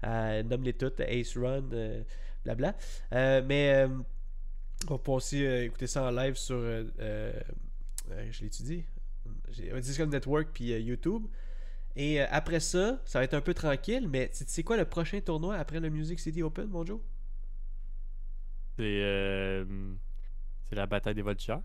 nomme-les 0.04 0.74
toutes 0.74 1.00
Ace 1.00 1.38
Run 1.38 1.70
euh, 1.74 2.04
blabla. 2.44 2.76
Euh, 3.14 3.42
mais 3.46 3.74
euh, 3.74 3.88
on 4.90 4.98
pouvoir 4.98 5.18
aussi 5.18 5.44
écouter 5.44 5.88
ça 5.88 6.04
en 6.04 6.12
live 6.12 6.36
sur 6.36 6.58
je 6.58 8.42
l'étudie 8.42 8.84
Discord 9.82 10.10
Network 10.10 10.50
puis 10.54 10.70
YouTube. 10.82 11.26
Et 11.96 12.22
après 12.22 12.60
ça, 12.60 13.02
ça 13.06 13.20
va 13.20 13.26
être 13.26 13.34
un 13.34 13.42
peu 13.42 13.54
tranquille, 13.54 14.08
mais 14.08 14.30
sais 14.32 14.64
quoi 14.64 14.78
le 14.78 14.86
prochain 14.86 15.20
tournoi 15.20 15.56
après 15.56 15.80
le 15.80 15.90
Music 15.90 16.20
City 16.20 16.42
Open, 16.42 16.68
mon 16.68 16.86
Joe? 16.86 17.00
C'est 18.78 19.66
c'est 20.70 20.76
la 20.76 20.86
bataille 20.86 21.16
des 21.16 21.22
voltigeurs. 21.22 21.62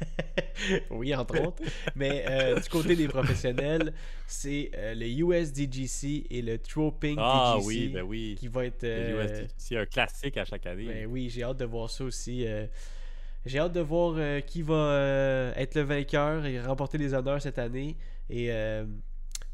oui, 0.90 1.14
entre 1.14 1.40
autres. 1.40 1.62
Mais 1.96 2.24
euh, 2.28 2.60
du 2.60 2.68
côté 2.68 2.96
des 2.96 3.08
professionnels, 3.08 3.92
c'est 4.26 4.70
euh, 4.76 4.94
le 4.94 5.06
USDGC 5.06 6.26
et 6.30 6.42
le 6.42 6.58
Troping 6.58 7.16
Ah 7.18 7.54
DGC 7.58 7.66
oui, 7.66 7.88
ben 7.88 8.02
oui. 8.02 8.36
qui 8.38 8.48
va 8.48 8.64
être. 8.66 8.84
Euh, 8.84 9.44
C'est 9.56 9.76
un 9.76 9.86
classique 9.86 10.36
à 10.36 10.44
chaque 10.44 10.66
année. 10.66 10.86
ben 10.86 11.06
oui, 11.06 11.30
j'ai 11.30 11.42
hâte 11.42 11.56
de 11.58 11.64
voir 11.64 11.90
ça 11.90 12.04
aussi. 12.04 12.46
j'ai 13.46 13.58
hâte 13.58 13.72
de 13.72 13.80
voir 13.80 14.16
qui 14.46 14.62
va 14.62 15.52
être 15.56 15.74
le 15.74 15.82
vainqueur 15.82 16.46
et 16.46 16.60
remporter 16.60 16.98
les 16.98 17.14
honneurs 17.14 17.42
cette 17.42 17.58
année. 17.58 17.96
Et, 18.30 18.50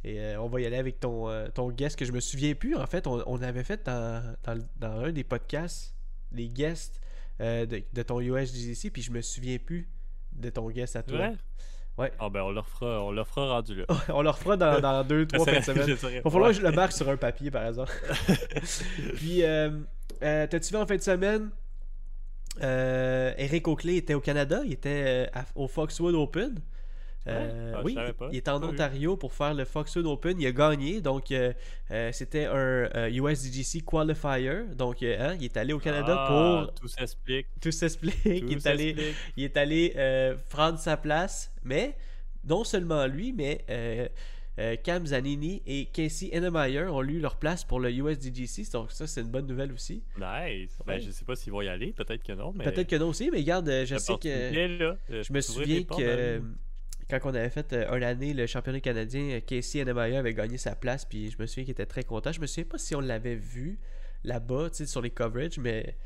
et 0.03 0.19
euh, 0.19 0.41
on 0.41 0.49
va 0.49 0.61
y 0.61 0.67
aller 0.67 0.77
avec 0.77 0.99
ton, 1.01 1.29
euh, 1.29 1.49
ton 1.49 1.71
guest 1.71 1.99
que 1.99 2.05
je 2.05 2.13
me 2.13 2.21
souviens 2.21 2.55
plus. 2.55 2.75
En 2.77 2.87
fait, 2.87 3.07
on, 3.07 3.23
on 3.27 3.43
avait 3.43 3.65
fait 3.65 3.85
dans, 3.85 4.23
dans, 4.45 4.59
dans 4.79 5.01
un 5.05 5.13
des 5.13 5.25
podcasts 5.25 5.95
les 6.33 6.49
guests 6.49 7.01
euh, 7.41 7.67
de, 7.67 7.83
de 7.93 8.03
ton 8.03 8.21
USDGC, 8.21 8.91
puis 8.91 9.03
je 9.03 9.11
me 9.11 9.21
souviens 9.23 9.59
plus 9.59 9.89
de 10.33 10.51
ton 10.51 10.69
guest 10.71 10.95
à 10.97 11.03
toi. 11.03 11.19
vrai? 11.19 11.33
Ouais. 11.99 12.13
Ah 12.19 12.31
ben 12.31 12.43
on 12.43 12.51
le 12.53 12.61
refera, 12.61 13.03
on 13.05 13.11
le 13.11 13.21
refera 13.21 13.49
rendu 13.55 13.75
là. 13.75 13.85
on 14.09 14.23
le 14.23 14.31
refera 14.31 14.57
dans, 14.57 14.81
dans 14.81 15.05
deux, 15.09 15.27
trois 15.27 15.45
fins 15.45 15.59
de 15.61 15.65
semaine. 15.65 15.89
Il 15.89 16.21
va 16.23 16.31
falloir 16.31 16.51
que 16.51 16.57
je 16.57 16.63
le 16.63 16.71
marque 16.73 16.93
sur 16.93 17.09
un 17.09 17.17
papier, 17.17 17.51
par 17.51 17.67
exemple. 17.67 17.93
Puis, 19.17 19.43
euh, 19.45 19.71
euh, 20.23 20.47
t'as-tu 20.47 20.71
vu 20.73 20.77
en 20.79 20.87
fin 20.87 20.97
de 20.97 21.03
semaine, 21.03 21.51
euh, 22.63 23.33
Eric 23.37 23.69
Oakley 23.69 23.97
était 23.97 24.15
au 24.15 24.21
Canada, 24.21 24.61
il 24.65 24.73
était 24.73 25.29
à- 25.35 25.45
au 25.55 25.69
Foxwood 25.69 26.15
Open. 26.15 26.55
Euh, 27.27 27.75
Ah, 27.77 27.83
oui, 27.85 27.97
il 28.33 28.39
était 28.39 28.51
en. 28.51 28.63
Ontario 28.63 29.17
pour 29.17 29.33
faire 29.35 29.53
le 29.55 29.65
Foxwood 29.65 30.07
Open. 30.07 30.41
Il 30.41 30.47
a 30.47 30.53
gagné, 30.53 31.01
donc 31.01 31.31
euh, 31.33 31.53
euh, 31.91 32.11
c'était 32.13 32.47
un 32.47 32.55
euh, 32.55 33.11
USDGC 33.11 33.83
qualifier. 33.85 34.63
Donc, 34.75 35.03
euh, 35.03 35.17
hein, 35.31 35.37
il 35.39 35.45
est 35.45 35.57
allé 35.57 35.73
au 35.73 35.79
Canada 35.79 36.17
Ah, 36.19 36.65
pour 36.67 36.75
Tout 36.75 36.89
s'explique. 36.89 37.47
tout 37.61 37.71
s'explique. 37.73 38.15
Il 38.25 38.53
est 38.53 38.67
allé, 38.67 38.97
il 39.37 39.45
est 39.45 39.57
allé 39.57 39.93
euh, 39.97 40.35
prendre 40.49 40.79
sa 40.79 40.97
place, 40.97 41.53
mais 41.63 41.95
non 42.49 42.65
seulement 42.65 43.07
lui, 43.07 43.33
mais 43.35 43.65
euh, 43.69 44.09
euh, 44.59 44.77
Cam 44.83 45.07
Zanini 45.07 45.63
et 45.67 45.87
Casey 45.87 46.31
Ennemeyer 46.35 46.85
ont 46.85 47.03
eu 47.03 47.19
leur 47.21 47.37
place 47.37 47.65
pour 47.65 47.81
le 47.81 47.91
USDGC, 47.93 48.71
donc 48.73 48.93
ça 48.93 49.07
c'est 49.07 49.21
une 49.21 49.29
bonne 49.31 49.47
nouvelle 49.47 49.73
aussi. 49.73 50.03
Nice. 50.19 50.71
Ouais. 50.81 50.87
Ben, 50.87 51.01
je 51.01 51.11
sais 51.11 51.25
pas 51.25 51.37
s'ils 51.37 51.53
vont 51.53 51.61
y 51.63 51.69
aller, 51.69 51.93
peut-être 51.93 52.23
que 52.23 52.33
non, 52.33 52.53
mais. 52.55 52.65
Peut-être 52.65 52.89
que 52.89 52.97
non 52.97 53.09
aussi, 53.09 53.31
mais 53.31 53.39
regarde, 53.39 53.71
je 53.85 53.97
sais 53.97 54.15
que 54.19 54.29
est 54.29 54.69
là. 54.79 54.97
Je 55.11 55.33
me 55.33 55.41
souviens 55.41 55.83
que 55.85 55.95
ben, 55.97 56.03
euh, 56.09 56.41
quand 57.11 57.31
on 57.31 57.35
avait 57.35 57.51
fait 57.51 57.73
euh, 57.73 57.97
une 57.97 58.03
année 58.05 58.33
le 58.35 58.47
championnat 58.47 58.81
canadien, 58.81 59.23
euh, 59.33 59.41
Casey 59.41 59.81
Ennemeyer 59.81 60.17
avait 60.17 60.35
gagné 60.35 60.57
sa 60.59 60.75
place, 60.75 61.05
puis 61.05 61.31
je 61.31 61.37
me 61.41 61.47
souviens 61.47 61.65
qu'il 61.65 61.73
était 61.73 61.87
très 61.87 62.05
content. 62.05 62.33
Je 62.33 62.41
me 62.41 62.47
souviens 62.47 62.65
pas 62.65 62.79
si 62.79 62.95
on 62.95 63.01
l'avait 63.01 63.35
vu 63.37 63.79
là-bas, 64.25 64.71
tu 64.71 64.77
sais, 64.79 64.87
sur 64.87 65.03
les 65.03 65.11
coverages, 65.11 65.59
mais 65.59 65.97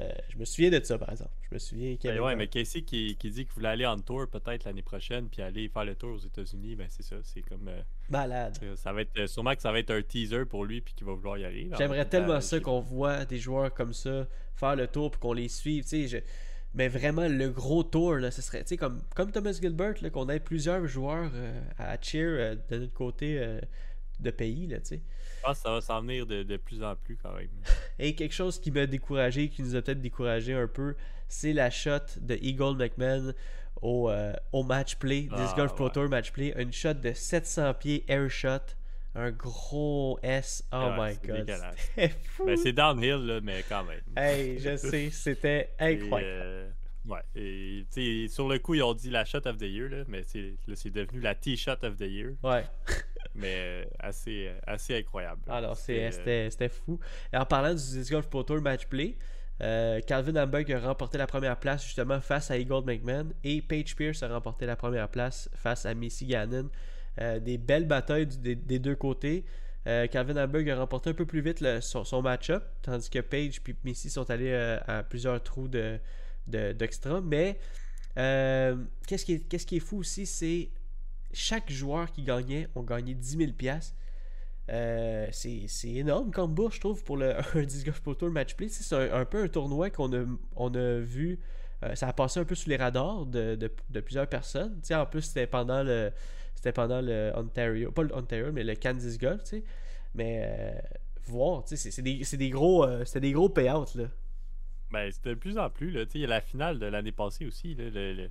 euh, 0.00 0.10
je 0.28 0.38
me 0.38 0.44
souviens 0.44 0.70
de 0.70 0.82
ça 0.84 0.98
par 0.98 1.10
exemple. 1.10 1.30
Je 1.48 1.54
me 1.54 1.58
souviens 1.60 1.96
qu'il 1.96 2.10
Ben 2.10 2.16
avait 2.16 2.20
ouais, 2.26 2.34
mais 2.36 2.48
Casey 2.48 2.82
qui, 2.82 3.16
qui 3.16 3.30
dit 3.30 3.44
qu'il 3.44 3.52
voulait 3.54 3.68
aller 3.68 3.86
en 3.86 3.96
tour 3.98 4.26
peut-être 4.28 4.64
l'année 4.64 4.82
prochaine, 4.82 5.28
puis 5.28 5.40
aller 5.40 5.68
faire 5.68 5.84
le 5.84 5.94
tour 5.94 6.14
aux 6.14 6.18
États-Unis, 6.18 6.74
ben 6.74 6.86
c'est 6.90 7.04
ça. 7.04 7.16
C'est 7.22 7.42
comme. 7.42 7.68
euh, 7.68 7.80
malade. 8.08 8.58
ça 8.76 8.92
va 8.92 9.02
être. 9.02 9.26
Sûrement 9.26 9.54
que 9.54 9.62
ça 9.62 9.70
va 9.70 9.78
être 9.78 9.92
un 9.92 10.02
teaser 10.02 10.46
pour 10.46 10.64
lui, 10.64 10.80
puis 10.80 10.94
qu'il 10.94 11.06
va 11.06 11.12
vouloir 11.14 11.38
y 11.38 11.44
aller. 11.44 11.66
mais 11.66 11.74
en 11.76 11.78
J'aimerais 11.78 12.08
tellement 12.08 12.34
euh, 12.34 12.40
ça 12.40 12.58
qu'on 12.58 12.80
voit 12.80 13.24
des 13.24 13.38
joueurs 13.38 13.72
comme 13.72 13.92
ça 13.92 14.26
faire 14.56 14.74
le 14.74 14.86
tour 14.88 15.10
puis 15.12 15.20
qu'on 15.20 15.32
les 15.32 15.48
suive, 15.48 15.84
tu 15.84 15.88
sais, 15.90 16.08
je- 16.08 16.24
mais 16.74 16.88
vraiment 16.88 17.28
le 17.28 17.48
gros 17.50 17.82
tour 17.82 18.16
là, 18.16 18.30
ce 18.30 18.42
serait 18.42 18.64
comme 18.76 19.00
comme 19.14 19.30
Thomas 19.30 19.52
Gilbert 19.52 19.94
qu'on 20.12 20.28
ait 20.28 20.40
plusieurs 20.40 20.86
joueurs 20.86 21.30
euh, 21.34 21.60
à 21.78 21.96
cheer 22.00 22.26
euh, 22.26 22.54
de 22.70 22.78
notre 22.78 22.92
côté 22.92 23.38
euh, 23.38 23.60
de 24.20 24.30
pays 24.30 24.66
là. 24.66 24.78
Je 24.90 24.96
pense 25.42 25.58
que 25.58 25.62
ça 25.62 25.70
va 25.72 25.80
s'en 25.80 26.00
venir 26.02 26.26
de, 26.26 26.42
de 26.42 26.56
plus 26.56 26.82
en 26.82 26.96
plus 26.96 27.16
quand 27.16 27.34
même. 27.34 27.48
Et 27.98 28.14
quelque 28.14 28.34
chose 28.34 28.58
qui 28.58 28.70
m'a 28.70 28.86
découragé, 28.86 29.48
qui 29.48 29.62
nous 29.62 29.76
a 29.76 29.82
peut-être 29.82 30.00
découragé 30.00 30.54
un 30.54 30.66
peu, 30.66 30.94
c'est 31.28 31.52
la 31.52 31.70
shot 31.70 31.98
de 32.20 32.34
Eagle 32.40 32.76
McMahon 32.76 33.32
au, 33.82 34.10
au 34.52 34.62
match 34.62 34.96
play, 34.96 35.22
Disc 35.22 35.32
Ah, 35.32 35.54
Golf 35.56 35.74
Pro 35.74 35.84
ouais. 35.84 35.90
Tour 35.90 36.08
match 36.08 36.32
play, 36.32 36.54
une 36.56 36.72
shot 36.72 36.94
de 36.94 37.12
700 37.12 37.74
pieds 37.74 38.04
air 38.08 38.30
shot, 38.30 38.60
un 39.14 39.30
gros 39.30 40.18
S, 40.22 40.64
oh 40.72 40.76
Ah, 40.76 40.96
my 40.98 41.14
c'est 41.14 41.26
god, 41.26 41.50
c'était 41.76 42.08
fou. 42.24 42.46
Ben, 42.46 42.56
c'est 42.56 42.72
downhill, 42.72 43.26
là, 43.26 43.40
mais 43.42 43.64
quand 43.68 43.84
même. 43.84 44.00
Hey, 44.16 44.58
je 44.58 44.76
sais, 44.76 45.10
c'était 45.10 45.70
incroyable. 45.78 46.34
Et, 46.34 46.42
euh, 46.42 46.70
ouais. 47.06 47.84
Et, 47.96 48.28
sur 48.28 48.48
le 48.48 48.58
coup, 48.58 48.74
ils 48.74 48.82
ont 48.82 48.94
dit 48.94 49.10
la 49.10 49.24
shot 49.24 49.46
of 49.46 49.56
the 49.56 49.62
year, 49.62 49.88
là, 49.88 50.04
mais 50.08 50.22
c'est, 50.24 50.54
là, 50.66 50.74
c'est 50.74 50.90
devenu 50.90 51.20
la 51.20 51.34
T-shot 51.34 51.84
of 51.84 51.96
the 51.96 52.02
year. 52.02 52.32
Ouais. 52.42 52.64
Mais 53.36 53.54
euh, 53.56 53.84
assez, 53.98 54.46
euh, 54.46 54.58
assez 54.64 54.96
incroyable. 54.96 55.40
Alors, 55.48 55.76
euh, 55.88 56.10
c'était 56.50 56.68
fou. 56.68 57.00
Et 57.32 57.36
en 57.36 57.44
parlant 57.44 57.74
du 57.74 57.82
Disc 57.82 58.12
Golf 58.12 58.28
Pro 58.28 58.44
Tour 58.44 58.60
Match 58.60 58.86
Play, 58.86 59.16
euh, 59.60 60.00
Calvin 60.06 60.36
Hamburg 60.40 60.70
a 60.72 60.78
remporté 60.78 61.18
la 61.18 61.26
première 61.26 61.56
place 61.58 61.84
justement 61.84 62.20
face 62.20 62.50
à 62.52 62.58
Eagle 62.58 62.84
McMahon 62.84 63.30
et 63.42 63.60
Paige 63.62 63.96
Pierce 63.96 64.22
a 64.22 64.28
remporté 64.28 64.66
la 64.66 64.76
première 64.76 65.08
place 65.08 65.48
face 65.54 65.84
à 65.84 65.94
Missy 65.94 66.26
Gannon. 66.26 66.68
Euh, 67.20 67.38
des 67.38 67.58
belles 67.58 67.86
batailles 67.86 68.26
des, 68.26 68.54
des 68.56 68.78
deux 68.78 68.96
côtés. 68.96 69.44
Euh, 69.86 70.06
Calvin 70.06 70.42
Hamburg 70.42 70.68
a 70.70 70.76
remporté 70.76 71.10
un 71.10 71.14
peu 71.14 71.26
plus 71.26 71.42
vite 71.42 71.62
son, 71.80 72.04
son 72.04 72.22
match-up, 72.22 72.64
tandis 72.82 73.10
que 73.10 73.18
Paige 73.20 73.60
et 73.68 73.74
Missy 73.84 74.10
sont 74.10 74.28
allés 74.30 74.50
euh, 74.50 74.78
à 74.86 75.02
plusieurs 75.02 75.42
trous 75.42 75.68
de, 75.68 75.98
de- 76.46 76.72
d'extra. 76.72 77.20
Mais 77.20 77.58
qu'est-ce, 78.16 79.24
qui 79.24 79.34
est, 79.34 79.64
qui 79.66 79.76
est 79.76 79.80
fou 79.80 79.98
aussi, 79.98 80.26
c'est 80.26 80.70
chaque 81.32 81.70
joueur 81.70 82.10
qui 82.12 82.22
gagnait 82.22 82.68
ont 82.74 82.82
gagné 82.82 83.14
10 83.14 83.36
000 83.38 83.52
piastres. 83.52 83.94
Euh, 84.70 85.28
c'est 85.30 85.88
énorme 85.88 86.30
comme 86.30 86.54
bourse, 86.54 86.76
je 86.76 86.80
trouve, 86.80 87.04
pour 87.04 87.16
le, 87.18 87.34
un 87.54 87.62
Disc 87.62 87.84
Golf 87.84 88.00
Pro 88.00 88.14
Tour 88.14 88.30
Match 88.30 88.54
Play. 88.54 88.68
C'est 88.68 88.94
un, 88.96 89.24
peu 89.24 89.42
un 89.44 89.48
tournoi 89.48 89.90
qu'on 89.90 90.12
a, 90.14 90.24
on 90.56 90.74
a 90.74 90.98
vu. 91.00 91.38
ça 91.94 92.08
a 92.08 92.12
passé 92.14 92.40
un 92.40 92.44
peu 92.44 92.54
sous 92.54 92.70
les 92.70 92.76
radars 92.76 93.26
de, 93.26 93.54
de- 93.56 93.70
de 93.90 94.00
plusieurs 94.00 94.26
personnes. 94.28 94.80
En 94.92 95.06
plus, 95.06 95.22
c'était 95.22 95.46
pendant 95.46 95.82
le 95.82 96.10
c'était 96.64 96.72
pendant 96.72 97.00
le 97.02 97.30
Ontario, 97.36 97.92
pas 97.92 98.02
le 98.04 98.14
Ontario, 98.14 98.50
mais 98.52 98.64
le 98.64 98.74
Kansas 98.74 99.18
Golf, 99.18 99.42
tu 99.44 99.48
sais. 99.50 99.64
Mais 100.14 100.40
euh, 100.44 100.72
voir, 101.26 101.64
tu 101.64 101.76
sais, 101.76 101.90
c'est- 101.90 102.02
des, 102.02 102.22
des 102.36 102.50
gros, 102.50 102.84
euh, 102.84 103.04
c'était 103.04 103.20
des 103.20 103.32
gros 103.32 103.48
payouts, 103.50 103.84
là. 103.96 104.04
Ben, 104.90 105.10
c'est 105.10 105.24
de 105.28 105.34
plus 105.34 105.58
en 105.58 105.68
plus. 105.70 105.90
Là. 105.90 106.04
Tu 106.06 106.12
sais, 106.12 106.18
Il 106.18 106.22
y 106.22 106.24
a 106.24 106.28
la 106.28 106.40
finale 106.40 106.78
de 106.78 106.86
l'année 106.86 107.12
passée 107.12 107.46
aussi. 107.46 107.74
Là, 107.74 107.84
le, 107.92 108.12
le- 108.14 108.30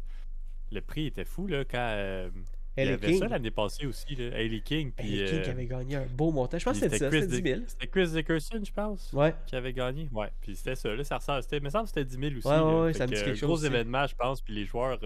le 0.71 0.81
prix 0.81 1.07
était 1.07 1.25
fou 1.25 1.45
là, 1.47 1.63
quand. 1.65 1.77
euh, 1.77 2.29
il 2.75 2.85
y 2.85 2.87
avait 2.89 3.05
King. 3.07 3.19
ça 3.19 3.27
l'année 3.27 3.51
passée 3.51 3.85
aussi. 3.85 4.15
Là. 4.15 4.35
Hailey 4.39 4.61
King. 4.61 4.91
Puis, 4.91 5.13
Hailey 5.19 5.25
King 5.29 5.37
euh, 5.39 5.43
qui 5.43 5.49
avait 5.51 5.65
gagné 5.67 5.95
un 5.97 6.05
beau 6.07 6.31
montant. 6.31 6.57
Je 6.57 6.63
pense 6.65 6.79
que 6.79 6.85
c'était 6.85 6.97
ça, 6.97 7.11
c'était 7.11 7.27
10 7.27 7.41
000. 7.43 7.59
Dick- 7.59 7.69
C'était 7.69 7.87
Chris 7.87 8.07
Dickerson, 8.07 8.61
je 8.65 8.71
pense. 8.71 9.11
Ouais. 9.13 9.35
Qui 9.45 9.55
avait 9.55 9.73
gagné. 9.73 10.09
Ouais. 10.11 10.29
Puis 10.41 10.55
c'était 10.55 10.73
ça. 10.75 10.89
Là, 10.95 11.03
ça 11.03 11.17
ressemble. 11.17 11.43
C'était, 11.43 11.57
il 11.57 11.63
me 11.63 11.69
semble 11.69 11.83
que 11.83 11.89
c'était 11.89 12.05
10 12.05 12.17
000 12.17 12.35
aussi. 12.37 12.47
Ouais, 12.47 12.59
ouais, 12.59 12.81
ouais, 12.85 12.93
ça 12.93 13.05
me 13.05 13.11
dit 13.13 13.21
quelque 13.21 13.27
un 13.29 13.45
gros 13.45 13.55
chose 13.55 13.65
aussi. 13.65 13.67
événement, 13.67 14.07
je 14.07 14.15
pense. 14.15 14.41
Puis 14.41 14.55
les 14.55 14.65
joueurs. 14.65 14.97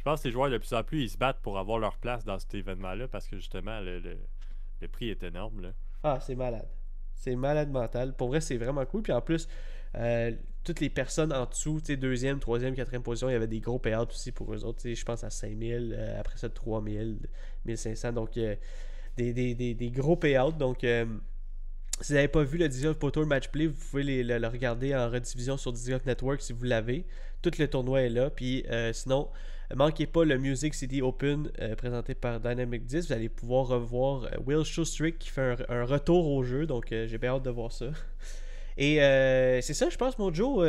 Je 0.00 0.04
pense 0.04 0.22
que 0.22 0.28
les 0.28 0.32
joueurs 0.32 0.48
de 0.48 0.56
plus 0.56 0.72
en 0.72 0.82
plus, 0.82 1.02
ils 1.02 1.10
se 1.10 1.18
battent 1.18 1.42
pour 1.42 1.58
avoir 1.58 1.78
leur 1.78 1.98
place 1.98 2.24
dans 2.24 2.38
cet 2.38 2.54
événement-là 2.54 3.06
parce 3.06 3.28
que 3.28 3.36
justement, 3.36 3.80
le, 3.80 4.16
prix 4.88 5.10
est 5.10 5.22
énorme. 5.22 5.74
Ah, 6.02 6.18
c'est 6.22 6.34
malade. 6.34 6.66
C'est 7.14 7.36
malade 7.36 7.70
mental. 7.70 8.14
Pour 8.16 8.28
vrai, 8.28 8.40
c'est 8.40 8.56
vraiment 8.56 8.86
cool. 8.86 9.02
Puis 9.02 9.12
en 9.12 9.20
plus, 9.20 9.46
euh, 9.96 10.32
toutes 10.64 10.80
les 10.80 10.88
personnes 10.88 11.34
en 11.34 11.44
dessous, 11.44 11.82
deuxième, 11.82 12.40
troisième, 12.40 12.74
quatrième 12.74 13.02
position, 13.02 13.28
il 13.28 13.32
y 13.32 13.36
avait 13.36 13.46
des 13.46 13.60
gros 13.60 13.78
payouts 13.78 14.06
aussi 14.08 14.32
pour 14.32 14.54
eux 14.54 14.64
autres. 14.64 14.88
Je 14.88 15.04
pense 15.04 15.22
à 15.22 15.28
5000, 15.28 15.94
euh, 15.94 16.18
après 16.18 16.38
ça 16.38 16.48
3000, 16.48 17.18
1500. 17.66 18.12
Donc, 18.12 18.38
euh, 18.38 18.56
des, 19.18 19.34
des, 19.34 19.74
des, 19.74 19.90
gros 19.90 20.16
payouts. 20.16 20.52
Donc, 20.52 20.82
euh, 20.82 21.04
si 22.00 22.12
vous 22.12 22.14
n'avez 22.14 22.28
pas 22.28 22.42
vu 22.42 22.56
le 22.56 22.70
Disc 22.70 22.84
Golf 22.84 22.98
Pro 22.98 23.10
Tour 23.10 23.26
Match 23.26 23.48
Play, 23.48 23.66
vous 23.66 23.78
pouvez 23.90 24.02
les- 24.02 24.24
le, 24.24 24.46
regarder 24.48 24.96
en 24.96 25.10
rediffusion 25.10 25.58
sur 25.58 25.74
Disc 25.74 25.90
Golf 25.90 26.06
Network 26.06 26.40
si 26.40 26.54
vous 26.54 26.64
l'avez. 26.64 27.04
Tout 27.42 27.50
le 27.58 27.68
tournoi 27.68 28.00
est 28.00 28.08
là. 28.08 28.30
Puis 28.30 28.64
euh, 28.70 28.94
sinon, 28.94 29.28
manquez 29.74 30.06
pas 30.06 30.24
le 30.24 30.38
Music 30.38 30.74
City 30.74 31.02
Open 31.02 31.50
euh, 31.60 31.76
présenté 31.76 32.14
par 32.14 32.40
Dynamic 32.40 32.84
10. 32.84 33.08
Vous 33.08 33.12
allez 33.12 33.28
pouvoir 33.28 33.68
revoir 33.68 34.24
euh, 34.24 34.28
Will 34.46 34.64
Schustrick 34.64 35.18
qui 35.18 35.30
fait 35.30 35.56
un, 35.68 35.84
retour 35.84 36.28
au 36.28 36.42
jeu. 36.42 36.66
Donc 36.66 36.92
euh, 36.92 37.06
j'ai 37.06 37.18
bien 37.18 37.34
hâte 37.34 37.42
de 37.42 37.50
voir 37.50 37.72
ça. 37.72 37.86
Et 38.76 38.96
c'est 39.62 39.74
ça, 39.74 39.90
je 39.90 39.96
pense, 39.96 40.18
mon 40.18 40.32
Joe. 40.32 40.64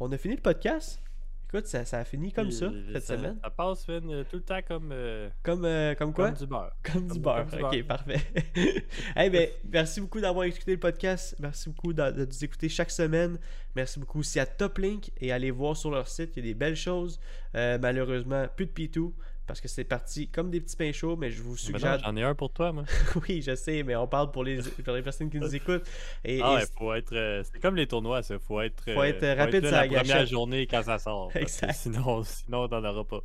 on 0.00 0.12
a 0.12 0.18
fini 0.18 0.36
le 0.36 0.40
podcast. 0.40 1.00
Écoute, 1.50 1.66
ça, 1.66 1.82
ça 1.86 2.00
a 2.00 2.04
fini 2.04 2.30
comme 2.30 2.50
ça 2.50 2.68
Puis, 2.68 2.92
cette 2.92 3.04
ça, 3.04 3.16
semaine. 3.16 3.38
Ça 3.42 3.48
passe, 3.48 3.86
Finn, 3.86 4.10
euh, 4.10 4.22
tout 4.28 4.36
le 4.36 4.42
temps 4.42 4.60
comme, 4.66 4.90
euh, 4.92 5.30
Comme, 5.42 5.64
euh, 5.64 5.94
comme 5.94 6.12
quoi? 6.12 6.28
comme 6.28 6.36
du 6.38 6.46
beurre. 6.46 6.72
Comme 6.82 7.08
du 7.08 7.18
beurre. 7.18 7.46
comme 7.46 7.58
du 7.58 7.64
ok, 7.64 7.70
beurre. 7.70 7.86
parfait. 7.86 8.20
hey, 9.16 9.30
ben, 9.30 9.48
merci 9.64 10.02
beaucoup 10.02 10.20
d'avoir 10.20 10.44
écouté 10.44 10.72
le 10.72 10.78
podcast. 10.78 11.34
Merci 11.40 11.70
beaucoup 11.70 11.94
de, 11.94 12.10
de 12.10 12.26
nous 12.26 12.44
écouter 12.44 12.68
chaque 12.68 12.90
semaine. 12.90 13.38
Merci 13.74 13.98
beaucoup 13.98 14.18
aussi 14.18 14.38
à 14.38 14.44
Toplink 14.44 15.10
et 15.22 15.32
allez 15.32 15.50
voir 15.50 15.74
sur 15.74 15.90
leur 15.90 16.06
site. 16.06 16.36
Il 16.36 16.44
y 16.44 16.48
a 16.48 16.52
des 16.52 16.54
belles 16.54 16.76
choses. 16.76 17.18
Euh, 17.54 17.78
malheureusement, 17.80 18.46
plus 18.54 18.66
de 18.66 18.72
P2 18.72 19.12
parce 19.48 19.60
que 19.60 19.66
c'est 19.66 19.82
parti 19.84 20.28
comme 20.28 20.50
des 20.50 20.60
petits 20.60 20.76
pains 20.76 20.92
chauds, 20.92 21.16
mais 21.16 21.30
je 21.32 21.42
vous 21.42 21.56
Mais 21.66 21.72
non, 21.72 21.78
suggère. 21.78 21.98
J'en 22.04 22.14
ai 22.16 22.22
un 22.22 22.34
pour 22.36 22.52
toi, 22.52 22.70
moi. 22.72 22.84
oui, 23.28 23.42
je 23.42 23.56
sais, 23.56 23.82
mais 23.82 23.96
on 23.96 24.06
parle 24.06 24.30
pour 24.30 24.44
les, 24.44 24.58
pour 24.84 24.94
les 24.94 25.02
personnes 25.02 25.30
qui 25.30 25.38
nous 25.38 25.56
écoutent. 25.56 25.82
Et, 26.24 26.40
Ah 26.42 26.52
et 26.52 26.54
ouais, 26.56 26.64
faut 26.78 26.94
être. 26.94 27.14
euh, 27.16 27.42
c'est 27.42 27.58
comme 27.60 27.74
les 27.74 27.86
tournois, 27.88 28.22
ça. 28.22 28.38
Faut 28.38 28.60
être. 28.60 28.92
Faut 28.92 29.02
être, 29.02 29.22
euh, 29.24 29.34
rapide 29.34 29.64
là 29.64 29.68
sur 29.70 29.76
la 29.78 29.86
la 29.86 29.98
première 30.00 30.26
journée 30.26 30.66
quand 30.68 30.82
ça 30.84 30.98
sort. 30.98 31.30
Exact. 31.34 31.72
Sinon, 31.72 32.22
sinon 32.22 32.68
t'en 32.68 32.84
auras 32.84 33.04
pas. 33.04 33.22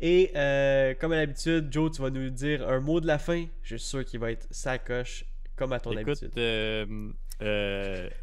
Et 0.00 0.30
euh, 0.36 0.94
comme 1.00 1.12
à 1.12 1.16
l'habitude, 1.16 1.68
Joe, 1.72 1.90
tu 1.90 2.02
vas 2.02 2.10
nous 2.10 2.28
dire 2.30 2.68
un 2.68 2.80
mot 2.80 3.00
de 3.00 3.06
la 3.06 3.18
fin. 3.18 3.46
Je 3.62 3.76
suis 3.76 3.86
sûr 3.88 4.04
qu'il 4.04 4.20
va 4.20 4.30
être 4.30 4.46
sacoche 4.50 5.24
comme 5.56 5.72
à 5.72 5.80
ton 5.80 5.92
Écoute, 5.92 6.22
habitude. 6.22 7.14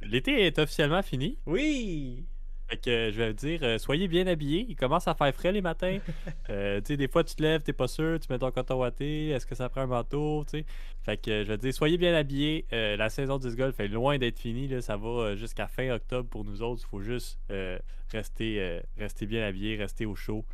l'été 0.04 0.46
est 0.46 0.60
officiellement 0.60 1.02
fini. 1.02 1.40
Oui! 1.48 2.24
Fait 2.70 2.78
que 2.78 3.12
je 3.12 3.18
vais 3.18 3.28
vous 3.30 3.34
dire, 3.36 3.60
euh, 3.64 3.78
soyez 3.78 4.08
bien 4.08 4.26
habillés. 4.26 4.66
Il 4.70 4.76
commence 4.76 5.08
à 5.08 5.14
faire 5.16 5.34
frais 5.34 5.52
les 5.52 5.62
matins. 5.62 6.00
Euh, 6.50 6.80
tu 6.82 6.88
sais, 6.88 6.98
des 6.98 7.08
fois, 7.08 7.24
tu 7.24 7.36
te 7.36 7.42
lèves, 7.42 7.62
t'es 7.64 7.72
pas 7.74 7.88
sûr, 7.88 8.20
tu 8.20 8.28
mets 8.30 8.38
ton 8.38 8.52
coton 8.52 8.76
watté, 8.76 9.30
est-ce 9.30 9.46
que 9.46 9.56
ça 9.56 9.70
prend 9.70 9.82
un 9.82 9.88
manteau, 9.88 10.44
tu 10.44 10.60
sais. 10.60 10.66
Fait 11.04 11.16
que 11.18 11.42
je 11.44 11.48
vais 11.48 11.58
dire, 11.58 11.74
soyez 11.74 11.98
bien 11.98 12.14
habillés. 12.14 12.66
Euh, 12.74 12.98
la 12.98 13.10
saison 13.10 13.38
du 13.38 13.50
golf 13.56 13.80
est 13.80 13.88
loin 13.88 14.18
d'être 14.18 14.40
finie, 14.40 14.68
là. 14.68 14.82
Ça 14.82 14.98
va 14.98 15.08
euh, 15.08 15.36
jusqu'à 15.38 15.68
fin 15.68 15.90
octobre 15.92 16.28
pour 16.30 16.44
nous 16.44 16.62
autres. 16.62 16.84
Il 16.86 16.90
faut 16.90 17.00
juste 17.02 17.40
euh, 17.50 17.80
rester, 18.12 18.60
euh, 18.62 18.82
rester 18.98 19.26
bien 19.26 19.46
habillés, 19.48 19.78
rester 19.78 20.06
au 20.06 20.16
chaud. 20.16 20.46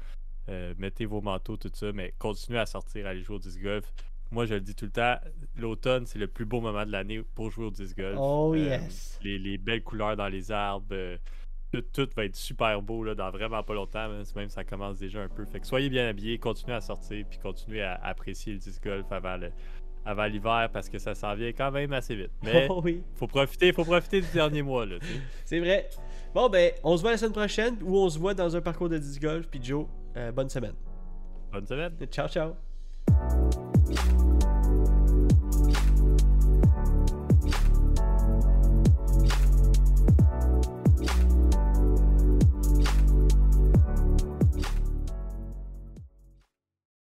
Euh, 0.49 0.73
mettez 0.77 1.05
vos 1.05 1.21
manteaux, 1.21 1.57
tout 1.57 1.71
ça, 1.73 1.91
mais 1.91 2.13
continuez 2.19 2.59
à 2.59 2.65
sortir, 2.67 3.07
à 3.07 3.09
aller 3.09 3.21
jouer 3.23 3.37
au 3.37 3.39
disc 3.39 3.59
golf. 3.61 3.91
Moi, 4.31 4.45
je 4.45 4.53
le 4.53 4.61
dis 4.61 4.75
tout 4.75 4.85
le 4.85 4.91
temps, 4.91 5.15
l'automne, 5.55 6.05
c'est 6.05 6.19
le 6.19 6.27
plus 6.27 6.45
beau 6.45 6.61
moment 6.61 6.85
de 6.85 6.91
l'année 6.91 7.21
pour 7.33 7.49
jouer 7.49 7.65
au 7.65 7.71
disc 7.71 7.97
golf. 7.97 8.17
Oh 8.19 8.53
Euh, 8.55 8.57
yes! 8.59 9.19
les, 9.23 9.39
les 9.39 9.57
belles 9.57 9.81
couleurs 9.83 10.15
dans 10.15 10.27
les 10.27 10.51
arbres. 10.51 10.85
euh, 10.91 11.17
tout, 11.71 11.83
tout 11.93 12.07
va 12.15 12.25
être 12.25 12.35
super 12.35 12.81
beau 12.81 13.03
là, 13.03 13.15
dans 13.15 13.29
vraiment 13.31 13.63
pas 13.63 13.73
longtemps. 13.73 14.09
Même, 14.09 14.23
même 14.35 14.49
ça 14.49 14.63
commence 14.63 14.99
déjà 14.99 15.21
un 15.21 15.27
peu. 15.27 15.45
Fait 15.45 15.59
que 15.59 15.67
soyez 15.67 15.89
bien 15.89 16.07
habillés, 16.07 16.37
continuez 16.37 16.75
à 16.75 16.81
sortir, 16.81 17.25
puis 17.29 17.39
continuez 17.39 17.81
à, 17.81 17.99
apprécier 18.03 18.53
le 18.53 18.59
disc 18.59 18.83
golf 18.83 19.11
avant 19.11 19.37
le 19.37 19.51
avant 20.05 20.25
l'hiver 20.25 20.69
parce 20.71 20.89
que 20.89 20.97
ça 20.97 21.13
s'en 21.13 21.35
vient 21.35 21.49
quand 21.49 21.71
même 21.71 21.93
assez 21.93 22.15
vite. 22.15 22.31
Mais 22.43 22.67
Oh 22.69 22.81
oui, 22.83 23.03
faut 23.15 23.27
profiter, 23.27 23.73
faut 23.73 23.83
profiter 23.83 24.21
du 24.21 24.31
dernier 24.33 24.61
mois 24.61 24.85
là. 24.85 24.95
c'est 25.45 25.59
vrai. 25.59 25.89
Bon, 26.33 26.49
ben, 26.49 26.71
on 26.83 26.95
se 26.95 27.01
voit 27.01 27.11
la 27.11 27.17
semaine 27.17 27.33
prochaine 27.33 27.77
où 27.83 27.97
on 27.97 28.09
se 28.09 28.17
voit 28.17 28.33
dans 28.33 28.55
un 28.55 28.61
parcours 28.61 28.89
de 28.89 28.97
disc 28.97 29.21
golf. 29.21 29.47
Puis 29.47 29.59
Joe, 29.61 29.85
euh, 30.15 30.31
bonne 30.31 30.49
semaine. 30.49 30.75
Bonne 31.51 31.67
semaine. 31.67 31.93
Ciao, 32.11 32.27
ciao! 32.27 32.53